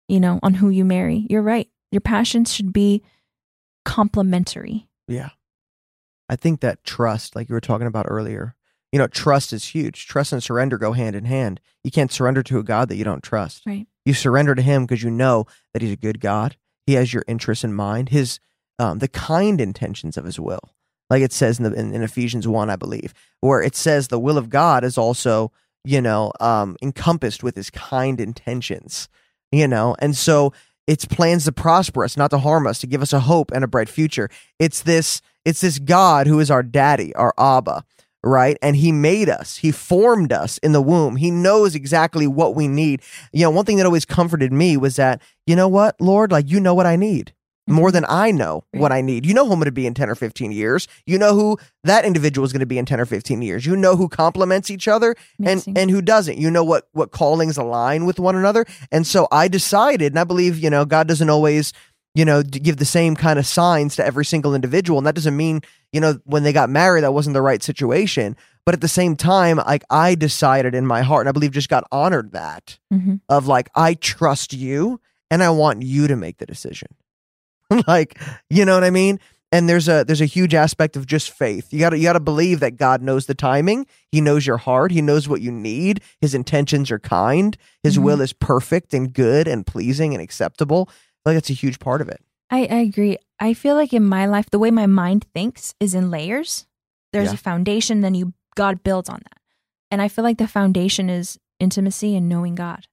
you 0.08 0.18
know, 0.18 0.40
on 0.42 0.54
who 0.54 0.70
you 0.70 0.82
marry. 0.82 1.26
You're 1.28 1.42
right. 1.42 1.68
Your 1.90 2.00
passions 2.00 2.54
should 2.54 2.72
be 2.72 3.02
complementary. 3.84 4.88
Yeah. 5.06 5.28
I 6.30 6.36
think 6.36 6.60
that 6.60 6.84
trust, 6.84 7.36
like 7.36 7.50
you 7.50 7.54
were 7.54 7.60
talking 7.60 7.86
about 7.86 8.06
earlier, 8.08 8.54
You 8.92 8.98
know, 8.98 9.06
trust 9.06 9.52
is 9.54 9.64
huge. 9.64 10.06
Trust 10.06 10.32
and 10.32 10.42
surrender 10.42 10.76
go 10.76 10.92
hand 10.92 11.16
in 11.16 11.24
hand. 11.24 11.60
You 11.82 11.90
can't 11.90 12.12
surrender 12.12 12.42
to 12.44 12.58
a 12.58 12.62
God 12.62 12.88
that 12.90 12.96
you 12.96 13.04
don't 13.04 13.22
trust. 13.22 13.62
Right. 13.66 13.86
You 14.04 14.12
surrender 14.12 14.54
to 14.54 14.62
Him 14.62 14.84
because 14.84 15.02
you 15.02 15.10
know 15.10 15.46
that 15.72 15.82
He's 15.82 15.92
a 15.92 15.96
good 15.96 16.20
God. 16.20 16.56
He 16.86 16.94
has 16.94 17.12
your 17.12 17.24
interests 17.26 17.64
in 17.64 17.72
mind. 17.72 18.10
His 18.10 18.38
um, 18.78 18.98
the 18.98 19.08
kind 19.08 19.60
intentions 19.60 20.16
of 20.16 20.24
His 20.24 20.38
will, 20.38 20.74
like 21.08 21.22
it 21.22 21.32
says 21.32 21.58
in, 21.58 21.64
the, 21.64 21.72
in, 21.72 21.94
in 21.94 22.02
Ephesians 22.02 22.46
one, 22.46 22.68
I 22.68 22.76
believe, 22.76 23.14
where 23.40 23.62
it 23.62 23.74
says 23.74 24.08
the 24.08 24.18
will 24.18 24.36
of 24.36 24.50
God 24.50 24.84
is 24.84 24.98
also 24.98 25.52
you 25.84 26.00
know 26.00 26.32
um, 26.40 26.76
encompassed 26.82 27.42
with 27.42 27.56
His 27.56 27.70
kind 27.70 28.20
intentions. 28.20 29.08
You 29.50 29.68
know, 29.68 29.94
and 29.98 30.16
so 30.16 30.52
it's 30.86 31.04
plans 31.04 31.44
to 31.44 31.52
prosper 31.52 32.04
us, 32.04 32.16
not 32.16 32.30
to 32.30 32.38
harm 32.38 32.66
us, 32.66 32.80
to 32.80 32.86
give 32.86 33.02
us 33.02 33.12
a 33.12 33.20
hope 33.20 33.50
and 33.52 33.62
a 33.62 33.68
bright 33.68 33.88
future. 33.88 34.28
It's 34.58 34.82
this 34.82 35.20
it's 35.44 35.60
this 35.60 35.78
God 35.78 36.26
who 36.26 36.40
is 36.40 36.50
our 36.50 36.62
daddy, 36.62 37.14
our 37.14 37.34
Abba, 37.38 37.84
right? 38.22 38.56
And 38.62 38.76
he 38.76 38.92
made 38.92 39.28
us. 39.28 39.56
He 39.56 39.72
formed 39.72 40.32
us 40.32 40.58
in 40.58 40.72
the 40.72 40.82
womb. 40.82 41.16
He 41.16 41.30
knows 41.30 41.74
exactly 41.74 42.26
what 42.26 42.54
we 42.54 42.68
need. 42.68 43.02
You 43.32 43.42
know, 43.42 43.50
one 43.50 43.64
thing 43.64 43.76
that 43.78 43.86
always 43.86 44.04
comforted 44.04 44.52
me 44.52 44.76
was 44.76 44.96
that, 44.96 45.20
you 45.46 45.56
know 45.56 45.68
what, 45.68 46.00
Lord, 46.00 46.30
like 46.30 46.48
you 46.50 46.60
know 46.60 46.74
what 46.74 46.86
I 46.86 46.96
need 46.96 47.32
more 47.68 47.88
Mm-hmm. 47.88 47.94
than 47.94 48.04
I 48.08 48.30
know 48.32 48.64
what 48.72 48.90
I 48.92 49.00
need. 49.02 49.24
You 49.24 49.34
know 49.34 49.46
who 49.46 49.52
I'm 49.52 49.58
going 49.58 49.66
to 49.66 49.72
be 49.72 49.86
in 49.86 49.94
10 49.94 50.10
or 50.10 50.14
15 50.16 50.50
years. 50.52 50.88
You 51.06 51.16
know 51.18 51.34
who 51.34 51.58
that 51.84 52.04
individual 52.04 52.44
is 52.44 52.52
going 52.52 52.60
to 52.60 52.66
be 52.66 52.78
in 52.78 52.84
10 52.86 53.00
or 53.00 53.06
15 53.06 53.40
years. 53.40 53.64
You 53.64 53.76
know 53.76 53.94
who 53.96 54.08
complements 54.08 54.70
each 54.70 54.88
other 54.88 55.14
and 55.38 55.46
Amazing. 55.48 55.78
and 55.78 55.90
who 55.90 56.02
doesn't. 56.02 56.38
You 56.38 56.50
know 56.50 56.64
what 56.64 56.88
what 56.92 57.12
callings 57.12 57.56
align 57.56 58.04
with 58.04 58.18
one 58.18 58.34
another. 58.36 58.66
And 58.90 59.06
so 59.06 59.28
I 59.30 59.46
decided, 59.48 60.12
and 60.12 60.18
I 60.18 60.24
believe, 60.24 60.58
you 60.58 60.70
know, 60.70 60.84
God 60.84 61.06
doesn't 61.08 61.30
always 61.30 61.72
you 62.14 62.26
know, 62.26 62.42
give 62.42 62.76
the 62.76 62.84
same 62.84 63.16
kind 63.16 63.38
of 63.38 63.46
signs 63.46 63.96
to 63.96 64.04
every 64.04 64.22
single 64.26 64.54
individual. 64.54 64.98
And 64.98 65.06
that 65.06 65.14
doesn't 65.14 65.34
mean, 65.34 65.62
you 65.94 66.00
know, 66.00 66.18
when 66.24 66.42
they 66.42 66.52
got 66.52 66.68
married, 66.68 67.04
that 67.04 67.14
wasn't 67.14 67.32
the 67.32 67.40
right 67.40 67.62
situation. 67.62 68.36
But 68.66 68.74
at 68.74 68.82
the 68.82 68.86
same 68.88 69.16
time, 69.16 69.56
like 69.56 69.82
I 69.88 70.14
decided 70.14 70.74
in 70.74 70.86
my 70.86 71.00
heart, 71.00 71.22
and 71.22 71.30
I 71.30 71.32
believe 71.32 71.52
just 71.52 71.70
got 71.70 71.84
honored 71.90 72.32
that 72.32 72.78
Mhm. 72.92 73.20
of 73.30 73.46
like, 73.46 73.70
I 73.74 73.94
trust 73.94 74.52
you 74.52 75.00
and 75.30 75.42
I 75.42 75.48
want 75.48 75.84
you 75.84 76.06
to 76.06 76.14
make 76.14 76.36
the 76.36 76.44
decision. 76.44 76.88
like, 77.86 78.18
you 78.50 78.64
know 78.64 78.74
what 78.74 78.84
I 78.84 78.90
mean? 78.90 79.18
And 79.54 79.68
there's 79.68 79.86
a 79.88 80.02
there's 80.04 80.22
a 80.22 80.26
huge 80.26 80.54
aspect 80.54 80.96
of 80.96 81.04
just 81.06 81.30
faith. 81.30 81.72
You 81.72 81.78
gotta 81.78 81.98
you 81.98 82.04
gotta 82.04 82.20
believe 82.20 82.60
that 82.60 82.76
God 82.78 83.02
knows 83.02 83.26
the 83.26 83.34
timing. 83.34 83.86
He 84.10 84.20
knows 84.22 84.46
your 84.46 84.56
heart. 84.56 84.90
He 84.92 85.02
knows 85.02 85.28
what 85.28 85.42
you 85.42 85.52
need. 85.52 86.00
His 86.22 86.34
intentions 86.34 86.90
are 86.90 86.98
kind. 86.98 87.56
His 87.82 87.98
Mhm. 87.98 88.02
will 88.02 88.20
is 88.22 88.32
perfect 88.32 88.94
and 88.94 89.12
good 89.12 89.46
and 89.46 89.66
pleasing 89.66 90.14
and 90.14 90.22
acceptable. 90.22 90.88
Like 91.26 91.34
that's 91.36 91.50
a 91.50 91.54
huge 91.54 91.78
part 91.80 92.00
of 92.00 92.08
it. 92.08 92.22
I, 92.50 92.60
I 92.60 92.76
agree. 92.76 93.18
I 93.40 93.52
feel 93.54 93.74
like 93.74 93.92
in 93.92 94.04
my 94.06 94.24
life, 94.26 94.48
the 94.50 94.58
way 94.58 94.70
my 94.70 94.86
mind 94.86 95.26
thinks 95.34 95.74
is 95.80 95.94
in 95.94 96.10
layers. 96.10 96.66
There's 97.12 97.28
Yeah. 97.28 97.34
a 97.34 97.38
foundation, 97.38 98.00
then 98.00 98.14
you 98.14 98.32
God 98.56 98.82
builds 98.82 99.08
on 99.10 99.20
that. 99.22 99.38
And 99.90 100.00
I 100.00 100.08
feel 100.08 100.24
like 100.24 100.38
the 100.38 100.48
foundation 100.48 101.10
is 101.10 101.38
intimacy 101.60 102.16
and 102.16 102.26
knowing 102.28 102.54
God. 102.54 102.86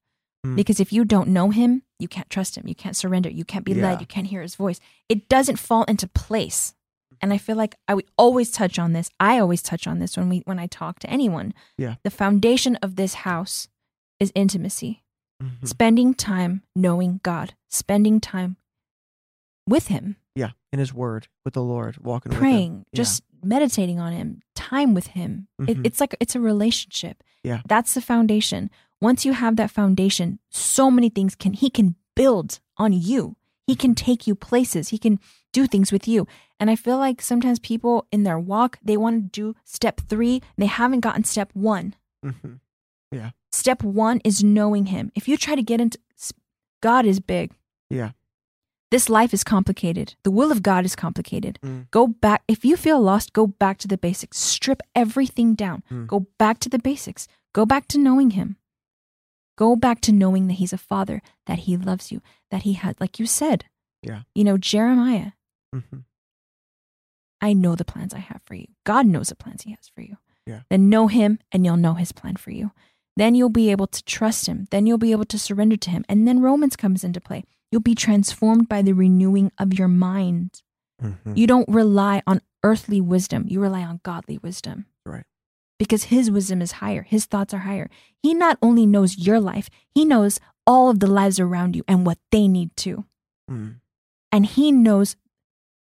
Mm. 0.45 0.57
Because 0.57 0.79
if 0.81 0.91
you 0.91 1.05
don't 1.05 1.29
know 1.29 1.51
him, 1.51 1.83
you 1.99 2.07
can't 2.07 2.29
trust 2.29 2.57
him. 2.57 2.67
You 2.67 2.75
can't 2.75 2.95
surrender. 2.95 3.29
You 3.29 3.45
can't 3.45 3.65
be 3.65 3.73
Yeah. 3.73 3.83
led. 3.89 3.99
You 4.01 4.07
can't 4.07 4.27
hear 4.27 4.41
his 4.41 4.55
voice. 4.55 4.79
It 5.09 5.29
doesn't 5.29 5.57
fall 5.59 5.83
into 5.83 6.07
place. 6.07 6.73
And 7.21 7.33
I 7.33 7.37
feel 7.37 7.57
like 7.57 7.75
I 7.87 7.93
would 7.95 8.07
always 8.17 8.49
touch 8.51 8.79
on 8.79 8.93
this. 8.93 9.09
I 9.19 9.39
always 9.39 9.61
touch 9.61 9.85
on 9.87 9.99
this 9.99 10.15
when 10.15 10.29
we 10.29 10.39
when 10.45 10.57
I 10.59 10.67
talk 10.67 10.99
to 10.99 11.09
anyone. 11.09 11.53
Yeah. 11.77 11.95
The 12.03 12.09
foundation 12.09 12.77
of 12.77 12.95
this 12.95 13.13
house 13.25 13.67
is 14.19 14.31
intimacy. 14.35 15.03
Mhm. 15.43 15.67
Spending 15.67 16.13
time 16.13 16.63
knowing 16.75 17.19
God. 17.23 17.55
Spending 17.69 18.19
time 18.21 18.55
with 19.67 19.87
him. 19.87 20.15
Yeah, 20.35 20.51
in 20.71 20.79
His 20.79 20.93
Word 20.93 21.27
with 21.43 21.53
the 21.53 21.61
Lord, 21.63 21.97
walking 21.97 22.29
with 22.29 22.37
Him. 22.37 22.41
praying, 22.41 22.85
Yeah. 22.91 22.97
just 22.97 23.23
meditating 23.43 23.99
on 23.99 24.13
him, 24.13 24.41
time 24.55 24.93
with 24.93 25.07
him. 25.07 25.47
It, 25.59 25.77
Mhm. 25.77 25.85
it's 25.85 25.99
like 25.99 26.15
it's 26.19 26.35
a 26.35 26.39
relationship. 26.39 27.23
Yeah. 27.43 27.61
That's 27.67 27.93
the 27.93 28.01
foundation. 28.01 28.69
Once 29.01 29.25
you 29.25 29.33
have 29.33 29.55
that 29.55 29.71
foundation, 29.71 30.39
so 30.49 30.91
many 30.91 31.09
things 31.09 31.35
can 31.35 31.53
he 31.53 31.69
can 31.69 31.95
build 32.15 32.59
on 32.77 32.91
you. 32.93 33.35
He 33.65 33.75
can 33.75 33.95
take 33.95 34.25
you 34.27 34.35
places. 34.35 34.89
He 34.89 34.97
can 34.97 35.19
do 35.53 35.67
things 35.67 35.91
with 35.91 36.07
you. 36.07 36.27
And 36.59 36.69
I 36.69 36.75
feel 36.75 36.97
like 36.97 37.21
sometimes 37.21 37.59
people 37.59 38.07
in 38.11 38.23
their 38.23 38.39
walk, 38.39 38.79
they 38.83 38.97
want 38.97 39.15
to 39.33 39.41
do 39.41 39.55
step 39.63 40.01
3, 40.09 40.33
and 40.33 40.41
they 40.57 40.65
haven't 40.65 40.99
gotten 41.01 41.23
step 41.23 41.51
1. 41.53 41.95
Mhm. 42.25 42.59
Step 43.51 43.83
1 43.83 44.21
is 44.23 44.43
knowing 44.43 44.87
him. 44.87 45.11
If 45.15 45.27
you 45.27 45.37
try 45.37 45.55
to 45.55 45.63
get 45.63 45.81
into 45.81 45.97
God 46.81 47.05
is 47.05 47.19
big. 47.19 47.51
Yeah. 47.89 48.11
This 48.91 49.09
life 49.09 49.33
is 49.33 49.43
complicated. 49.43 50.15
The 50.23 50.31
will 50.31 50.51
of 50.51 50.63
God 50.63 50.85
is 50.85 50.95
complicated. 50.95 51.59
Mm. 51.61 51.91
Go 51.91 52.07
back. 52.07 52.43
If 52.47 52.63
you 52.63 52.77
feel 52.77 53.01
lost, 53.01 53.33
go 53.33 53.47
back 53.47 53.77
to 53.79 53.87
the 53.87 53.97
basics. 53.97 54.39
Strip 54.39 54.81
everything 54.95 55.55
down. 55.55 55.83
Mm. 55.91 56.07
Go 56.07 56.27
back 56.37 56.59
to 56.59 56.69
the 56.69 56.79
basics. 56.79 57.27
Go 57.53 57.65
back 57.65 57.87
to 57.89 57.97
knowing 57.99 58.31
Him. 58.31 58.55
Go 59.59 59.75
back 59.75 59.99
to 60.01 60.13
knowing 60.13 60.47
that 60.47 60.53
He's 60.53 60.71
a 60.71 60.77
Father, 60.77 61.21
that 61.45 61.59
He 61.59 61.75
loves 61.75 62.13
you, 62.13 62.21
that 62.49 62.61
He 62.61 62.73
had, 62.73 62.95
like 63.01 63.19
you 63.19 63.25
said. 63.25 63.65
Yeah. 64.01 64.21
You 64.33 64.45
know, 64.45 64.57
Jeremiah, 64.57 65.31
mm-hmm. 65.75 65.97
I 67.41 67.51
know 67.51 67.75
the 67.75 67.83
plans 67.83 68.13
I 68.13 68.19
have 68.19 68.39
for 68.45 68.55
you. 68.55 68.67
God 68.85 69.05
knows 69.05 69.27
the 69.27 69.35
plans 69.35 69.63
He 69.63 69.71
has 69.71 69.91
for 69.93 69.99
you. 69.99 70.15
Yeah. 70.45 70.61
Then 70.69 70.87
know 70.87 71.07
Him 71.07 71.39
and 71.51 71.65
you'll 71.65 71.75
know 71.75 71.95
His 71.95 72.13
plan 72.13 72.37
for 72.37 72.51
you. 72.51 72.71
Then 73.17 73.35
you'll 73.35 73.49
be 73.49 73.69
able 73.69 73.87
to 73.87 74.01
trust 74.05 74.45
Him. 74.47 74.65
Then 74.71 74.87
you'll 74.87 74.97
be 74.97 75.11
able 75.11 75.25
to 75.25 75.37
surrender 75.37 75.75
to 75.75 75.89
Him. 75.89 76.05
And 76.07 76.25
then 76.25 76.39
Romans 76.39 76.77
comes 76.77 77.03
into 77.03 77.19
play. 77.19 77.43
You'll 77.69 77.81
be 77.81 77.95
transformed 77.95 78.69
by 78.69 78.81
the 78.81 78.93
renewing 78.93 79.51
of 79.59 79.73
your 79.73 79.89
mind. 79.89 80.61
Mhm. 81.03 81.35
You 81.37 81.47
don't 81.47 81.67
rely 81.67 82.23
on 82.25 82.39
earthly 82.63 83.01
wisdom, 83.01 83.43
you 83.49 83.59
rely 83.59 83.83
on 83.83 83.99
godly 84.03 84.37
wisdom. 84.37 84.85
Right. 85.05 85.25
Because 85.79 86.05
his 86.05 86.29
wisdom 86.29 86.61
is 86.61 86.73
higher, 86.73 87.03
his 87.03 87.25
thoughts 87.25 87.53
are 87.53 87.59
higher. 87.59 87.89
He 88.21 88.33
not 88.33 88.57
only 88.61 88.85
knows 88.85 89.17
your 89.17 89.39
life, 89.39 89.69
he 89.95 90.03
knows 90.05 90.39
all 90.67 90.89
of 90.89 90.99
the 90.99 91.07
lives 91.07 91.39
around 91.39 91.75
you 91.75 91.83
and 91.87 92.05
what 92.05 92.19
they 92.31 92.47
need 92.47 92.75
too. 92.75 93.05
Mm. 93.49 93.75
And 94.31 94.45
he 94.45 94.71
knows, 94.71 95.15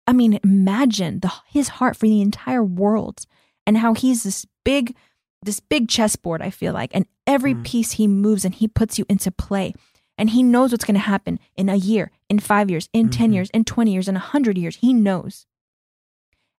I 0.07 0.13
mean, 0.13 0.39
imagine 0.45 1.21
the, 1.21 1.33
his 1.49 1.69
heart 1.69 1.97
for 1.97 2.07
the 2.07 2.23
entire 2.23 2.63
world 2.65 3.27
and 3.67 3.77
how 3.79 3.93
he's 3.93 4.23
this 4.23 4.47
big, 4.65 4.95
this 5.43 5.61
big 5.61 5.89
chessboard, 5.89 6.41
I 6.41 6.51
feel 6.51 6.73
like. 6.73 6.93
And 6.95 7.05
every 7.27 7.55
Mm. 7.55 7.65
piece 7.65 7.93
he 7.93 8.07
moves 8.07 8.45
and 8.45 8.55
he 8.55 8.69
puts 8.69 8.99
you 8.99 9.05
into 9.09 9.31
play. 9.31 9.75
And 10.17 10.31
he 10.31 10.43
knows 10.43 10.73
what's 10.73 10.85
going 10.85 10.95
to 10.95 11.01
happen 11.01 11.39
in 11.57 11.69
a 11.69 11.77
year, 11.77 12.11
in 12.29 12.39
five 12.39 12.71
years, 12.71 12.89
in 12.93 13.09
10 13.11 13.31
Mhm. 13.31 13.35
years, 13.35 13.51
in 13.51 13.65
20 13.65 13.93
years, 13.93 14.09
in 14.09 14.15
100 14.17 14.57
years. 14.57 14.77
He 14.77 14.93
knows. 14.93 15.47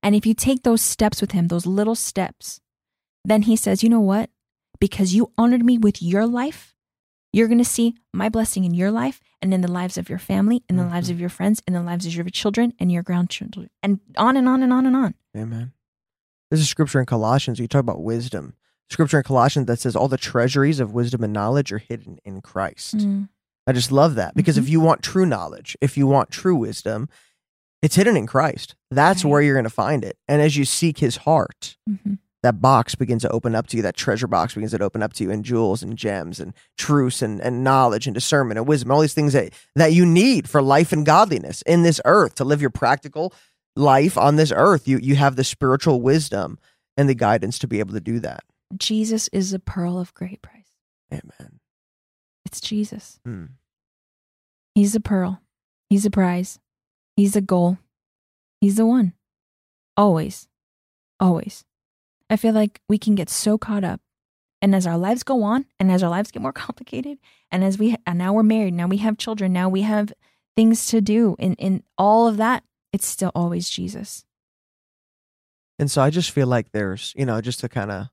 And 0.04 0.14
if 0.16 0.26
you 0.26 0.34
take 0.34 0.64
those 0.64 0.82
steps 0.82 1.20
with 1.22 1.32
him, 1.32 1.48
those 1.48 1.66
little 1.66 1.96
steps, 1.96 2.62
then 3.26 3.44
he 3.44 3.56
says, 3.56 3.84
you 3.84 3.90
know 3.90 4.00
what? 4.00 4.30
Because 4.80 5.14
you 5.14 5.32
honored 5.38 5.64
me 5.64 5.78
with 5.78 6.02
your 6.02 6.26
life, 6.26 6.76
you're 7.34 7.48
going 7.48 7.58
to 7.60 7.66
see 7.66 7.96
my 8.14 8.30
blessing 8.30 8.64
in 8.64 8.74
your 8.74 8.92
life 8.92 9.20
and 9.42 9.54
in 9.54 9.62
the 9.62 9.72
lives 9.72 9.98
of 9.98 10.10
your 10.10 10.20
family, 10.20 10.64
in 10.70 10.78
the 10.78 10.86
lives 10.86 11.10
Mhm. 11.10 11.12
of 11.14 11.20
your 11.20 11.30
friends, 11.30 11.62
in 11.68 11.74
the 11.74 11.82
lives 11.84 12.06
of 12.06 12.14
your 12.16 12.26
children 12.30 12.74
and 12.80 12.92
your 12.92 13.04
grandchildren, 13.04 13.70
and 13.84 14.00
on 14.18 14.36
and 14.38 14.48
on 14.48 14.64
and 14.64 14.74
on 14.74 14.86
and 14.86 14.96
on. 14.96 15.14
Amen. 15.38 15.74
There's 16.50 16.62
a 16.62 16.66
scripture 16.66 17.00
in 17.00 17.06
Colossians. 17.06 17.60
You 17.60 17.68
talk 17.68 17.82
about 17.82 18.02
wisdom. 18.02 18.56
Scripture 18.90 19.18
in 19.18 19.24
Colossians 19.24 19.68
that 19.68 19.80
says 19.80 19.96
all 19.96 20.08
the 20.08 20.18
treasuries 20.18 20.80
of 20.80 20.94
wisdom 20.94 21.24
and 21.24 21.32
knowledge 21.32 21.72
are 21.72 21.78
hidden 21.78 22.18
in 22.26 22.42
Christ. 22.42 22.98
Mm. 22.98 23.30
I 23.68 23.72
just 23.74 23.92
love 23.92 24.16
that 24.16 24.34
because 24.34 24.56
Mhm. 24.56 24.60
if 24.64 24.70
you 24.70 24.80
want 24.80 25.04
true 25.04 25.28
knowledge, 25.28 25.78
if 25.80 25.96
you 25.96 26.08
want 26.08 26.32
true 26.32 26.56
wisdom, 26.56 27.08
it's 27.84 27.96
hidden 27.96 28.18
in 28.18 28.26
Christ. 28.26 28.76
That's 28.90 29.24
Right. 29.24 29.30
where 29.30 29.42
you're 29.44 29.54
going 29.56 29.64
to 29.66 29.70
find 29.70 30.04
it. 30.04 30.18
And 30.28 30.42
as 30.42 30.58
you 30.58 30.66
seek 30.66 30.98
His 30.98 31.18
heart, 31.18 31.78
Mhm. 31.88 32.18
That 32.44 32.62
box 32.62 32.96
begins 32.96 33.22
to 33.24 33.30
open 33.30 33.56
up 33.56 33.68
to 33.68 33.78
you. 33.78 33.84
That 33.84 33.98
treasure 33.98 34.28
box 34.28 34.54
begins 34.54 34.72
to 34.72 34.84
open 34.84 35.04
up 35.04 35.14
to 35.14 35.24
you, 35.24 35.32
and 35.32 35.44
jewels 35.44 35.84
and 35.84 35.98
gems 35.98 36.40
and 36.40 36.54
truths 36.78 37.22
and, 37.22 37.42
and 37.42 37.64
knowledge 37.64 38.08
and 38.08 38.14
discernment 38.14 38.58
and 38.58 38.68
wisdom. 38.68 38.92
All 38.92 39.02
these 39.02 39.14
things 39.14 39.34
that 39.34 39.54
that 39.76 39.94
you 39.94 40.06
need 40.06 40.50
for 40.50 40.62
life 40.62 40.92
and 40.92 41.06
godliness 41.06 41.62
in 41.64 41.84
this 41.84 42.00
earth 42.06 42.36
to 42.36 42.44
live 42.44 42.62
your 42.62 42.70
practical 42.70 43.34
life 43.76 44.18
on 44.18 44.36
this 44.36 44.54
earth. 44.56 44.88
You 44.88 45.00
you 45.00 45.16
have 45.16 45.36
the 45.36 45.44
spiritual 45.44 46.02
wisdom 46.02 46.58
and 46.98 47.10
the 47.10 47.16
guidance 47.16 47.60
to 47.60 47.68
be 47.68 47.80
able 47.80 47.94
to 47.94 48.02
do 48.02 48.20
that. 48.20 48.44
Jesus 48.78 49.30
is 49.34 49.54
a 49.54 49.60
pearl 49.60 50.00
of 50.00 50.14
great 50.14 50.42
price. 50.42 50.68
Amen. 51.12 51.60
It's 52.46 52.62
Jesus. 52.62 53.20
Mm. 53.28 53.50
He's 54.76 54.96
a 54.96 55.00
pearl. 55.00 55.42
He's 55.90 56.06
a 56.06 56.12
prize. 56.12 56.60
He's 57.16 57.36
a 57.36 57.42
goal. 57.42 57.80
He's 58.62 58.76
the 58.76 58.86
one. 58.86 59.14
Always. 59.98 60.48
Always. 61.20 61.66
I 62.30 62.36
feel 62.36 62.54
like 62.54 62.82
we 62.88 62.98
can 62.98 63.16
get 63.16 63.30
so 63.30 63.58
caught 63.58 63.84
up. 63.84 64.02
And 64.62 64.76
as 64.76 64.86
our 64.86 64.98
lives 64.98 65.24
go 65.24 65.44
on, 65.44 65.66
and 65.80 65.92
as 65.92 66.04
our 66.04 66.10
lives 66.10 66.32
get 66.32 66.42
more 66.42 66.54
complicated, 66.54 67.18
and 67.52 67.64
as 67.64 67.78
we, 67.78 67.96
and 68.06 68.18
now 68.18 68.34
we're 68.34 68.44
married, 68.44 68.74
now 68.74 68.88
we 68.88 68.98
have 68.98 69.18
children, 69.18 69.54
now 69.54 69.70
we 69.70 69.82
have 69.82 70.14
things 70.56 70.88
to 70.88 71.02
do, 71.02 71.36
in, 71.40 71.54
in 71.56 71.84
all 71.98 72.28
of 72.28 72.38
that, 72.38 72.64
it's 72.92 73.08
still 73.08 73.32
always 73.34 73.70
Jesus. 73.70 74.26
And 75.78 75.90
so 75.90 76.02
I 76.02 76.10
just 76.10 76.32
feel 76.32 76.48
like 76.48 76.72
there's, 76.72 77.14
you 77.16 77.26
know, 77.26 77.40
just 77.40 77.62
to 77.62 77.70
kind 77.70 77.92
of, 77.92 78.08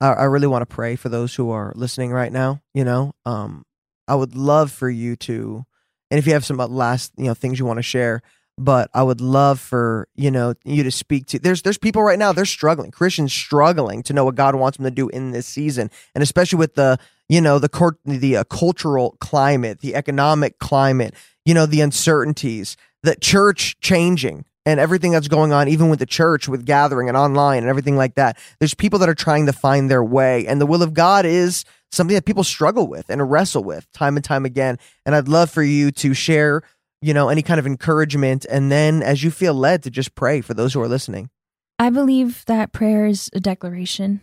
I, 0.00 0.08
I 0.12 0.24
really 0.24 0.46
want 0.46 0.68
to 0.68 0.74
pray 0.74 0.96
for 0.96 1.08
those 1.08 1.34
who 1.34 1.50
are 1.50 1.72
listening 1.74 2.12
right 2.12 2.30
now. 2.30 2.60
You 2.74 2.84
know, 2.84 3.12
um, 3.24 3.64
I 4.06 4.14
would 4.14 4.36
love 4.36 4.70
for 4.70 4.90
you 4.90 5.16
to, 5.16 5.64
and 6.10 6.18
if 6.18 6.26
you 6.26 6.34
have 6.34 6.44
some 6.44 6.58
last, 6.58 7.12
you 7.16 7.24
know, 7.24 7.34
things 7.34 7.58
you 7.58 7.64
want 7.64 7.78
to 7.78 7.82
share, 7.82 8.20
but 8.58 8.90
I 8.92 9.02
would 9.02 9.20
love 9.20 9.60
for 9.60 10.08
you 10.14 10.30
know 10.30 10.54
you 10.64 10.82
to 10.82 10.90
speak 10.90 11.26
to. 11.28 11.38
There's 11.38 11.62
there's 11.62 11.78
people 11.78 12.02
right 12.02 12.18
now 12.18 12.32
they're 12.32 12.44
struggling, 12.44 12.90
Christians 12.90 13.32
struggling 13.32 14.02
to 14.04 14.12
know 14.12 14.24
what 14.24 14.34
God 14.34 14.54
wants 14.54 14.76
them 14.76 14.84
to 14.84 14.90
do 14.90 15.08
in 15.08 15.30
this 15.30 15.46
season, 15.46 15.90
and 16.14 16.22
especially 16.22 16.58
with 16.58 16.74
the 16.74 16.98
you 17.28 17.40
know 17.40 17.58
the 17.58 17.68
court 17.68 17.98
the 18.04 18.36
uh, 18.36 18.44
cultural 18.44 19.16
climate, 19.20 19.80
the 19.80 19.94
economic 19.94 20.58
climate, 20.58 21.14
you 21.44 21.54
know 21.54 21.66
the 21.66 21.80
uncertainties, 21.80 22.76
the 23.02 23.16
church 23.16 23.78
changing 23.80 24.44
and 24.66 24.78
everything 24.78 25.12
that's 25.12 25.28
going 25.28 25.50
on, 25.50 25.66
even 25.68 25.88
with 25.88 25.98
the 25.98 26.04
church, 26.04 26.46
with 26.46 26.66
gathering 26.66 27.08
and 27.08 27.16
online 27.16 27.58
and 27.58 27.68
everything 27.68 27.96
like 27.96 28.16
that. 28.16 28.36
There's 28.58 28.74
people 28.74 28.98
that 28.98 29.08
are 29.08 29.14
trying 29.14 29.46
to 29.46 29.52
find 29.52 29.90
their 29.90 30.04
way, 30.04 30.46
and 30.46 30.60
the 30.60 30.66
will 30.66 30.82
of 30.82 30.92
God 30.92 31.24
is 31.24 31.64
something 31.90 32.14
that 32.14 32.26
people 32.26 32.44
struggle 32.44 32.86
with 32.86 33.08
and 33.08 33.30
wrestle 33.30 33.64
with 33.64 33.90
time 33.92 34.16
and 34.16 34.24
time 34.24 34.44
again. 34.44 34.78
And 35.06 35.14
I'd 35.14 35.28
love 35.28 35.50
for 35.50 35.62
you 35.62 35.90
to 35.92 36.12
share, 36.12 36.62
you 37.00 37.14
know, 37.14 37.28
any 37.28 37.42
kind 37.42 37.60
of 37.60 37.66
encouragement, 37.66 38.44
and 38.50 38.70
then 38.72 39.02
as 39.02 39.22
you 39.22 39.30
feel 39.30 39.54
led 39.54 39.82
to 39.84 39.90
just 39.90 40.14
pray 40.14 40.40
for 40.40 40.54
those 40.54 40.74
who 40.74 40.80
are 40.80 40.88
listening. 40.88 41.30
I 41.78 41.90
believe 41.90 42.44
that 42.46 42.72
prayer 42.72 43.06
is 43.06 43.30
a 43.32 43.40
declaration 43.40 44.20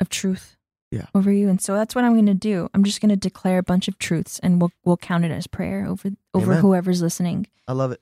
of 0.00 0.08
truth 0.08 0.56
Yeah. 0.90 1.06
over 1.14 1.30
you, 1.30 1.48
and 1.50 1.60
so 1.60 1.74
that's 1.74 1.94
what 1.94 2.04
I'm 2.04 2.14
going 2.14 2.24
to 2.26 2.34
do. 2.34 2.68
I'm 2.72 2.82
just 2.84 3.00
going 3.02 3.10
to 3.10 3.16
declare 3.16 3.58
a 3.58 3.62
bunch 3.62 3.88
of 3.88 3.98
truths, 3.98 4.38
and 4.42 4.60
we'll 4.60 4.72
we'll 4.84 4.96
count 4.96 5.24
it 5.24 5.30
as 5.30 5.46
prayer 5.46 5.86
over 5.86 6.10
over 6.32 6.52
Amen. 6.52 6.60
whoever's 6.62 7.02
listening. 7.02 7.46
I 7.68 7.72
love 7.72 7.92
it. 7.92 8.00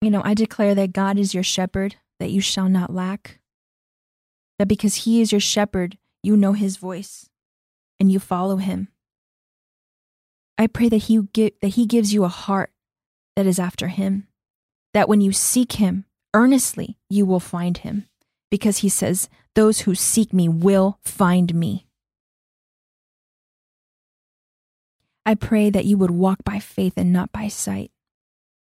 You 0.00 0.10
know, 0.10 0.22
I 0.24 0.34
declare 0.34 0.74
that 0.76 0.92
God 0.92 1.18
is 1.18 1.34
your 1.34 1.42
shepherd, 1.42 1.96
that 2.20 2.30
you 2.30 2.40
shall 2.40 2.68
not 2.68 2.92
lack. 2.94 3.40
That 4.60 4.68
because 4.68 4.94
He 5.04 5.20
is 5.20 5.32
your 5.32 5.40
shepherd, 5.40 5.98
you 6.22 6.36
know 6.36 6.52
His 6.52 6.76
voice, 6.76 7.28
and 7.98 8.12
you 8.12 8.20
follow 8.20 8.56
Him. 8.58 8.88
I 10.56 10.66
pray 10.68 10.88
that 10.88 11.04
He 11.08 11.20
gi- 11.32 11.54
that 11.60 11.68
He 11.74 11.86
gives 11.86 12.12
you 12.14 12.22
a 12.24 12.28
heart 12.28 12.70
that 13.36 13.46
is 13.46 13.58
after 13.58 13.88
Him. 13.88 14.28
That 14.92 15.08
when 15.08 15.20
you 15.20 15.32
seek 15.32 15.72
Him 15.72 16.04
earnestly, 16.34 16.98
you 17.08 17.26
will 17.26 17.40
find 17.40 17.78
Him, 17.78 18.06
because 18.50 18.78
He 18.78 18.88
says, 18.88 19.28
"Those 19.54 19.80
who 19.80 19.94
seek 19.94 20.32
Me 20.32 20.48
will 20.48 20.98
find 21.02 21.54
Me." 21.54 21.86
I 25.26 25.34
pray 25.34 25.70
that 25.70 25.86
you 25.86 25.96
would 25.96 26.10
walk 26.10 26.44
by 26.44 26.58
faith 26.58 26.94
and 26.96 27.12
not 27.12 27.32
by 27.32 27.48
sight 27.48 27.90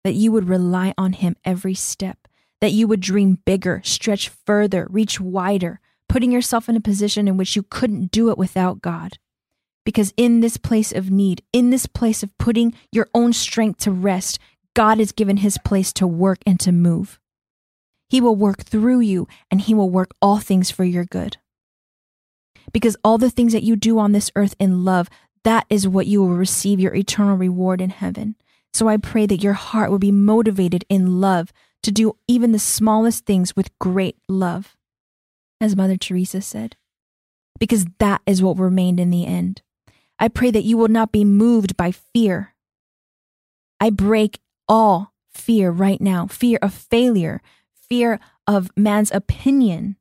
that 0.06 0.14
you 0.14 0.30
would 0.30 0.48
rely 0.48 0.94
on 0.96 1.14
Him 1.14 1.34
every 1.44 1.74
step, 1.74 2.28
that 2.60 2.70
you 2.70 2.86
would 2.86 3.00
dream 3.00 3.38
bigger, 3.44 3.80
stretch 3.84 4.28
further, 4.28 4.86
reach 4.88 5.20
wider, 5.20 5.80
putting 6.08 6.30
yourself 6.30 6.68
in 6.68 6.76
a 6.76 6.80
position 6.80 7.26
in 7.26 7.36
which 7.36 7.56
you 7.56 7.64
couldn't 7.64 8.12
do 8.12 8.30
it 8.30 8.38
without 8.38 8.80
God. 8.80 9.18
Because 9.86 10.12
in 10.16 10.40
this 10.40 10.56
place 10.58 10.92
of 10.92 11.10
need, 11.10 11.42
in 11.52 11.70
this 11.70 11.86
place 11.86 12.24
of 12.24 12.36
putting 12.36 12.74
your 12.90 13.08
own 13.14 13.32
strength 13.32 13.78
to 13.84 13.92
rest, 13.92 14.40
God 14.74 14.98
has 14.98 15.12
given 15.12 15.38
His 15.38 15.58
place 15.64 15.92
to 15.94 16.06
work 16.08 16.40
and 16.44 16.58
to 16.60 16.72
move. 16.72 17.20
He 18.10 18.20
will 18.20 18.34
work 18.34 18.64
through 18.64 19.00
you 19.00 19.28
and 19.48 19.60
He 19.60 19.74
will 19.74 19.88
work 19.88 20.10
all 20.20 20.38
things 20.38 20.72
for 20.72 20.84
your 20.84 21.04
good. 21.04 21.38
Because 22.72 22.96
all 23.04 23.16
the 23.16 23.30
things 23.30 23.52
that 23.52 23.62
you 23.62 23.76
do 23.76 24.00
on 24.00 24.10
this 24.10 24.30
earth 24.34 24.56
in 24.58 24.84
love, 24.84 25.08
that 25.44 25.66
is 25.70 25.86
what 25.86 26.08
you 26.08 26.20
will 26.20 26.30
receive 26.30 26.80
your 26.80 26.94
eternal 26.94 27.36
reward 27.36 27.80
in 27.80 27.90
heaven. 27.90 28.34
So 28.74 28.88
I 28.88 28.96
pray 28.96 29.24
that 29.26 29.42
your 29.42 29.52
heart 29.52 29.92
will 29.92 30.00
be 30.00 30.10
motivated 30.10 30.84
in 30.88 31.20
love 31.20 31.52
to 31.84 31.92
do 31.92 32.16
even 32.26 32.50
the 32.50 32.58
smallest 32.58 33.24
things 33.24 33.54
with 33.54 33.78
great 33.78 34.18
love, 34.28 34.76
as 35.60 35.76
Mother 35.76 35.96
Teresa 35.96 36.42
said, 36.42 36.74
because 37.60 37.86
that 38.00 38.20
is 38.26 38.42
what 38.42 38.58
remained 38.58 38.98
in 38.98 39.10
the 39.10 39.24
end. 39.24 39.62
I 40.18 40.28
pray 40.28 40.50
that 40.50 40.64
you 40.64 40.76
will 40.76 40.88
not 40.88 41.12
be 41.12 41.24
moved 41.24 41.76
by 41.76 41.92
fear. 41.92 42.54
I 43.80 43.90
break 43.90 44.40
all 44.68 45.12
fear 45.30 45.70
right 45.70 46.00
now 46.00 46.26
fear 46.26 46.58
of 46.62 46.72
failure, 46.72 47.42
fear 47.88 48.18
of 48.46 48.70
man's 48.76 49.10
opinion, 49.12 49.96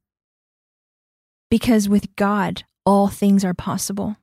because 1.49 1.89
with 1.89 2.15
God, 2.15 2.63
all 2.85 3.07
things 3.07 3.43
are 3.43 3.53
possible. 3.53 4.17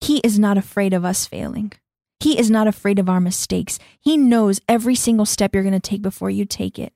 He 0.00 0.18
is 0.18 0.38
not 0.38 0.58
afraid 0.58 0.92
of 0.92 1.04
us 1.04 1.26
failing. 1.26 1.72
He 2.20 2.38
is 2.38 2.50
not 2.50 2.66
afraid 2.66 2.98
of 2.98 3.08
our 3.08 3.20
mistakes. 3.20 3.78
He 4.00 4.16
knows 4.16 4.60
every 4.68 4.94
single 4.94 5.26
step 5.26 5.54
you're 5.54 5.62
going 5.62 5.72
to 5.72 5.80
take 5.80 6.02
before 6.02 6.30
you 6.30 6.44
take 6.44 6.78
it. 6.78 6.92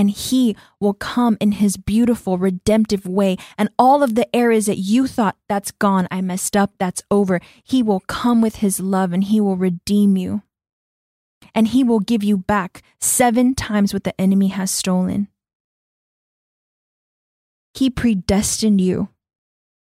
And 0.00 0.08
He 0.08 0.56
will 0.80 0.94
come 0.94 1.36
in 1.42 1.52
His 1.52 1.76
beautiful, 1.76 2.38
redemptive 2.38 3.04
way. 3.04 3.36
And 3.58 3.68
all 3.78 4.02
of 4.02 4.14
the 4.14 4.34
areas 4.34 4.64
that 4.64 4.78
you 4.78 5.06
thought, 5.06 5.36
that's 5.46 5.72
gone, 5.72 6.08
I 6.10 6.22
messed 6.22 6.56
up, 6.56 6.72
that's 6.78 7.02
over, 7.10 7.38
He 7.62 7.82
will 7.82 8.00
come 8.00 8.40
with 8.40 8.56
His 8.56 8.80
love 8.80 9.12
and 9.12 9.24
He 9.24 9.42
will 9.42 9.58
redeem 9.58 10.16
you. 10.16 10.40
And 11.54 11.68
He 11.68 11.84
will 11.84 12.00
give 12.00 12.24
you 12.24 12.38
back 12.38 12.82
seven 12.98 13.54
times 13.54 13.92
what 13.92 14.04
the 14.04 14.18
enemy 14.18 14.48
has 14.48 14.70
stolen. 14.70 15.28
He 17.74 17.90
predestined 17.90 18.80
you 18.80 19.10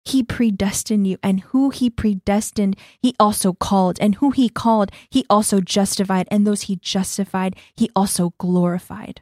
he 0.06 0.22
predestined 0.22 1.08
you, 1.08 1.18
and 1.24 1.40
who 1.40 1.70
he 1.70 1.90
predestined, 1.90 2.76
he 3.02 3.16
also 3.18 3.54
called, 3.54 3.98
and 4.02 4.16
who 4.16 4.32
he 4.32 4.50
called, 4.50 4.92
he 5.10 5.26
also 5.30 5.62
justified, 5.62 6.28
and 6.30 6.46
those 6.46 6.64
he 6.64 6.76
justified, 6.76 7.56
he 7.74 7.90
also 7.96 8.34
glorified. 8.38 9.22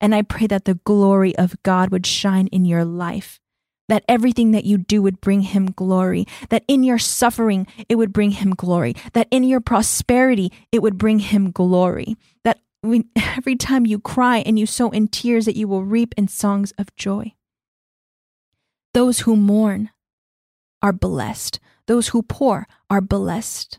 And 0.00 0.14
I 0.14 0.22
pray 0.22 0.46
that 0.46 0.64
the 0.64 0.80
glory 0.84 1.36
of 1.36 1.60
God 1.62 1.90
would 1.90 2.06
shine 2.06 2.46
in 2.48 2.64
your 2.64 2.84
life, 2.84 3.40
that 3.88 4.04
everything 4.08 4.52
that 4.52 4.64
you 4.64 4.78
do 4.78 5.02
would 5.02 5.20
bring 5.20 5.42
him 5.42 5.72
glory, 5.72 6.26
that 6.50 6.64
in 6.68 6.84
your 6.84 6.98
suffering, 6.98 7.66
it 7.88 7.96
would 7.96 8.12
bring 8.12 8.32
him 8.32 8.54
glory, 8.54 8.94
that 9.12 9.28
in 9.30 9.42
your 9.42 9.60
prosperity, 9.60 10.52
it 10.70 10.82
would 10.82 10.98
bring 10.98 11.18
him 11.18 11.50
glory, 11.50 12.16
that 12.44 12.60
when, 12.82 13.08
every 13.16 13.56
time 13.56 13.86
you 13.86 13.98
cry 13.98 14.38
and 14.38 14.58
you 14.58 14.66
sow 14.66 14.90
in 14.90 15.08
tears, 15.08 15.46
that 15.46 15.56
you 15.56 15.66
will 15.66 15.84
reap 15.84 16.14
in 16.16 16.28
songs 16.28 16.72
of 16.78 16.94
joy. 16.94 17.34
Those 18.94 19.20
who 19.20 19.36
mourn, 19.36 19.90
are 20.82 20.92
blessed. 20.92 21.60
Those 21.86 22.08
who 22.08 22.22
pour 22.22 22.66
are 22.90 23.00
blessed 23.00 23.78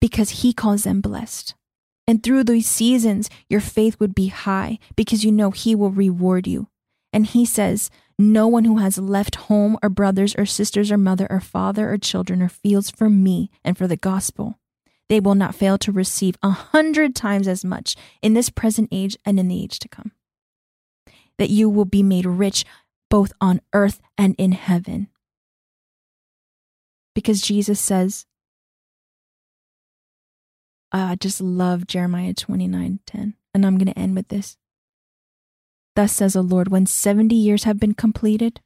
because 0.00 0.42
He 0.42 0.52
calls 0.52 0.84
them 0.84 1.00
blessed. 1.00 1.54
And 2.10 2.24
through 2.24 2.42
these 2.42 2.68
seasons, 2.68 3.30
your 3.48 3.60
faith 3.60 4.00
would 4.00 4.16
be 4.16 4.26
high 4.26 4.80
because 4.96 5.24
you 5.24 5.30
know 5.30 5.52
He 5.52 5.76
will 5.76 5.92
reward 5.92 6.48
you. 6.48 6.66
And 7.12 7.24
He 7.24 7.46
says, 7.46 7.88
No 8.18 8.48
one 8.48 8.64
who 8.64 8.78
has 8.78 8.98
left 8.98 9.36
home 9.36 9.78
or 9.80 9.88
brothers 9.88 10.34
or 10.34 10.44
sisters 10.44 10.90
or 10.90 10.98
mother 10.98 11.28
or 11.30 11.38
father 11.38 11.88
or 11.88 11.98
children 11.98 12.42
or 12.42 12.48
fields 12.48 12.90
for 12.90 13.08
me 13.08 13.48
and 13.62 13.78
for 13.78 13.86
the 13.86 13.96
gospel, 13.96 14.58
they 15.08 15.20
will 15.20 15.36
not 15.36 15.54
fail 15.54 15.78
to 15.78 15.92
receive 15.92 16.34
a 16.42 16.50
hundred 16.50 17.14
times 17.14 17.46
as 17.46 17.64
much 17.64 17.94
in 18.20 18.34
this 18.34 18.50
present 18.50 18.88
age 18.90 19.16
and 19.24 19.38
in 19.38 19.46
the 19.46 19.62
age 19.62 19.78
to 19.78 19.88
come. 19.88 20.10
That 21.38 21.50
you 21.50 21.70
will 21.70 21.84
be 21.84 22.02
made 22.02 22.26
rich 22.26 22.64
both 23.08 23.32
on 23.40 23.60
earth 23.72 24.00
and 24.18 24.34
in 24.36 24.50
heaven 24.50 25.06
because 27.14 27.40
Jesus 27.40 27.78
says, 27.78 28.26
Uh, 30.92 31.10
I 31.10 31.14
just 31.16 31.40
love 31.40 31.86
Jeremiah 31.86 32.34
29 32.34 33.00
10. 33.06 33.34
And 33.52 33.66
I'm 33.66 33.78
going 33.78 33.92
to 33.92 33.98
end 33.98 34.14
with 34.14 34.28
this. 34.28 34.56
Thus 35.96 36.12
says 36.12 36.34
the 36.34 36.42
Lord, 36.42 36.68
when 36.68 36.86
70 36.86 37.34
years 37.34 37.64
have 37.64 37.80
been 37.80 37.94
completed, 37.94 38.60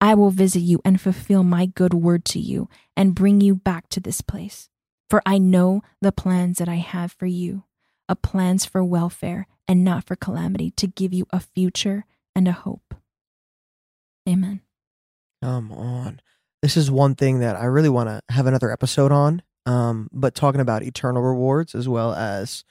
I 0.00 0.14
will 0.14 0.30
visit 0.30 0.60
you 0.60 0.80
and 0.84 1.00
fulfill 1.00 1.42
my 1.42 1.66
good 1.66 1.94
word 1.94 2.24
to 2.26 2.38
you 2.38 2.68
and 2.96 3.14
bring 3.14 3.40
you 3.40 3.54
back 3.54 3.88
to 3.90 4.00
this 4.00 4.20
place. 4.20 4.68
For 5.08 5.22
I 5.24 5.38
know 5.38 5.82
the 6.00 6.12
plans 6.12 6.58
that 6.58 6.68
I 6.68 6.76
have 6.76 7.12
for 7.12 7.26
you, 7.26 7.64
a 8.08 8.16
plans 8.16 8.64
for 8.66 8.84
welfare 8.84 9.46
and 9.66 9.82
not 9.82 10.04
for 10.04 10.16
calamity, 10.16 10.70
to 10.72 10.86
give 10.86 11.14
you 11.14 11.26
a 11.30 11.40
future 11.40 12.04
and 12.34 12.46
a 12.46 12.52
hope. 12.52 12.94
Amen. 14.28 14.60
Come 15.42 15.72
on. 15.72 16.20
This 16.62 16.76
is 16.76 16.90
one 16.90 17.14
thing 17.14 17.40
that 17.40 17.56
I 17.56 17.64
really 17.64 17.88
want 17.88 18.08
to 18.08 18.20
have 18.30 18.46
another 18.46 18.70
episode 18.70 19.12
on. 19.12 19.42
Um, 19.66 20.08
but 20.12 20.34
talking 20.34 20.60
about 20.60 20.82
eternal 20.82 21.22
rewards 21.22 21.74
as 21.74 21.88
well 21.88 22.12
as 22.14 22.64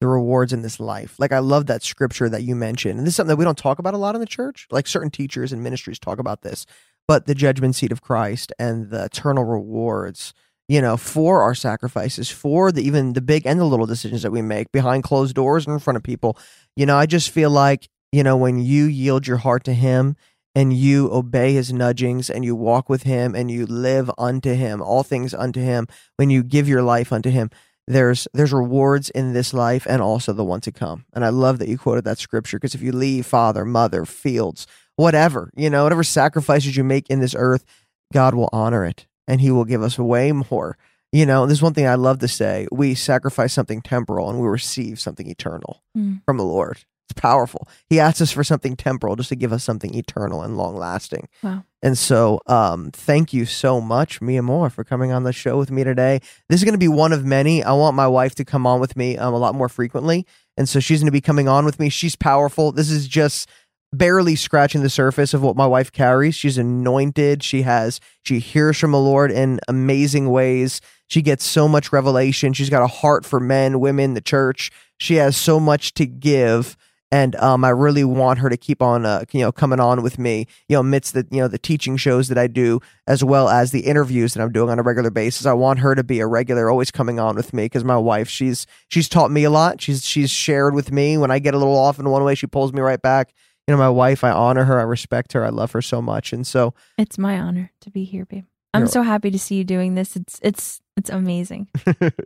the 0.00 0.06
rewards 0.06 0.52
in 0.52 0.62
this 0.62 0.78
life. 0.78 1.16
Like 1.18 1.32
I 1.32 1.40
love 1.40 1.66
that 1.66 1.82
scripture 1.82 2.28
that 2.28 2.42
you 2.42 2.54
mentioned. 2.54 2.98
And 2.98 3.06
this 3.06 3.12
is 3.12 3.16
something 3.16 3.30
that 3.30 3.36
we 3.36 3.44
don't 3.44 3.58
talk 3.58 3.78
about 3.78 3.94
a 3.94 3.98
lot 3.98 4.14
in 4.14 4.20
the 4.20 4.26
church. 4.26 4.66
Like 4.70 4.86
certain 4.86 5.10
teachers 5.10 5.52
and 5.52 5.62
ministries 5.62 5.98
talk 5.98 6.18
about 6.18 6.42
this, 6.42 6.66
but 7.06 7.26
the 7.26 7.34
judgment 7.34 7.74
seat 7.74 7.92
of 7.92 8.00
Christ 8.00 8.52
and 8.58 8.90
the 8.90 9.06
eternal 9.06 9.44
rewards, 9.44 10.34
you 10.68 10.80
know, 10.80 10.96
for 10.96 11.42
our 11.42 11.54
sacrifices, 11.54 12.30
for 12.30 12.70
the 12.70 12.82
even 12.82 13.14
the 13.14 13.20
big 13.20 13.46
and 13.46 13.58
the 13.58 13.64
little 13.64 13.86
decisions 13.86 14.22
that 14.22 14.30
we 14.30 14.42
make 14.42 14.70
behind 14.70 15.02
closed 15.02 15.34
doors 15.34 15.66
and 15.66 15.74
in 15.74 15.80
front 15.80 15.96
of 15.96 16.02
people. 16.02 16.38
You 16.76 16.86
know, 16.86 16.96
I 16.96 17.06
just 17.06 17.30
feel 17.30 17.50
like, 17.50 17.88
you 18.12 18.22
know, 18.22 18.36
when 18.36 18.58
you 18.58 18.84
yield 18.84 19.26
your 19.26 19.38
heart 19.38 19.64
to 19.64 19.74
him 19.74 20.16
and 20.58 20.72
you 20.72 21.08
obey 21.12 21.52
his 21.52 21.72
nudgings 21.72 22.28
and 22.28 22.44
you 22.44 22.54
walk 22.56 22.88
with 22.88 23.04
him 23.04 23.34
and 23.38 23.48
you 23.48 23.64
live 23.66 24.10
unto 24.18 24.52
him, 24.54 24.82
all 24.82 25.04
things 25.04 25.32
unto 25.32 25.60
him, 25.60 25.86
when 26.16 26.30
you 26.30 26.42
give 26.42 26.66
your 26.68 26.82
life 26.82 27.12
unto 27.12 27.30
him, 27.30 27.48
there's 27.86 28.26
there's 28.36 28.52
rewards 28.52 29.08
in 29.18 29.32
this 29.34 29.54
life 29.54 29.86
and 29.88 30.02
also 30.02 30.32
the 30.32 30.48
one 30.54 30.60
to 30.62 30.72
come. 30.72 31.04
And 31.14 31.24
I 31.24 31.28
love 31.28 31.58
that 31.58 31.68
you 31.68 31.78
quoted 31.78 32.04
that 32.04 32.18
scripture 32.18 32.58
because 32.58 32.74
if 32.74 32.82
you 32.82 32.92
leave 32.92 33.24
father, 33.24 33.64
mother, 33.64 34.04
fields, 34.04 34.66
whatever, 34.96 35.42
you 35.56 35.70
know, 35.70 35.84
whatever 35.84 36.04
sacrifices 36.04 36.76
you 36.76 36.84
make 36.84 37.08
in 37.08 37.20
this 37.20 37.36
earth, 37.38 37.64
God 38.12 38.34
will 38.34 38.50
honor 38.52 38.84
it 38.84 39.06
and 39.28 39.40
he 39.40 39.50
will 39.52 39.64
give 39.72 39.82
us 39.82 39.96
way 39.98 40.32
more 40.32 40.76
You 41.12 41.24
know, 41.24 41.46
there's 41.46 41.62
one 41.62 41.72
thing 41.74 41.86
I 41.86 41.94
love 41.94 42.18
to 42.18 42.28
say: 42.28 42.66
we 42.80 42.94
sacrifice 42.94 43.52
something 43.54 43.80
temporal 43.80 44.28
and 44.28 44.38
we 44.40 44.48
receive 44.60 44.98
something 45.00 45.28
eternal 45.30 45.72
Mm. 45.96 46.20
from 46.26 46.36
the 46.36 46.44
Lord. 46.56 46.78
It's 47.08 47.18
powerful. 47.18 47.66
He 47.88 47.98
asks 47.98 48.20
us 48.20 48.32
for 48.32 48.44
something 48.44 48.76
temporal 48.76 49.16
just 49.16 49.30
to 49.30 49.36
give 49.36 49.50
us 49.52 49.64
something 49.64 49.94
eternal 49.94 50.42
and 50.42 50.58
long 50.58 50.76
lasting. 50.76 51.28
Wow. 51.42 51.64
And 51.82 51.96
so, 51.96 52.40
um, 52.46 52.90
thank 52.90 53.32
you 53.32 53.46
so 53.46 53.80
much, 53.80 54.20
Mia 54.20 54.42
Moore, 54.42 54.68
for 54.68 54.84
coming 54.84 55.10
on 55.10 55.22
the 55.22 55.32
show 55.32 55.56
with 55.56 55.70
me 55.70 55.84
today. 55.84 56.20
This 56.48 56.60
is 56.60 56.64
going 56.64 56.74
to 56.74 56.78
be 56.78 56.88
one 56.88 57.14
of 57.14 57.24
many. 57.24 57.62
I 57.64 57.72
want 57.72 57.96
my 57.96 58.08
wife 58.08 58.34
to 58.34 58.44
come 58.44 58.66
on 58.66 58.78
with 58.78 58.94
me 58.94 59.16
um, 59.16 59.32
a 59.32 59.38
lot 59.38 59.54
more 59.54 59.70
frequently. 59.70 60.26
And 60.58 60.68
so 60.68 60.80
she's 60.80 61.00
going 61.00 61.06
to 61.06 61.12
be 61.12 61.22
coming 61.22 61.48
on 61.48 61.64
with 61.64 61.80
me. 61.80 61.88
She's 61.88 62.16
powerful. 62.16 62.72
This 62.72 62.90
is 62.90 63.08
just 63.08 63.48
barely 63.90 64.36
scratching 64.36 64.82
the 64.82 64.90
surface 64.90 65.32
of 65.32 65.42
what 65.42 65.56
my 65.56 65.66
wife 65.66 65.90
carries. 65.92 66.34
She's 66.34 66.58
anointed. 66.58 67.42
She 67.42 67.62
has, 67.62 68.00
she 68.22 68.38
hears 68.38 68.76
from 68.76 68.90
the 68.90 68.98
Lord 68.98 69.30
in 69.30 69.60
amazing 69.66 70.28
ways. 70.28 70.82
She 71.06 71.22
gets 71.22 71.44
so 71.44 71.68
much 71.68 71.90
revelation. 71.90 72.52
She's 72.52 72.68
got 72.68 72.82
a 72.82 72.86
heart 72.86 73.24
for 73.24 73.40
men, 73.40 73.80
women, 73.80 74.12
the 74.12 74.20
church. 74.20 74.70
She 74.98 75.14
has 75.14 75.36
so 75.36 75.58
much 75.58 75.94
to 75.94 76.04
give 76.04 76.76
and 77.10 77.34
um, 77.36 77.64
I 77.64 77.70
really 77.70 78.04
want 78.04 78.38
her 78.40 78.50
to 78.50 78.56
keep 78.56 78.82
on, 78.82 79.06
uh, 79.06 79.24
you 79.32 79.40
know, 79.40 79.50
coming 79.50 79.80
on 79.80 80.02
with 80.02 80.18
me, 80.18 80.46
you 80.68 80.76
know, 80.76 80.80
amidst 80.80 81.14
the, 81.14 81.26
you 81.30 81.40
know, 81.40 81.48
the 81.48 81.58
teaching 81.58 81.96
shows 81.96 82.28
that 82.28 82.36
I 82.36 82.46
do, 82.46 82.80
as 83.06 83.24
well 83.24 83.48
as 83.48 83.70
the 83.70 83.80
interviews 83.80 84.34
that 84.34 84.42
I'm 84.42 84.52
doing 84.52 84.70
on 84.70 84.78
a 84.78 84.82
regular 84.82 85.10
basis. 85.10 85.46
I 85.46 85.54
want 85.54 85.78
her 85.78 85.94
to 85.94 86.04
be 86.04 86.20
a 86.20 86.26
regular, 86.26 86.70
always 86.70 86.90
coming 86.90 87.18
on 87.18 87.36
with 87.36 87.52
me, 87.54 87.64
because 87.64 87.84
my 87.84 87.96
wife, 87.96 88.28
she's 88.28 88.66
she's 88.88 89.08
taught 89.08 89.30
me 89.30 89.44
a 89.44 89.50
lot. 89.50 89.80
She's 89.80 90.04
she's 90.04 90.30
shared 90.30 90.74
with 90.74 90.92
me 90.92 91.16
when 91.16 91.30
I 91.30 91.38
get 91.38 91.54
a 91.54 91.58
little 91.58 91.76
off 91.76 91.98
in 91.98 92.08
one 92.08 92.24
way, 92.24 92.34
she 92.34 92.46
pulls 92.46 92.72
me 92.72 92.80
right 92.80 93.00
back. 93.00 93.32
You 93.66 93.72
know, 93.72 93.78
my 93.78 93.90
wife, 93.90 94.24
I 94.24 94.30
honor 94.30 94.64
her, 94.64 94.78
I 94.80 94.84
respect 94.84 95.34
her, 95.34 95.44
I 95.44 95.50
love 95.50 95.72
her 95.72 95.82
so 95.82 96.00
much, 96.00 96.32
and 96.32 96.46
so 96.46 96.74
It's 96.96 97.18
my 97.18 97.38
honor 97.38 97.70
to 97.82 97.90
be 97.90 98.04
here, 98.04 98.24
babe. 98.24 98.44
I'm 98.74 98.82
You're- 98.82 98.90
so 98.92 99.02
happy 99.02 99.30
to 99.30 99.38
see 99.38 99.56
you 99.56 99.64
doing 99.64 99.94
this. 99.94 100.14
It's 100.16 100.38
it's 100.42 100.80
it's 100.96 101.10
amazing. 101.10 101.68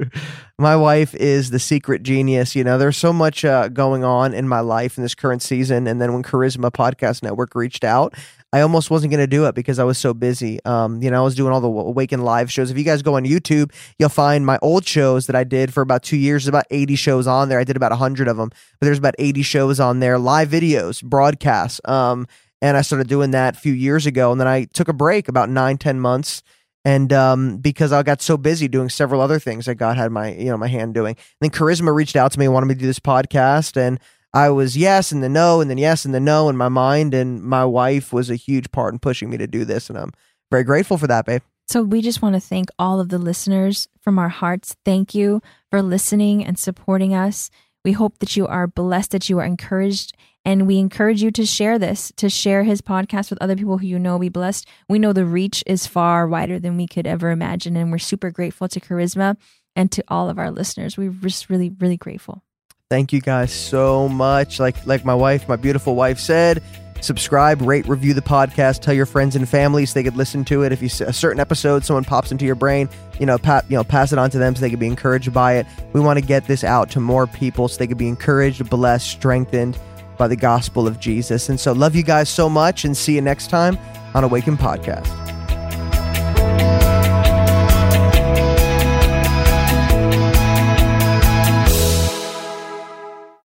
my 0.58 0.74
wife 0.76 1.14
is 1.14 1.50
the 1.50 1.58
secret 1.58 2.02
genius. 2.02 2.56
You 2.56 2.64
know, 2.64 2.78
there's 2.78 2.96
so 2.96 3.12
much 3.12 3.44
uh, 3.44 3.68
going 3.68 4.02
on 4.02 4.32
in 4.34 4.48
my 4.48 4.60
life 4.60 4.96
in 4.96 5.02
this 5.02 5.14
current 5.14 5.42
season. 5.42 5.86
And 5.86 6.00
then 6.00 6.12
when 6.14 6.22
Charisma 6.22 6.70
Podcast 6.72 7.22
Network 7.22 7.54
reached 7.54 7.84
out, 7.84 8.14
I 8.50 8.62
almost 8.62 8.90
wasn't 8.90 9.10
going 9.10 9.20
to 9.22 9.26
do 9.26 9.44
it 9.46 9.54
because 9.54 9.78
I 9.78 9.84
was 9.84 9.98
so 9.98 10.14
busy. 10.14 10.58
Um, 10.64 11.02
you 11.02 11.10
know, 11.10 11.20
I 11.20 11.24
was 11.24 11.34
doing 11.34 11.52
all 11.52 11.60
the 11.60 11.68
Awaken 11.68 12.22
live 12.22 12.50
shows. 12.50 12.70
If 12.70 12.78
you 12.78 12.84
guys 12.84 13.02
go 13.02 13.16
on 13.16 13.24
YouTube, 13.24 13.72
you'll 13.98 14.08
find 14.08 14.44
my 14.44 14.58
old 14.62 14.86
shows 14.86 15.26
that 15.26 15.36
I 15.36 15.44
did 15.44 15.72
for 15.72 15.82
about 15.82 16.02
two 16.02 16.16
years. 16.16 16.44
There's 16.44 16.48
about 16.48 16.66
80 16.70 16.94
shows 16.96 17.26
on 17.26 17.50
there. 17.50 17.58
I 17.58 17.64
did 17.64 17.76
about 17.76 17.92
100 17.92 18.26
of 18.26 18.38
them, 18.38 18.48
but 18.80 18.86
there's 18.86 18.98
about 18.98 19.14
80 19.18 19.42
shows 19.42 19.80
on 19.80 20.00
there, 20.00 20.18
live 20.18 20.48
videos, 20.48 21.02
broadcasts. 21.02 21.80
Um, 21.84 22.26
and 22.62 22.76
I 22.76 22.80
started 22.80 23.08
doing 23.08 23.32
that 23.32 23.56
a 23.56 23.60
few 23.60 23.74
years 23.74 24.06
ago. 24.06 24.32
And 24.32 24.40
then 24.40 24.48
I 24.48 24.64
took 24.64 24.88
a 24.88 24.94
break 24.94 25.28
about 25.28 25.50
nine, 25.50 25.76
ten 25.76 26.00
months 26.00 26.42
and 26.84 27.12
um, 27.12 27.58
because 27.58 27.92
I 27.92 28.02
got 28.02 28.20
so 28.20 28.36
busy 28.36 28.68
doing 28.68 28.88
several 28.88 29.20
other 29.20 29.38
things 29.38 29.66
that 29.66 29.76
God 29.76 29.96
had 29.96 30.10
my 30.10 30.32
you 30.32 30.46
know 30.46 30.56
my 30.56 30.68
hand 30.68 30.94
doing. 30.94 31.16
And 31.40 31.40
then 31.40 31.50
Charisma 31.50 31.94
reached 31.94 32.16
out 32.16 32.32
to 32.32 32.38
me, 32.38 32.46
and 32.46 32.54
wanted 32.54 32.66
me 32.66 32.74
to 32.74 32.80
do 32.80 32.86
this 32.86 33.00
podcast, 33.00 33.76
and 33.76 34.00
I 34.34 34.50
was 34.50 34.76
yes 34.76 35.12
and 35.12 35.22
then 35.22 35.32
no, 35.32 35.60
and 35.60 35.70
then 35.70 35.78
yes 35.78 36.04
and 36.04 36.14
then 36.14 36.24
no 36.24 36.48
in 36.48 36.56
my 36.56 36.68
mind. 36.68 37.14
And 37.14 37.42
my 37.42 37.64
wife 37.64 38.12
was 38.12 38.30
a 38.30 38.36
huge 38.36 38.70
part 38.72 38.92
in 38.92 38.98
pushing 38.98 39.30
me 39.30 39.36
to 39.38 39.46
do 39.46 39.64
this, 39.64 39.88
and 39.88 39.98
I'm 39.98 40.12
very 40.50 40.64
grateful 40.64 40.98
for 40.98 41.06
that, 41.06 41.26
babe. 41.26 41.42
So 41.68 41.82
we 41.82 42.02
just 42.02 42.20
want 42.20 42.34
to 42.34 42.40
thank 42.40 42.68
all 42.78 43.00
of 43.00 43.08
the 43.08 43.18
listeners 43.18 43.88
from 44.00 44.18
our 44.18 44.28
hearts. 44.28 44.76
Thank 44.84 45.14
you 45.14 45.40
for 45.70 45.80
listening 45.80 46.44
and 46.44 46.58
supporting 46.58 47.14
us. 47.14 47.50
We 47.84 47.92
hope 47.92 48.18
that 48.18 48.36
you 48.36 48.46
are 48.46 48.66
blessed, 48.66 49.12
that 49.12 49.28
you 49.28 49.38
are 49.38 49.44
encouraged, 49.44 50.16
and 50.44 50.66
we 50.66 50.78
encourage 50.78 51.22
you 51.22 51.30
to 51.32 51.46
share 51.46 51.78
this, 51.78 52.12
to 52.16 52.28
share 52.28 52.64
his 52.64 52.80
podcast 52.80 53.30
with 53.30 53.40
other 53.40 53.56
people 53.56 53.78
who 53.78 53.86
you 53.86 53.98
know 53.98 54.18
be 54.18 54.28
blessed. 54.28 54.66
We 54.88 54.98
know 54.98 55.12
the 55.12 55.24
reach 55.24 55.62
is 55.66 55.86
far 55.86 56.26
wider 56.26 56.58
than 56.58 56.76
we 56.76 56.86
could 56.86 57.06
ever 57.06 57.30
imagine, 57.30 57.76
and 57.76 57.90
we're 57.90 57.98
super 57.98 58.30
grateful 58.30 58.68
to 58.68 58.80
Charisma 58.80 59.36
and 59.76 59.90
to 59.92 60.04
all 60.08 60.28
of 60.28 60.38
our 60.38 60.50
listeners. 60.50 60.96
We're 60.96 61.10
just 61.10 61.48
really, 61.48 61.70
really 61.78 61.96
grateful. 61.96 62.42
Thank 62.90 63.12
you 63.12 63.20
guys 63.20 63.52
so 63.52 64.08
much. 64.08 64.60
Like 64.60 64.84
like 64.86 65.04
my 65.04 65.14
wife, 65.14 65.48
my 65.48 65.56
beautiful 65.56 65.94
wife 65.94 66.18
said, 66.18 66.62
subscribe, 67.00 67.62
rate, 67.62 67.86
review 67.88 68.12
the 68.12 68.20
podcast, 68.20 68.80
tell 68.80 68.92
your 68.92 69.06
friends 69.06 69.34
and 69.34 69.48
family 69.48 69.86
so 69.86 69.94
they 69.94 70.02
could 70.02 70.16
listen 70.16 70.44
to 70.46 70.62
it. 70.62 70.72
If 70.72 70.82
you 70.82 71.06
a 71.06 71.12
certain 71.12 71.40
episode, 71.40 71.84
someone 71.84 72.04
pops 72.04 72.32
into 72.32 72.44
your 72.44 72.54
brain, 72.54 72.88
you 73.18 73.26
know, 73.26 73.38
pat, 73.38 73.64
you 73.70 73.76
know, 73.76 73.84
pass 73.84 74.12
it 74.12 74.18
on 74.18 74.28
to 74.30 74.38
them 74.38 74.54
so 74.54 74.60
they 74.60 74.70
could 74.70 74.78
be 74.78 74.88
encouraged 74.88 75.32
by 75.32 75.54
it. 75.54 75.66
We 75.92 76.00
want 76.00 76.18
to 76.18 76.24
get 76.24 76.46
this 76.46 76.64
out 76.64 76.90
to 76.90 77.00
more 77.00 77.26
people 77.26 77.68
so 77.68 77.78
they 77.78 77.86
could 77.86 77.96
be 77.96 78.08
encouraged, 78.08 78.68
blessed, 78.68 79.08
strengthened 79.08 79.78
by 80.16 80.28
the 80.28 80.36
gospel 80.36 80.86
of 80.86 81.00
Jesus. 81.00 81.48
And 81.48 81.58
so, 81.58 81.72
love 81.72 81.94
you 81.94 82.02
guys 82.02 82.28
so 82.28 82.48
much, 82.48 82.84
and 82.84 82.96
see 82.96 83.14
you 83.14 83.20
next 83.20 83.48
time 83.50 83.78
on 84.14 84.24
Awaken 84.24 84.56
Podcast. 84.56 85.41